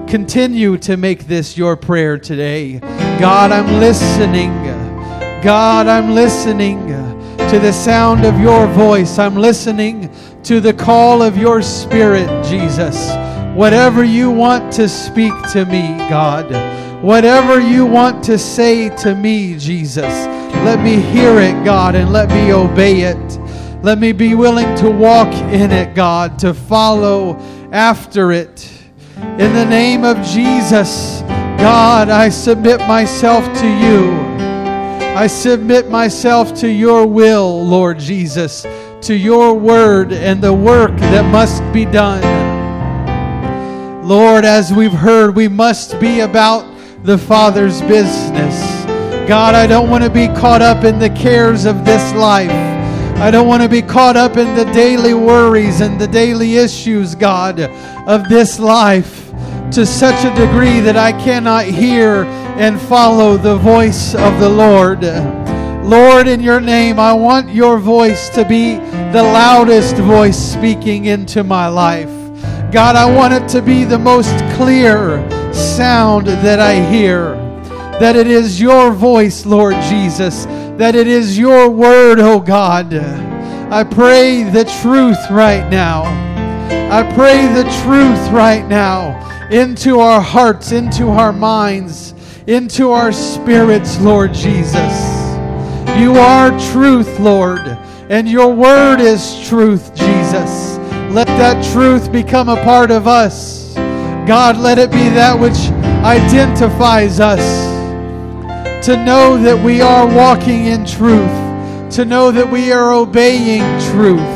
Continue 0.07 0.78
to 0.78 0.97
make 0.97 1.26
this 1.26 1.59
your 1.59 1.76
prayer 1.76 2.16
today. 2.16 2.78
God 3.18 3.51
i'm 3.51 3.80
listening. 3.80 4.53
God 5.43 5.89
i'm 5.89 6.14
listening 6.14 6.87
to 6.87 7.59
the 7.59 7.72
sound 7.72 8.24
of 8.24 8.39
your 8.41 8.66
voice. 8.68 9.18
I'm 9.18 9.37
listening 9.37 10.11
to 10.47 10.61
the 10.61 10.73
call 10.73 11.23
of 11.23 11.37
your 11.37 11.61
Spirit, 11.61 12.29
Jesus. 12.45 13.11
Whatever 13.57 14.05
you 14.05 14.31
want 14.31 14.73
to 14.75 14.89
speak 14.89 15.33
to 15.51 15.65
me, 15.65 15.99
God, 16.09 16.47
whatever 17.03 17.59
you 17.59 17.85
want 17.85 18.23
to 18.25 18.39
say 18.39 18.95
to 18.99 19.17
me, 19.17 19.59
Jesus, 19.59 20.05
let 20.63 20.81
me 20.85 21.01
hear 21.01 21.41
it, 21.41 21.65
God, 21.65 21.97
and 21.97 22.13
let 22.13 22.29
me 22.29 22.53
obey 22.53 23.01
it. 23.01 23.41
Let 23.83 23.99
me 23.99 24.13
be 24.13 24.37
willing 24.37 24.73
to 24.77 24.89
walk 24.89 25.35
in 25.53 25.73
it, 25.73 25.97
God, 25.97 26.39
to 26.39 26.55
follow 26.55 27.37
after 27.73 28.31
it. 28.31 28.71
In 29.17 29.53
the 29.53 29.67
name 29.67 30.05
of 30.05 30.17
Jesus, 30.25 31.23
God, 31.59 32.09
I 32.09 32.29
submit 32.29 32.79
myself 32.87 33.45
to 33.59 33.67
you. 33.67 34.13
I 35.17 35.27
submit 35.27 35.91
myself 35.91 36.55
to 36.61 36.69
your 36.69 37.05
will, 37.05 37.67
Lord 37.67 37.99
Jesus 37.99 38.65
to 39.07 39.15
your 39.15 39.55
word 39.55 40.13
and 40.13 40.43
the 40.43 40.53
work 40.53 40.91
that 40.97 41.25
must 41.31 41.63
be 41.73 41.85
done. 41.85 42.21
Lord, 44.05 44.45
as 44.45 44.73
we've 44.73 44.91
heard, 44.93 45.37
we 45.37 45.47
must 45.47 46.01
be 46.01 46.21
about 46.21 46.65
the 47.05 47.17
Father's 47.17 47.81
business. 47.83 48.85
God, 49.29 49.55
I 49.55 49.69
don't 49.69 49.89
want 49.89 50.03
to 50.03 50.11
be 50.11 50.27
caught 50.27 50.61
up 50.61 50.83
in 50.83 50.99
the 50.99 51.11
cares 51.11 51.67
of 51.67 51.85
this 51.85 52.15
life. 52.15 52.51
I 52.51 53.31
don't 53.31 53.47
want 53.47 53.63
to 53.63 53.69
be 53.69 53.81
caught 53.81 54.17
up 54.17 54.37
in 54.37 54.57
the 54.57 54.65
daily 54.73 55.15
worries 55.15 55.81
and 55.81 56.01
the 56.01 56.09
daily 56.09 56.57
issues, 56.57 57.15
God, 57.15 57.61
of 57.61 58.29
this 58.29 58.59
life 58.59 59.31
to 59.71 59.87
such 59.87 60.25
a 60.25 60.35
degree 60.35 60.81
that 60.81 60.97
I 60.97 61.13
cannot 61.13 61.67
hear 61.67 62.25
and 62.59 62.81
follow 62.81 63.37
the 63.37 63.57
voice 63.57 64.17
of 64.17 64.41
the 64.41 64.49
Lord. 64.49 65.46
Lord, 65.87 66.26
in 66.26 66.41
your 66.41 66.61
name, 66.61 66.99
I 66.99 67.12
want 67.12 67.49
your 67.55 67.78
voice 67.78 68.28
to 68.30 68.45
be 68.45 68.74
the 68.74 69.22
loudest 69.22 69.95
voice 69.95 70.37
speaking 70.37 71.05
into 71.05 71.45
my 71.45 71.68
life. 71.68 72.11
God, 72.72 72.97
I 72.97 73.09
want 73.09 73.32
it 73.32 73.49
to 73.51 73.62
be 73.62 73.84
the 73.84 73.99
most 73.99 74.37
clear 74.57 75.24
sound 75.55 76.26
that 76.26 76.59
I 76.59 76.84
hear. 76.91 77.37
That 78.01 78.16
it 78.16 78.26
is 78.26 78.61
your 78.61 78.91
voice, 78.91 79.47
Lord 79.47 79.74
Jesus. 79.82 80.47
That 80.76 80.97
it 80.97 81.07
is 81.07 81.39
your 81.39 81.70
word, 81.70 82.18
oh 82.18 82.41
God. 82.41 82.93
I 82.93 83.84
pray 83.84 84.43
the 84.43 84.64
truth 84.82 85.30
right 85.30 85.70
now. 85.70 86.03
I 86.91 87.05
pray 87.14 87.47
the 87.47 87.62
truth 87.84 88.32
right 88.32 88.66
now 88.66 89.49
into 89.51 90.01
our 90.01 90.20
hearts, 90.20 90.72
into 90.72 91.07
our 91.11 91.32
minds, 91.32 92.12
into 92.49 92.91
our 92.91 93.12
spirits, 93.12 94.01
Lord 94.01 94.34
Jesus. 94.34 95.16
You 95.95 96.16
are 96.16 96.51
truth, 96.72 97.18
Lord, 97.18 97.78
and 98.11 98.28
your 98.28 98.53
word 98.53 99.01
is 99.01 99.49
truth, 99.49 99.95
Jesus. 99.95 100.78
Let 101.11 101.26
that 101.26 101.64
truth 101.72 102.12
become 102.12 102.49
a 102.49 102.62
part 102.62 102.91
of 102.91 103.07
us. 103.07 103.74
God, 104.26 104.57
let 104.57 104.78
it 104.78 104.91
be 104.91 105.09
that 105.11 105.39
which 105.39 105.57
identifies 106.05 107.20
us. 107.20 107.41
To 108.84 108.97
know 108.97 109.39
that 109.39 109.64
we 109.64 109.80
are 109.80 110.07
walking 110.07 110.66
in 110.66 110.84
truth, 110.84 111.91
to 111.95 112.05
know 112.05 112.30
that 112.30 112.51
we 112.51 112.72
are 112.72 112.93
obeying 112.93 113.62
truth. 113.93 114.36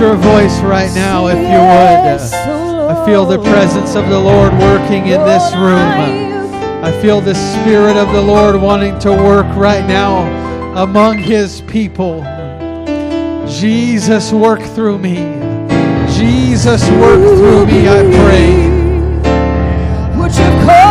Right 0.00 0.92
now, 0.94 1.28
if 1.28 1.38
you 1.38 1.42
would. 1.42 2.34
Uh, 2.34 2.88
I 2.88 3.06
feel 3.06 3.24
the 3.24 3.38
presence 3.38 3.94
of 3.94 4.08
the 4.08 4.18
Lord 4.18 4.52
working 4.54 5.06
in 5.06 5.24
this 5.24 5.54
room. 5.54 6.84
I 6.84 6.92
feel 7.00 7.20
the 7.20 7.34
Spirit 7.34 7.96
of 7.96 8.12
the 8.12 8.20
Lord 8.20 8.60
wanting 8.60 8.98
to 9.00 9.10
work 9.10 9.46
right 9.56 9.86
now 9.86 10.26
among 10.82 11.18
His 11.18 11.62
people. 11.62 12.22
Jesus, 13.48 14.32
work 14.32 14.60
through 14.60 14.98
me. 14.98 15.16
Jesus, 16.14 16.82
work 16.90 17.20
through 17.36 17.66
me, 17.66 17.88
I 17.88 18.02
pray. 18.22 18.66
Would 20.18 20.32
you 20.32 20.66
call 20.66 20.85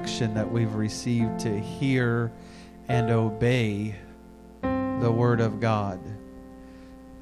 instruction 0.00 0.32
that 0.34 0.50
we've 0.50 0.74
received 0.74 1.38
to 1.38 1.60
hear 1.60 2.32
and 2.88 3.10
obey 3.10 3.94
the 4.62 5.12
Word 5.12 5.40
of 5.42 5.60
God, 5.60 6.00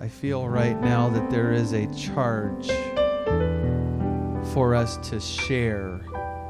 I 0.00 0.06
feel 0.06 0.48
right 0.48 0.80
now 0.80 1.08
that 1.08 1.28
there 1.28 1.52
is 1.52 1.72
a 1.72 1.86
charge 1.94 2.68
for 4.52 4.76
us 4.76 4.96
to 5.08 5.18
share 5.18 6.00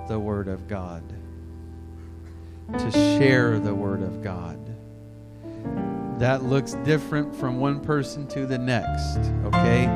the 0.07 0.19
Word 0.19 0.49
of 0.49 0.69
God. 0.69 1.03
To 2.77 2.91
share 2.91 3.59
the 3.59 3.75
Word 3.75 4.03
of 4.03 4.23
God. 4.23 4.59
That 6.19 6.43
looks 6.45 6.75
different 6.85 7.35
from 7.35 7.59
one 7.59 7.81
person 7.81 8.27
to 8.29 8.45
the 8.45 8.59
next, 8.59 9.19
okay? 9.47 9.87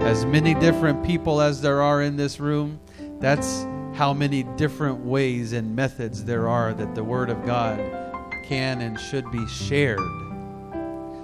As 0.00 0.26
many 0.26 0.54
different 0.54 1.04
people 1.06 1.40
as 1.40 1.60
there 1.62 1.80
are 1.80 2.02
in 2.02 2.16
this 2.16 2.40
room, 2.40 2.80
that's 3.20 3.64
how 4.00 4.14
many 4.14 4.44
different 4.56 4.98
ways 5.04 5.52
and 5.52 5.76
methods 5.76 6.24
there 6.24 6.48
are 6.48 6.72
that 6.72 6.94
the 6.94 7.04
Word 7.04 7.28
of 7.28 7.44
God 7.44 7.76
can 8.42 8.80
and 8.80 8.98
should 8.98 9.30
be 9.30 9.46
shared. 9.46 10.00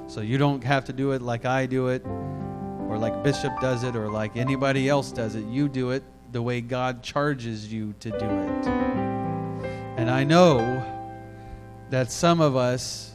So 0.09 0.20
you 0.20 0.37
don't 0.37 0.62
have 0.62 0.85
to 0.85 0.93
do 0.93 1.12
it 1.12 1.22
like 1.22 1.47
I 1.47 1.64
do 1.64 1.89
it, 1.89 2.05
or 2.05 2.99
like 2.99 3.24
Bishop 3.24 3.59
does 3.62 3.83
it, 3.83 3.97
or 3.97 4.11
like 4.11 4.37
anybody 4.37 4.91
else 4.91 5.11
does 5.11 5.37
it. 5.37 5.47
You 5.47 5.70
do 5.70 5.93
it 5.93 6.03
the 6.33 6.43
way 6.43 6.61
God 6.61 7.03
charges 7.03 7.72
you 7.72 7.95
to 8.01 8.11
do 8.11 8.27
it. 8.27 8.66
And 9.97 10.11
I 10.11 10.24
know 10.24 10.59
that 11.89 12.12
some 12.12 12.43
of 12.43 12.57
us, 12.57 13.14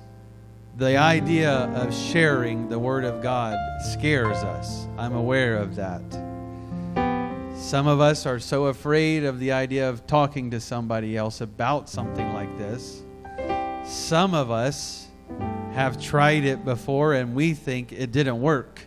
the 0.78 0.97
idea 0.97 1.51
of 1.76 1.93
sharing 1.93 2.68
the 2.68 2.80
Word 2.80 3.05
of 3.05 3.22
God 3.22 3.59
scares 3.93 4.38
us. 4.38 4.88
I'm 4.97 5.14
aware 5.14 5.57
of 5.57 5.76
that. 5.76 6.30
Some 7.62 7.86
of 7.86 8.01
us 8.01 8.26
are 8.26 8.39
so 8.39 8.66
afraid 8.66 9.24
of 9.24 9.39
the 9.39 9.51
idea 9.51 9.88
of 9.88 10.07
talking 10.07 10.49
to 10.49 10.59
somebody 10.59 11.16
else 11.16 11.41
about 11.41 11.88
something 11.88 12.34
like 12.34 12.57
this. 12.57 13.03
Some 13.86 14.34
of 14.34 14.49
us 14.49 15.07
have 15.72 16.01
tried 16.01 16.43
it 16.43 16.66
before 16.66 17.14
and 17.14 17.36
we 17.36 17.53
think 17.53 17.93
it 17.93 18.12
didn't 18.12 18.41
work. 18.41 18.82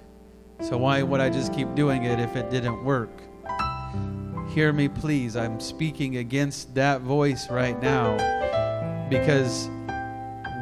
So 0.61 0.77
why 0.77 1.03
would 1.03 1.21
I 1.21 1.31
just 1.31 1.55
keep 1.55 1.73
doing 1.77 2.03
it 2.03 2.19
if 2.19 2.35
it 2.35 2.51
didn't 2.51 2.85
work? 2.85 3.11
Hear 4.51 4.73
me, 4.73 4.89
please. 4.89 5.37
I'm 5.37 5.61
speaking 5.61 6.17
against 6.17 6.75
that 6.75 7.01
voice 7.01 7.49
right 7.49 7.81
now 7.81 8.19
because 9.09 9.71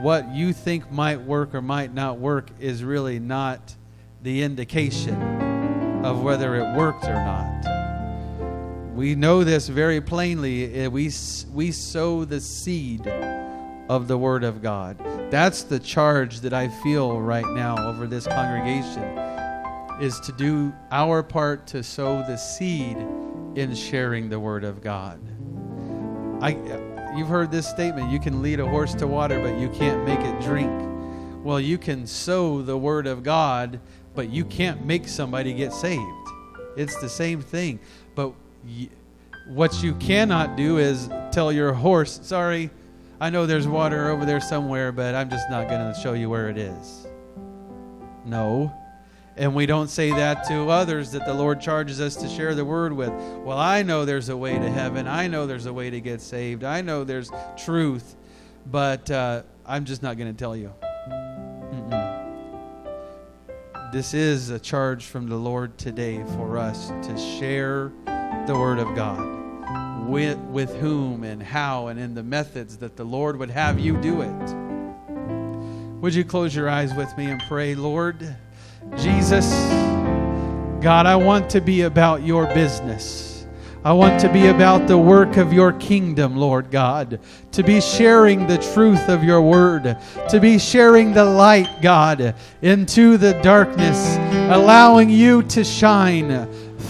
what 0.03 0.29
you 0.29 0.53
think 0.53 0.93
might 0.93 1.21
work 1.21 1.55
or 1.55 1.63
might 1.63 1.95
not 1.95 2.19
work 2.19 2.51
is 2.61 2.85
really 2.85 3.19
not 3.19 3.75
the 4.23 4.43
indication 4.43 6.05
of 6.05 6.23
whether 6.23 6.55
it 6.57 6.77
worked 6.77 7.05
or 7.05 7.15
not. 7.15 7.51
We 8.95 9.14
know 9.14 9.43
this 9.43 9.68
very 9.68 10.03
plainly. 10.03 10.74
Eh, 10.74 10.86
we, 10.86 11.11
we 11.53 11.72
sow 11.72 12.26
the 12.26 12.40
seed 12.40 13.07
of 13.88 14.07
the 14.07 14.18
Word 14.18 14.45
of 14.45 14.61
God. 14.61 14.99
That's 15.30 15.62
the 15.62 15.78
charge 15.78 16.40
that 16.40 16.53
I 16.53 16.68
feel 16.68 17.18
right 17.18 17.47
now 17.55 17.88
over 17.88 18.07
this 18.07 18.26
congregation 18.26 19.03
is 19.99 20.20
to 20.20 20.32
do 20.32 20.74
our 20.90 21.22
part 21.22 21.66
to 21.68 21.82
sow 21.82 22.18
the 22.18 22.36
seed 22.36 22.99
in 23.55 23.74
sharing 23.74 24.28
the 24.28 24.38
Word 24.38 24.62
of 24.62 24.82
God. 24.82 25.18
I, 26.43 26.53
eh, 26.53 27.16
you've 27.16 27.28
heard 27.28 27.51
this 27.51 27.66
statement 27.66 28.11
you 28.11 28.20
can 28.20 28.43
lead 28.43 28.61
a 28.61 28.68
horse 28.68 28.95
to 28.97 29.07
water, 29.07 29.40
but 29.40 29.59
you 29.59 29.70
can't 29.70 30.05
make 30.05 30.20
it 30.20 30.38
drink. 30.43 30.70
Well, 31.43 31.61
you 31.61 31.78
can 31.78 32.07
sow 32.07 32.61
the 32.61 32.76
word 32.76 33.07
of 33.07 33.22
God, 33.22 33.80
but 34.14 34.28
you 34.28 34.45
can't 34.45 34.84
make 34.84 35.09
somebody 35.09 35.55
get 35.55 35.72
saved. 35.72 36.03
It's 36.76 37.01
the 37.01 37.09
same 37.09 37.40
thing. 37.40 37.80
But 38.14 38.32
what 39.49 39.83
you 39.83 39.95
cannot 39.95 40.57
do 40.57 40.79
is 40.79 41.09
tell 41.31 41.53
your 41.53 41.73
horse, 41.73 42.21
sorry, 42.23 42.71
I 43.21 43.31
know 43.31 43.47
there's 43.47 43.69
water 43.69 44.11
over 44.11 44.25
there 44.25 44.41
somewhere, 44.41 44.91
but 44.93 45.15
I'm 45.15 45.31
just 45.31 45.49
not 45.49 45.69
going 45.69 45.93
to 45.93 46.01
show 46.01 46.13
you 46.13 46.29
where 46.29 46.49
it 46.49 46.59
is. 46.59 47.07
No. 48.25 48.73
And 49.37 49.55
we 49.55 49.65
don't 49.65 49.89
say 49.89 50.11
that 50.11 50.45
to 50.49 50.69
others 50.69 51.13
that 51.13 51.25
the 51.25 51.33
Lord 51.33 51.61
charges 51.61 52.01
us 52.01 52.17
to 52.17 52.29
share 52.29 52.55
the 52.55 52.65
word 52.65 52.93
with. 52.93 53.13
Well, 53.45 53.59
I 53.59 53.83
know 53.83 54.05
there's 54.05 54.29
a 54.29 54.37
way 54.37 54.59
to 54.59 54.69
heaven. 54.71 55.07
I 55.07 55.27
know 55.29 55.47
there's 55.47 55.67
a 55.67 55.73
way 55.73 55.89
to 55.91 56.01
get 56.01 56.21
saved. 56.21 56.65
I 56.65 56.81
know 56.83 57.05
there's 57.05 57.31
truth, 57.57 58.17
but 58.71 59.11
uh, 59.11 59.43
I'm 59.65 59.85
just 59.85 60.03
not 60.03 60.19
going 60.19 60.33
to 60.33 60.39
tell 60.39 60.57
you. 60.57 60.73
Mm-mm. 61.09 62.23
This 63.93 64.15
is 64.15 64.51
a 64.51 64.59
charge 64.59 65.07
from 65.07 65.29
the 65.29 65.37
Lord 65.37 65.79
today 65.79 66.25
for 66.37 66.59
us 66.59 66.89
to 67.07 67.17
share 67.17 67.93
the 68.47 68.55
word 68.55 68.78
of 68.78 68.95
God. 68.95 70.09
With, 70.09 70.38
with 70.38 70.74
whom 70.76 71.22
and 71.24 71.43
how 71.43 71.86
and 71.86 71.99
in 71.99 72.14
the 72.14 72.22
methods 72.22 72.76
that 72.78 72.97
the 72.97 73.05
Lord 73.05 73.38
would 73.38 73.51
have 73.51 73.78
you 73.78 73.97
do 74.01 74.22
it. 74.22 74.55
Would 76.01 76.14
you 76.14 76.24
close 76.24 76.55
your 76.55 76.68
eyes 76.68 76.93
with 76.95 77.16
me 77.16 77.26
and 77.26 77.40
pray, 77.49 77.76
Lord? 77.76 78.34
Jesus, 78.97 79.49
God, 80.82 81.07
I 81.07 81.14
want 81.14 81.49
to 81.51 81.61
be 81.61 81.82
about 81.82 82.24
your 82.24 82.47
business. 82.47 83.32
I 83.84 83.93
want 83.93 84.20
to 84.20 84.32
be 84.32 84.47
about 84.47 84.86
the 84.86 84.99
work 84.99 85.36
of 85.36 85.53
your 85.53 85.72
kingdom, 85.72 86.36
Lord 86.36 86.70
God. 86.70 87.18
To 87.51 87.64
be 87.64 87.80
sharing 87.80 88.47
the 88.47 88.59
truth 88.59 89.09
of 89.09 89.24
your 89.24 89.43
word. 89.43 89.97
To 90.28 90.38
be 90.40 90.59
sharing 90.59 91.12
the 91.12 91.24
light, 91.24 91.82
God, 91.82 92.36
into 92.62 93.16
the 93.16 93.32
darkness. 93.43 94.16
Allowing 94.53 95.11
you 95.11 95.43
to 95.45 95.64
shine 95.64 96.30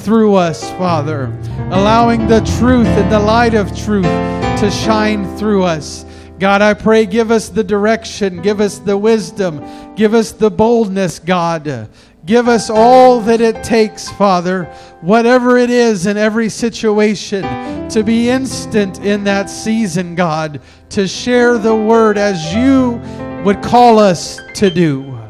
through 0.03 0.34
us, 0.34 0.68
Father. 0.72 1.26
Allowing 1.70 2.26
the 2.26 2.40
truth 2.59 2.86
and 2.86 3.11
the 3.11 3.18
light 3.18 3.55
of 3.55 3.76
truth 3.76 4.05
to 4.05 4.70
shine 4.70 5.36
through 5.36 5.62
us. 5.62 6.05
God, 6.38 6.61
I 6.61 6.74
pray, 6.74 7.07
give 7.07 7.30
us 7.30 7.48
the 7.48 7.62
direction, 7.62 8.42
give 8.42 8.61
us 8.61 8.78
the 8.78 8.98
wisdom, 8.98 9.64
give 9.94 10.12
us 10.12 10.32
the 10.32 10.50
boldness, 10.50 11.20
God. 11.20 11.88
Give 12.24 12.48
us 12.48 12.70
all 12.70 13.20
that 13.22 13.40
it 13.40 13.64
takes, 13.64 14.09
Father, 14.11 14.64
whatever 15.00 15.57
it 15.57 15.70
is 15.70 16.07
in 16.07 16.16
every 16.16 16.48
situation, 16.48 17.42
to 17.88 18.03
be 18.03 18.28
instant 18.28 19.00
in 19.00 19.24
that 19.24 19.50
season, 19.50 20.14
God, 20.14 20.61
to 20.90 21.07
share 21.09 21.59
the 21.59 21.74
word 21.74 22.18
as 22.18 22.55
you 22.55 23.00
would 23.44 23.62
call 23.62 23.98
us 23.98 24.40
to 24.55 24.70
do. 24.70 25.22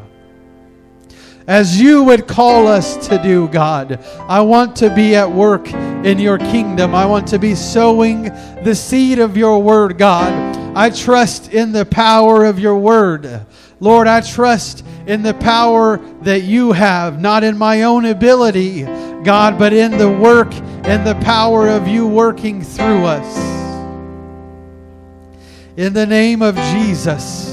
As 1.47 1.79
you 1.79 2.03
would 2.03 2.27
call 2.27 2.67
us 2.67 3.07
to 3.07 3.21
do, 3.21 3.49
God. 3.49 3.99
I 4.29 4.39
want 4.41 4.77
to 4.77 4.93
be 4.93 5.15
at 5.15 5.29
work 5.29 5.67
in 5.73 6.17
your 6.17 6.37
kingdom. 6.37 6.95
I 6.95 7.05
want 7.05 7.27
to 7.27 7.39
be 7.39 7.53
sowing 7.53 8.23
the 8.63 8.73
seed 8.73 9.19
of 9.19 9.35
your 9.35 9.61
word, 9.61 9.97
God. 9.97 10.31
I 10.75 10.89
trust 10.89 11.51
in 11.53 11.73
the 11.73 11.85
power 11.85 12.45
of 12.45 12.59
your 12.59 12.77
word. 12.77 13.45
Lord, 13.81 14.07
I 14.07 14.21
trust 14.21 14.85
in 15.05 15.21
the 15.21 15.33
power 15.33 15.97
that 16.21 16.43
you 16.43 16.71
have, 16.71 17.19
not 17.19 17.43
in 17.43 17.57
my 17.57 17.83
own 17.83 18.05
ability, 18.05 18.83
God, 19.23 19.59
but 19.59 19.73
in 19.73 19.97
the 19.97 20.09
work 20.09 20.53
and 20.53 21.05
the 21.05 21.15
power 21.25 21.67
of 21.67 21.89
you 21.89 22.07
working 22.07 22.61
through 22.61 23.03
us. 23.03 23.53
In 25.75 25.91
the 25.91 26.05
name 26.05 26.41
of 26.41 26.55
Jesus. 26.55 27.51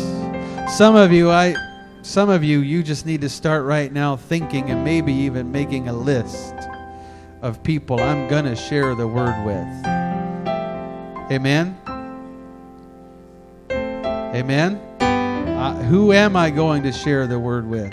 Some 0.69 0.95
of 0.95 1.11
you, 1.11 1.31
I 1.31 1.57
some 2.03 2.31
of 2.31 2.43
you, 2.43 2.61
you 2.61 2.83
just 2.83 3.07
need 3.07 3.21
to 3.21 3.29
start 3.29 3.65
right 3.65 3.93
now 3.93 4.17
thinking 4.17 4.71
and 4.71 4.85
maybe 4.85 5.13
even 5.13 5.53
making 5.53 5.89
a 5.89 5.93
list 5.93 6.55
of 7.43 7.63
people 7.63 8.01
I'm 8.01 8.29
going 8.29 8.45
to 8.45 8.57
share 8.57 8.95
the 8.95 9.07
word 9.07 9.45
with. 9.45 9.87
Amen. 11.31 11.77
Amen. 13.71 14.77
Uh, 15.01 15.75
who 15.85 16.13
am 16.13 16.37
I 16.37 16.51
going 16.51 16.83
to 16.85 16.93
share 16.93 17.27
the 17.27 17.39
word 17.39 17.69
with? 17.69 17.93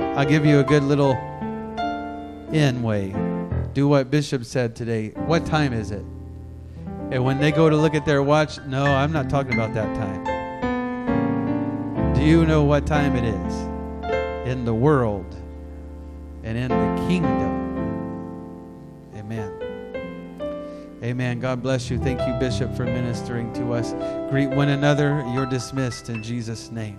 I'll 0.00 0.28
give 0.28 0.44
you 0.44 0.60
a 0.60 0.64
good 0.64 0.82
little 0.82 1.12
in 2.52 2.82
way. 2.82 3.14
Do 3.72 3.88
what 3.88 4.10
Bishop 4.10 4.44
said 4.44 4.76
today. 4.76 5.08
What 5.26 5.46
time 5.46 5.72
is 5.72 5.90
it? 5.90 6.04
And 7.10 7.24
when 7.24 7.38
they 7.38 7.52
go 7.52 7.70
to 7.70 7.76
look 7.76 7.94
at 7.94 8.04
their 8.04 8.22
watch, 8.22 8.58
no, 8.66 8.84
I'm 8.84 9.12
not 9.12 9.30
talking 9.30 9.54
about 9.54 9.72
that 9.74 9.94
time. 9.96 10.31
You 12.22 12.46
know 12.46 12.62
what 12.62 12.86
time 12.86 13.16
it 13.16 13.24
is? 13.24 13.54
In 14.48 14.64
the 14.64 14.72
world 14.72 15.34
and 16.44 16.56
in 16.56 16.68
the 16.68 17.06
kingdom. 17.08 17.50
Amen. 19.16 19.52
Amen. 21.02 21.40
God 21.40 21.62
bless 21.62 21.90
you. 21.90 21.98
Thank 21.98 22.20
you, 22.20 22.32
Bishop, 22.38 22.76
for 22.76 22.84
ministering 22.84 23.52
to 23.54 23.72
us. 23.72 23.92
Greet 24.30 24.50
one 24.50 24.68
another. 24.68 25.24
You're 25.34 25.46
dismissed 25.46 26.10
in 26.10 26.22
Jesus' 26.22 26.70
name. 26.70 26.98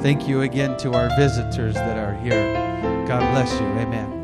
Thank 0.00 0.28
you 0.28 0.42
again 0.42 0.76
to 0.78 0.92
our 0.92 1.08
visitors 1.16 1.74
that 1.74 1.96
are 1.96 2.14
here. 2.22 2.54
God 3.08 3.20
bless 3.32 3.50
you. 3.58 3.66
Amen. 3.66 4.19